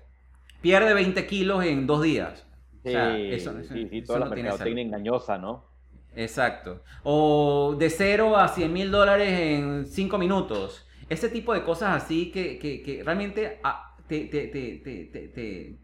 Pierde 0.61 0.95
20 0.95 1.27
kilos 1.27 1.65
en 1.65 1.89
dos 1.89 2.01
días 2.05 2.47
Sí, 2.85 2.93
eso, 2.95 3.55
sí, 3.62 3.89
sí, 3.89 4.03
toda 4.03 4.20
la 4.20 4.26
mercadotecnia 4.26 4.85
engañosa, 4.85 5.39
¿no? 5.39 5.64
Exacto. 6.14 6.82
O 7.03 7.74
de 7.78 7.89
cero 7.89 8.37
a 8.37 8.49
100 8.49 8.72
mil 8.72 8.91
dólares 8.91 9.32
en 9.32 9.87
cinco 9.87 10.18
minutos. 10.18 10.87
Ese 11.09 11.30
tipo 11.30 11.55
de 11.55 11.62
cosas 11.62 12.03
así 12.03 12.30
que, 12.30 12.59
que, 12.59 12.82
que 12.82 13.03
realmente 13.03 13.59
ah, 13.64 13.97
te, 14.07 14.26
te, 14.26 14.49
te, 14.49 15.78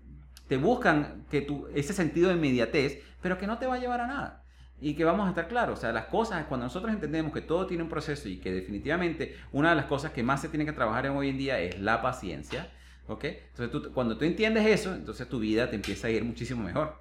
te, 0.48 0.57
buscan 0.57 1.24
que 1.30 1.42
tu, 1.42 1.68
ese 1.74 1.92
sentido 1.92 2.28
de 2.28 2.34
inmediatez, 2.34 3.03
pero 3.22 3.38
que 3.38 3.46
no 3.46 3.59
te 3.59 3.66
va 3.66 3.76
a 3.76 3.78
llevar 3.78 4.03
a 4.03 4.07
nada. 4.07 4.44
Y 4.78 4.94
que 4.94 5.05
vamos 5.05 5.26
a 5.26 5.30
estar 5.30 5.48
claros, 5.48 5.78
o 5.78 5.80
sea, 5.80 5.92
las 5.92 6.07
cosas, 6.07 6.46
cuando 6.46 6.64
nosotros 6.64 6.92
entendemos 6.92 7.32
que 7.32 7.42
todo 7.42 7.66
tiene 7.66 7.82
un 7.82 7.90
proceso 7.90 8.28
y 8.28 8.38
que 8.38 8.51
definitivamente 8.51 9.36
una 9.53 9.70
de 9.70 9.76
las 9.76 9.84
cosas 9.84 10.12
que 10.12 10.22
más 10.22 10.40
se 10.40 10.48
tiene 10.48 10.64
que 10.64 10.72
trabajar 10.72 11.05
en 11.05 11.12
hoy 11.12 11.28
en 11.28 11.38
día 11.38 11.61
es 11.61 11.78
la 11.78 12.01
paciencia, 12.01 12.70
¿Ok? 13.11 13.24
Entonces, 13.24 13.70
tú, 13.70 13.92
cuando 13.92 14.16
tú 14.16 14.24
entiendes 14.24 14.64
eso, 14.66 14.94
entonces 14.94 15.28
tu 15.28 15.40
vida 15.40 15.68
te 15.68 15.74
empieza 15.74 16.06
a 16.06 16.11
ir 16.11 16.24
muchísimo 16.24 16.62
mejor. 16.62 16.94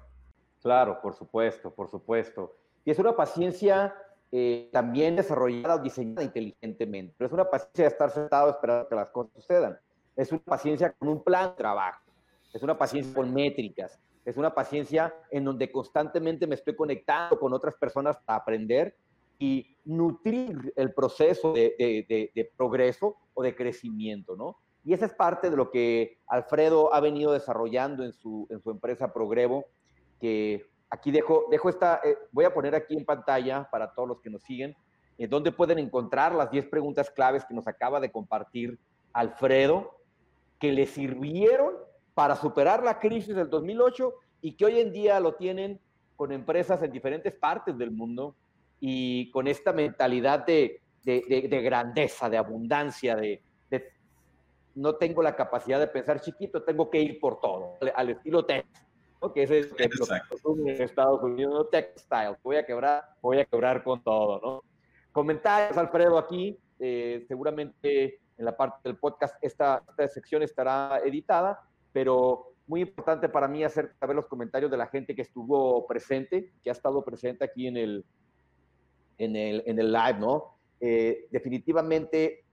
Claro, 0.60 1.00
por 1.00 1.14
supuesto, 1.14 1.72
por 1.72 1.88
supuesto. 1.88 2.56
Y 2.84 2.90
es 2.90 2.98
una 2.98 3.14
paciencia 3.14 3.94
eh, 4.32 4.68
también 4.72 5.14
desarrollada 5.14 5.76
o 5.76 5.78
diseñada 5.78 6.24
inteligentemente. 6.24 7.14
Pero 7.16 7.28
es 7.28 7.32
una 7.32 7.48
paciencia 7.48 7.84
de 7.84 7.90
estar 7.90 8.10
sentado 8.10 8.50
esperando 8.50 8.88
que 8.88 8.96
las 8.96 9.10
cosas 9.10 9.32
sucedan. 9.34 9.78
Es 10.16 10.32
una 10.32 10.40
paciencia 10.40 10.92
con 10.92 11.08
un 11.08 11.22
plan 11.22 11.50
de 11.50 11.56
trabajo. 11.56 12.02
Es 12.52 12.62
una 12.64 12.76
paciencia 12.76 13.14
con 13.14 13.32
métricas. 13.32 14.00
Es 14.24 14.36
una 14.36 14.52
paciencia 14.52 15.14
en 15.30 15.44
donde 15.44 15.70
constantemente 15.70 16.46
me 16.46 16.56
estoy 16.56 16.74
conectando 16.74 17.38
con 17.38 17.52
otras 17.52 17.76
personas 17.76 18.16
para 18.26 18.40
aprender 18.40 18.96
y 19.38 19.76
nutrir 19.84 20.72
el 20.74 20.92
proceso 20.92 21.52
de, 21.52 21.74
de, 21.78 22.30
de 22.34 22.52
progreso 22.56 23.16
o 23.32 23.42
de 23.42 23.54
crecimiento, 23.54 24.36
¿no? 24.36 24.58
Y 24.84 24.94
esa 24.94 25.06
es 25.06 25.14
parte 25.14 25.50
de 25.50 25.56
lo 25.56 25.70
que 25.70 26.18
Alfredo 26.26 26.94
ha 26.94 27.00
venido 27.00 27.32
desarrollando 27.32 28.04
en 28.04 28.12
su, 28.12 28.46
en 28.50 28.60
su 28.60 28.70
empresa 28.70 29.12
Progrevo, 29.12 29.66
que 30.20 30.66
aquí 30.88 31.10
dejo, 31.10 31.46
dejo 31.50 31.68
esta, 31.68 32.00
eh, 32.02 32.16
voy 32.32 32.44
a 32.44 32.54
poner 32.54 32.74
aquí 32.74 32.96
en 32.96 33.04
pantalla 33.04 33.68
para 33.70 33.92
todos 33.92 34.08
los 34.08 34.20
que 34.20 34.30
nos 34.30 34.42
siguen, 34.42 34.74
eh, 35.18 35.28
donde 35.28 35.52
pueden 35.52 35.78
encontrar 35.78 36.34
las 36.34 36.50
10 36.50 36.66
preguntas 36.66 37.10
claves 37.10 37.44
que 37.44 37.54
nos 37.54 37.66
acaba 37.66 38.00
de 38.00 38.10
compartir 38.10 38.78
Alfredo, 39.12 39.98
que 40.58 40.72
le 40.72 40.86
sirvieron 40.86 41.74
para 42.14 42.36
superar 42.36 42.82
la 42.82 42.98
crisis 42.98 43.34
del 43.34 43.50
2008 43.50 44.14
y 44.42 44.56
que 44.56 44.64
hoy 44.64 44.80
en 44.80 44.92
día 44.92 45.20
lo 45.20 45.34
tienen 45.34 45.80
con 46.16 46.32
empresas 46.32 46.82
en 46.82 46.92
diferentes 46.92 47.32
partes 47.34 47.76
del 47.76 47.90
mundo 47.90 48.34
y 48.78 49.30
con 49.30 49.46
esta 49.46 49.72
mentalidad 49.72 50.44
de, 50.46 50.80
de 51.02 51.62
grandeza, 51.62 52.28
de 52.28 52.36
abundancia, 52.36 53.16
de, 53.16 53.42
no 54.74 54.94
tengo 54.96 55.22
la 55.22 55.36
capacidad 55.36 55.78
de 55.78 55.86
pensar 55.86 56.20
chiquito, 56.20 56.62
tengo 56.62 56.90
que 56.90 57.00
ir 57.00 57.20
por 57.20 57.40
todo, 57.40 57.78
al 57.94 58.10
estilo 58.10 58.44
Texas, 58.44 58.86
que 59.34 59.42
es 59.42 59.70
lo 59.70 59.76
que 59.76 59.84
en 59.84 60.82
Estados 60.82 61.22
Unidos, 61.22 61.52
no 61.52 61.64
textile, 61.66 62.36
voy 62.42 62.56
a 62.56 62.64
quebrar, 62.64 63.04
voy 63.20 63.40
a 63.40 63.44
quebrar 63.44 63.84
con 63.84 64.02
todo, 64.02 64.40
¿no? 64.40 64.64
Comentarios, 65.12 65.76
Alfredo, 65.76 66.18
aquí, 66.18 66.58
eh, 66.78 67.24
seguramente 67.28 68.20
en 68.38 68.44
la 68.44 68.56
parte 68.56 68.88
del 68.88 68.96
podcast, 68.96 69.34
esta, 69.42 69.82
esta 69.88 70.08
sección 70.08 70.42
estará 70.42 71.00
editada, 71.04 71.60
pero 71.92 72.54
muy 72.66 72.82
importante 72.82 73.28
para 73.28 73.48
mí 73.48 73.64
hacer 73.64 73.92
saber 73.98 74.16
los 74.16 74.26
comentarios 74.26 74.70
de 74.70 74.76
la 74.76 74.86
gente 74.86 75.14
que 75.14 75.22
estuvo 75.22 75.86
presente, 75.86 76.52
que 76.62 76.70
ha 76.70 76.72
estado 76.72 77.04
presente 77.04 77.44
aquí 77.44 77.66
en 77.66 77.76
el, 77.76 78.04
en 79.18 79.36
el, 79.36 79.62
en 79.66 79.78
el 79.78 79.92
live, 79.92 80.18
¿no? 80.18 80.56
Eh, 80.80 81.26
definitivamente 81.30 82.44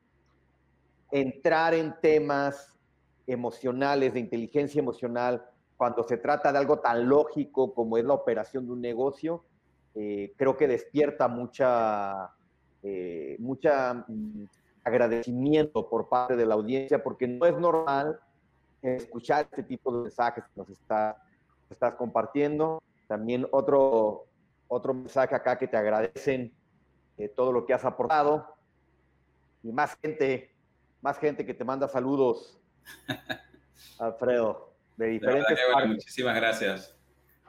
entrar 1.11 1.73
en 1.73 1.95
temas 2.01 2.75
emocionales, 3.25 4.13
de 4.13 4.19
inteligencia 4.19 4.79
emocional, 4.79 5.45
cuando 5.75 6.03
se 6.03 6.17
trata 6.17 6.51
de 6.51 6.57
algo 6.57 6.79
tan 6.79 7.07
lógico 7.07 7.73
como 7.73 7.97
es 7.97 8.05
la 8.05 8.13
operación 8.13 8.65
de 8.65 8.71
un 8.71 8.81
negocio, 8.81 9.43
eh, 9.93 10.33
creo 10.37 10.57
que 10.57 10.67
despierta 10.67 11.27
mucha, 11.27 12.31
eh, 12.83 13.35
mucha 13.39 14.05
mm, 14.07 14.45
agradecimiento 14.83 15.89
por 15.89 16.07
parte 16.07 16.35
de 16.35 16.45
la 16.45 16.55
audiencia, 16.55 17.03
porque 17.03 17.27
no 17.27 17.45
es 17.45 17.57
normal 17.57 18.19
escuchar 18.81 19.47
este 19.51 19.63
tipo 19.63 19.91
de 19.91 20.03
mensajes 20.03 20.43
que 20.45 20.51
nos 20.55 20.69
está, 20.69 21.21
estás 21.69 21.95
compartiendo. 21.95 22.81
También 23.07 23.47
otro, 23.51 24.25
otro 24.67 24.93
mensaje 24.93 25.35
acá 25.35 25.57
que 25.57 25.67
te 25.67 25.77
agradecen 25.77 26.53
eh, 27.17 27.29
todo 27.29 27.51
lo 27.51 27.65
que 27.65 27.73
has 27.73 27.85
aportado. 27.85 28.55
Y 29.63 29.71
más 29.71 29.97
gente, 30.01 30.55
más 31.07 31.19
gente 31.19 31.45
que 31.45 31.53
te 31.53 31.63
manda 31.63 31.87
saludos, 31.87 32.59
Alfredo, 33.97 34.73
de 34.97 35.07
diferentes 35.07 35.57
partes. 35.71 35.89
muchísimas 35.89 36.35
gracias. 36.35 36.97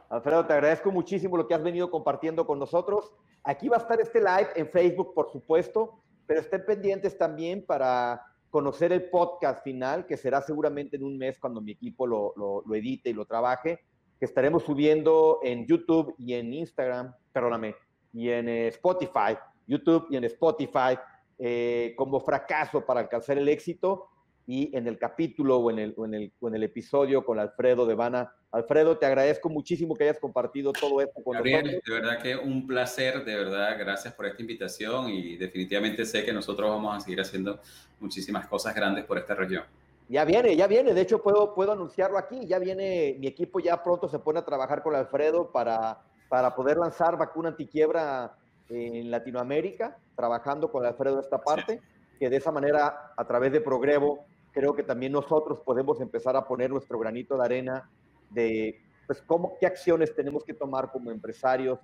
Alfredo, 0.09 0.47
te 0.47 0.53
agradezco 0.53 0.93
muchísimo 0.93 1.37
lo 1.37 1.49
que 1.49 1.55
has 1.55 1.63
venido 1.65 1.91
compartiendo 1.91 2.47
con 2.47 2.61
nosotros. 2.61 3.13
Aquí 3.43 3.69
va 3.69 3.79
a 3.79 3.81
estar 3.81 4.01
este 4.01 4.21
live 4.21 4.51
en 4.55 4.69
Facebook, 4.69 5.13
por 5.13 5.33
supuesto, 5.33 6.01
pero 6.25 6.39
estén 6.41 6.65
pendientes 6.65 7.19
también 7.19 7.67
para 7.67 8.23
conocer 8.49 8.93
el 8.93 9.11
podcast 9.11 9.65
final, 9.65 10.07
que 10.07 10.17
será 10.17 10.41
seguramente 10.41 10.95
en 10.95 11.03
un 11.03 11.19
mes 11.19 11.37
cuando 11.41 11.61
mi 11.61 11.73
equipo 11.73 12.07
lo, 12.07 12.33
lo, 12.37 12.75
edite 12.77 13.11
y 13.11 13.13
lo 13.13 13.25
trabaje, 13.25 13.81
que 14.21 14.25
estaremos 14.25 14.63
subiendo 14.63 15.41
en 15.43 15.67
YouTube 15.67 16.15
y 16.17 16.35
en 16.35 16.53
Instagram, 16.53 17.13
perdóname, 17.33 17.75
y 18.13 18.29
en 18.29 18.49
eh, 18.49 18.69
Spotify, 18.69 19.37
YouTube 19.67 20.07
y 20.11 20.17
en 20.17 20.23
Spotify, 20.27 20.97
eh, 21.39 21.95
como 21.97 22.21
fracaso 22.21 22.85
para 22.85 23.01
alcanzar 23.01 23.39
el 23.39 23.49
éxito 23.49 24.09
y 24.49 24.75
en 24.75 24.87
el 24.87 24.99
capítulo 24.99 25.59
o 25.59 25.71
en 25.71 25.79
el, 25.79 25.95
en 25.99 26.15
el, 26.15 26.33
en 26.41 26.55
el 26.55 26.63
episodio 26.63 27.23
con 27.23 27.39
Alfredo 27.39 27.85
de 27.85 27.95
Vana. 27.95 28.33
Alfredo, 28.51 28.97
te 28.97 29.05
agradezco 29.05 29.51
muchísimo 29.51 29.95
que 29.95 30.05
hayas 30.05 30.19
compartido 30.19 30.73
todo 30.73 31.03
esto 31.03 31.23
con 31.23 31.35
Gabriel, 31.35 31.83
De 31.85 31.93
verdad 31.93 32.19
que 32.23 32.35
un 32.35 32.67
placer, 32.67 33.27
de 33.27 33.37
verdad, 33.37 33.79
gracias 33.79 34.15
por 34.15 34.25
esta 34.25 34.41
invitación 34.41 35.11
y 35.11 35.37
definitivamente 35.37 36.07
sé 36.07 36.25
que 36.25 36.33
nosotros 36.33 36.71
vamos 36.71 36.97
a 36.97 37.01
seguir 37.01 37.21
haciendo 37.21 37.61
muchísimas 38.01 38.47
cosas 38.47 38.75
grandes 38.75 39.05
por 39.05 39.19
esta 39.19 39.35
región. 39.35 39.65
Ya 40.09 40.25
viene, 40.25 40.57
ya 40.57 40.67
viene, 40.67 40.95
de 40.95 41.03
hecho 41.03 41.23
puedo, 41.23 41.55
puedo 41.55 41.73
anunciarlo 41.73 42.17
aquí, 42.17 42.47
ya 42.47 42.59
viene, 42.59 43.17
mi 43.19 43.27
equipo 43.27 43.61
ya 43.61 43.83
pronto 43.85 44.09
se 44.09 44.19
pone 44.19 44.39
a 44.39 44.45
trabajar 44.47 44.83
con 44.83 44.95
Alfredo 44.95 45.53
para, 45.53 46.01
para 46.31 46.55
poder 46.55 46.79
lanzar 46.79 47.19
vacuna 47.19 47.51
antiquiebra 47.51 48.35
en 48.69 49.11
Latinoamérica, 49.11 49.97
trabajando 50.17 50.71
con 50.71 50.85
Alfredo 50.85 51.21
esta 51.21 51.41
parte, 51.41 51.81
que 52.19 52.29
de 52.29 52.37
esa 52.37 52.53
manera, 52.53 53.13
a 53.17 53.27
través 53.27 53.53
de 53.53 53.61
Progrevo, 53.61 54.27
creo 54.53 54.75
que 54.75 54.83
también 54.83 55.13
nosotros 55.13 55.61
podemos 55.65 56.01
empezar 56.01 56.37
a 56.37 56.47
poner 56.47 56.71
nuestro 56.71 56.99
granito 56.99 57.37
de 57.37 57.45
arena 57.45 57.91
de 58.31 58.81
pues 59.07 59.23
cómo, 59.23 59.57
qué 59.59 59.67
acciones 59.67 60.15
tenemos 60.15 60.45
que 60.45 60.53
tomar 60.53 60.91
como 60.91 61.11
empresarios 61.11 61.79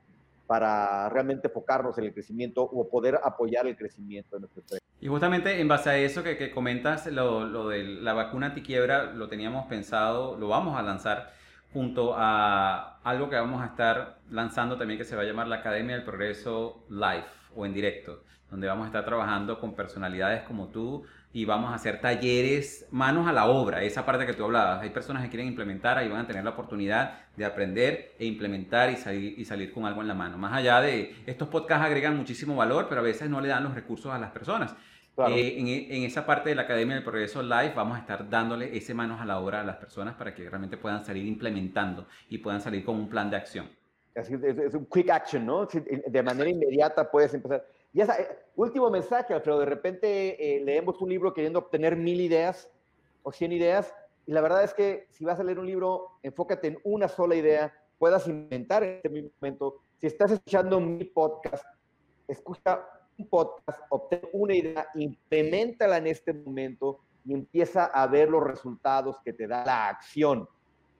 para 0.46 1.08
realmente 1.08 1.48
enfocarnos 1.48 1.96
en 1.96 2.04
el 2.04 2.12
crecimiento 2.12 2.62
o 2.62 2.88
poder 2.88 3.18
apoyar 3.22 3.66
el 3.66 3.76
crecimiento 3.76 4.36
de 4.36 4.40
nuestro 4.40 4.62
país. 4.62 4.80
Y 5.00 5.08
justamente 5.08 5.58
en 5.58 5.68
base 5.68 5.90
a 5.90 5.96
eso 5.96 6.22
que, 6.22 6.36
que 6.36 6.50
comentas, 6.50 7.06
lo, 7.06 7.46
lo, 7.46 7.68
de 7.68 7.82
la 7.82 8.12
vacuna 8.12 8.46
antiquiebra, 8.46 9.12
lo 9.12 9.28
teníamos 9.28 9.66
pensado, 9.66 10.36
lo 10.36 10.48
vamos 10.48 10.78
a 10.78 10.82
lanzar 10.82 11.32
junto 11.74 12.14
a 12.16 13.00
algo 13.02 13.28
que 13.28 13.34
vamos 13.34 13.60
a 13.60 13.66
estar 13.66 14.20
lanzando 14.30 14.78
también 14.78 14.96
que 14.96 15.04
se 15.04 15.16
va 15.16 15.22
a 15.22 15.24
llamar 15.24 15.48
la 15.48 15.56
Academia 15.56 15.96
del 15.96 16.04
Progreso 16.04 16.86
Live 16.88 17.26
o 17.56 17.66
en 17.66 17.74
directo, 17.74 18.22
donde 18.48 18.68
vamos 18.68 18.84
a 18.84 18.86
estar 18.86 19.04
trabajando 19.04 19.58
con 19.58 19.74
personalidades 19.74 20.44
como 20.44 20.68
tú, 20.68 21.04
y 21.32 21.44
vamos 21.46 21.72
a 21.72 21.74
hacer 21.74 22.00
talleres 22.00 22.86
manos 22.92 23.26
a 23.26 23.32
la 23.32 23.46
obra, 23.46 23.82
esa 23.82 24.06
parte 24.06 24.24
que 24.24 24.34
tú 24.34 24.44
hablabas. 24.44 24.82
Hay 24.82 24.90
personas 24.90 25.24
que 25.24 25.30
quieren 25.30 25.48
implementar, 25.48 25.98
ahí 25.98 26.08
van 26.08 26.20
a 26.20 26.26
tener 26.28 26.44
la 26.44 26.50
oportunidad 26.50 27.18
de 27.36 27.44
aprender 27.44 28.14
e 28.20 28.24
implementar 28.24 28.90
y 28.90 28.96
salir, 28.96 29.36
y 29.36 29.44
salir 29.44 29.72
con 29.72 29.84
algo 29.84 30.00
en 30.00 30.06
la 30.06 30.14
mano. 30.14 30.38
Más 30.38 30.52
allá 30.52 30.80
de 30.80 31.16
estos 31.26 31.48
podcasts 31.48 31.84
agregan 31.84 32.16
muchísimo 32.16 32.54
valor, 32.54 32.86
pero 32.88 33.00
a 33.00 33.04
veces 33.04 33.28
no 33.28 33.40
le 33.40 33.48
dan 33.48 33.64
los 33.64 33.74
recursos 33.74 34.12
a 34.12 34.18
las 34.20 34.30
personas. 34.30 34.76
Eh, 35.16 35.54
en, 35.58 35.68
en, 35.68 36.02
esa 36.02 36.26
parte 36.26 36.48
de 36.48 36.56
la 36.56 36.62
Academia 36.62 36.96
del 36.96 37.04
Progreso 37.04 37.40
Live 37.40 37.72
vamos 37.74 37.96
a 37.96 38.00
estar 38.00 38.28
dándole 38.28 38.76
ese 38.76 38.94
manos 38.94 39.20
a 39.20 39.24
la 39.24 39.38
obra 39.38 39.60
a 39.60 39.64
las 39.64 39.76
personas 39.76 40.16
para 40.16 40.34
que 40.34 40.48
realmente 40.48 40.76
puedan 40.76 41.04
salir 41.04 41.24
implementando 41.24 42.06
y 42.28 42.38
puedan 42.38 42.60
salir 42.60 42.84
con 42.84 42.96
un 42.96 43.08
plan 43.08 43.30
de 43.30 43.36
acción. 43.36 43.70
Es, 44.12 44.28
es 44.30 44.74
un 44.74 44.86
quick 44.86 45.10
action, 45.10 45.46
¿no? 45.46 45.66
De 45.66 46.22
manera 46.22 46.50
inmediata 46.50 47.08
puedes 47.08 47.32
empezar. 47.32 47.64
Y 47.92 48.00
esa, 48.00 48.20
eh, 48.20 48.28
último 48.56 48.90
mensaje, 48.90 49.32
Alfredo, 49.34 49.60
de 49.60 49.66
repente 49.66 50.56
eh, 50.56 50.64
leemos 50.64 51.00
un 51.00 51.08
libro 51.08 51.32
queriendo 51.32 51.60
obtener 51.60 51.96
mil 51.96 52.20
ideas 52.20 52.68
o 53.22 53.30
cien 53.30 53.52
ideas, 53.52 53.94
y 54.26 54.32
la 54.32 54.40
verdad 54.40 54.64
es 54.64 54.74
que 54.74 55.06
si 55.10 55.24
vas 55.24 55.38
a 55.38 55.44
leer 55.44 55.58
un 55.58 55.66
libro, 55.66 56.18
enfócate 56.22 56.68
en 56.68 56.78
una 56.82 57.08
sola 57.08 57.36
idea, 57.36 57.72
puedas 57.98 58.26
inventar 58.26 58.82
en 58.82 58.96
este 58.96 59.08
mismo 59.08 59.30
momento. 59.40 59.80
Si 59.98 60.08
estás 60.08 60.32
escuchando 60.32 60.80
mi 60.80 61.04
podcast, 61.04 61.64
escucha 62.26 62.84
un 63.18 63.28
podcast, 63.28 63.80
obtén 63.90 64.20
una 64.32 64.54
idea, 64.54 64.86
implementala 64.94 65.98
en 65.98 66.06
este 66.06 66.32
momento 66.32 67.00
y 67.24 67.34
empieza 67.34 67.86
a 67.86 68.06
ver 68.06 68.28
los 68.28 68.42
resultados 68.42 69.16
que 69.24 69.32
te 69.32 69.46
da 69.46 69.64
la 69.64 69.88
acción, 69.88 70.48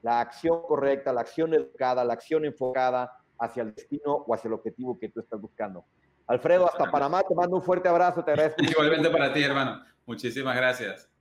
la 0.02 0.20
acción 0.20 0.62
correcta, 0.62 1.12
la 1.12 1.20
acción 1.22 1.54
educada, 1.54 2.04
la 2.04 2.14
acción 2.14 2.44
enfocada 2.44 3.10
hacia 3.38 3.62
el 3.62 3.74
destino 3.74 4.24
o 4.26 4.34
hacia 4.34 4.48
el 4.48 4.54
objetivo 4.54 4.98
que 4.98 5.08
tú 5.08 5.20
estás 5.20 5.40
buscando. 5.40 5.84
Alfredo, 6.26 6.66
hasta 6.66 6.90
Panamá, 6.90 7.22
te 7.22 7.34
mando 7.34 7.56
un 7.56 7.62
fuerte 7.62 7.88
abrazo, 7.88 8.24
te 8.24 8.30
agradezco. 8.30 8.62
Igualmente 8.62 9.10
para 9.10 9.32
ti, 9.32 9.42
hermano. 9.42 9.84
Muchísimas 10.06 10.56
gracias. 10.56 11.13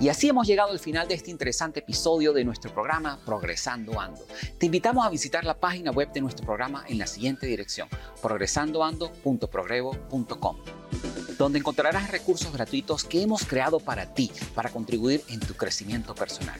Y 0.00 0.08
así 0.08 0.28
hemos 0.30 0.46
llegado 0.46 0.72
al 0.72 0.78
final 0.78 1.06
de 1.08 1.14
este 1.14 1.30
interesante 1.30 1.80
episodio 1.80 2.32
de 2.32 2.42
nuestro 2.42 2.72
programa 2.72 3.20
Progresando 3.26 4.00
Ando. 4.00 4.26
Te 4.56 4.64
invitamos 4.64 5.04
a 5.04 5.10
visitar 5.10 5.44
la 5.44 5.60
página 5.60 5.90
web 5.90 6.10
de 6.10 6.22
nuestro 6.22 6.46
programa 6.46 6.84
en 6.88 6.96
la 6.96 7.06
siguiente 7.06 7.46
dirección, 7.46 7.86
progresandoando.progrevo.com, 8.22 10.56
donde 11.36 11.58
encontrarás 11.58 12.10
recursos 12.10 12.50
gratuitos 12.50 13.04
que 13.04 13.20
hemos 13.20 13.44
creado 13.44 13.78
para 13.78 14.14
ti, 14.14 14.32
para 14.54 14.70
contribuir 14.70 15.22
en 15.28 15.40
tu 15.40 15.52
crecimiento 15.52 16.14
personal. 16.14 16.58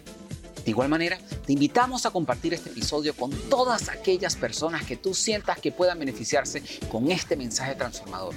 De 0.63 0.71
igual 0.71 0.91
manera, 0.91 1.17
te 1.47 1.55
invitamos 1.55 2.05
a 2.05 2.11
compartir 2.11 2.53
este 2.53 2.69
episodio 2.69 3.17
con 3.17 3.31
todas 3.49 3.89
aquellas 3.89 4.37
personas 4.37 4.85
que 4.85 4.99
tú 4.99 5.15
sientas 5.15 5.59
que 5.59 5.73
puedan 5.73 5.99
beneficiarse 5.99 6.63
con 6.91 7.11
este 7.11 7.37
mensaje 7.37 7.75
transformador, 7.75 8.35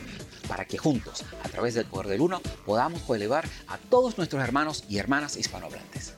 para 0.47 0.65
que 0.65 0.77
juntos, 0.77 1.23
a 1.43 1.49
través 1.49 1.73
del 1.73 1.85
poder 1.85 2.07
del 2.07 2.21
uno, 2.21 2.41
podamos 2.65 3.07
elevar 3.09 3.45
a 3.67 3.77
todos 3.77 4.17
nuestros 4.17 4.43
hermanos 4.43 4.83
y 4.89 4.97
hermanas 4.97 5.37
hispanohablantes. 5.37 6.13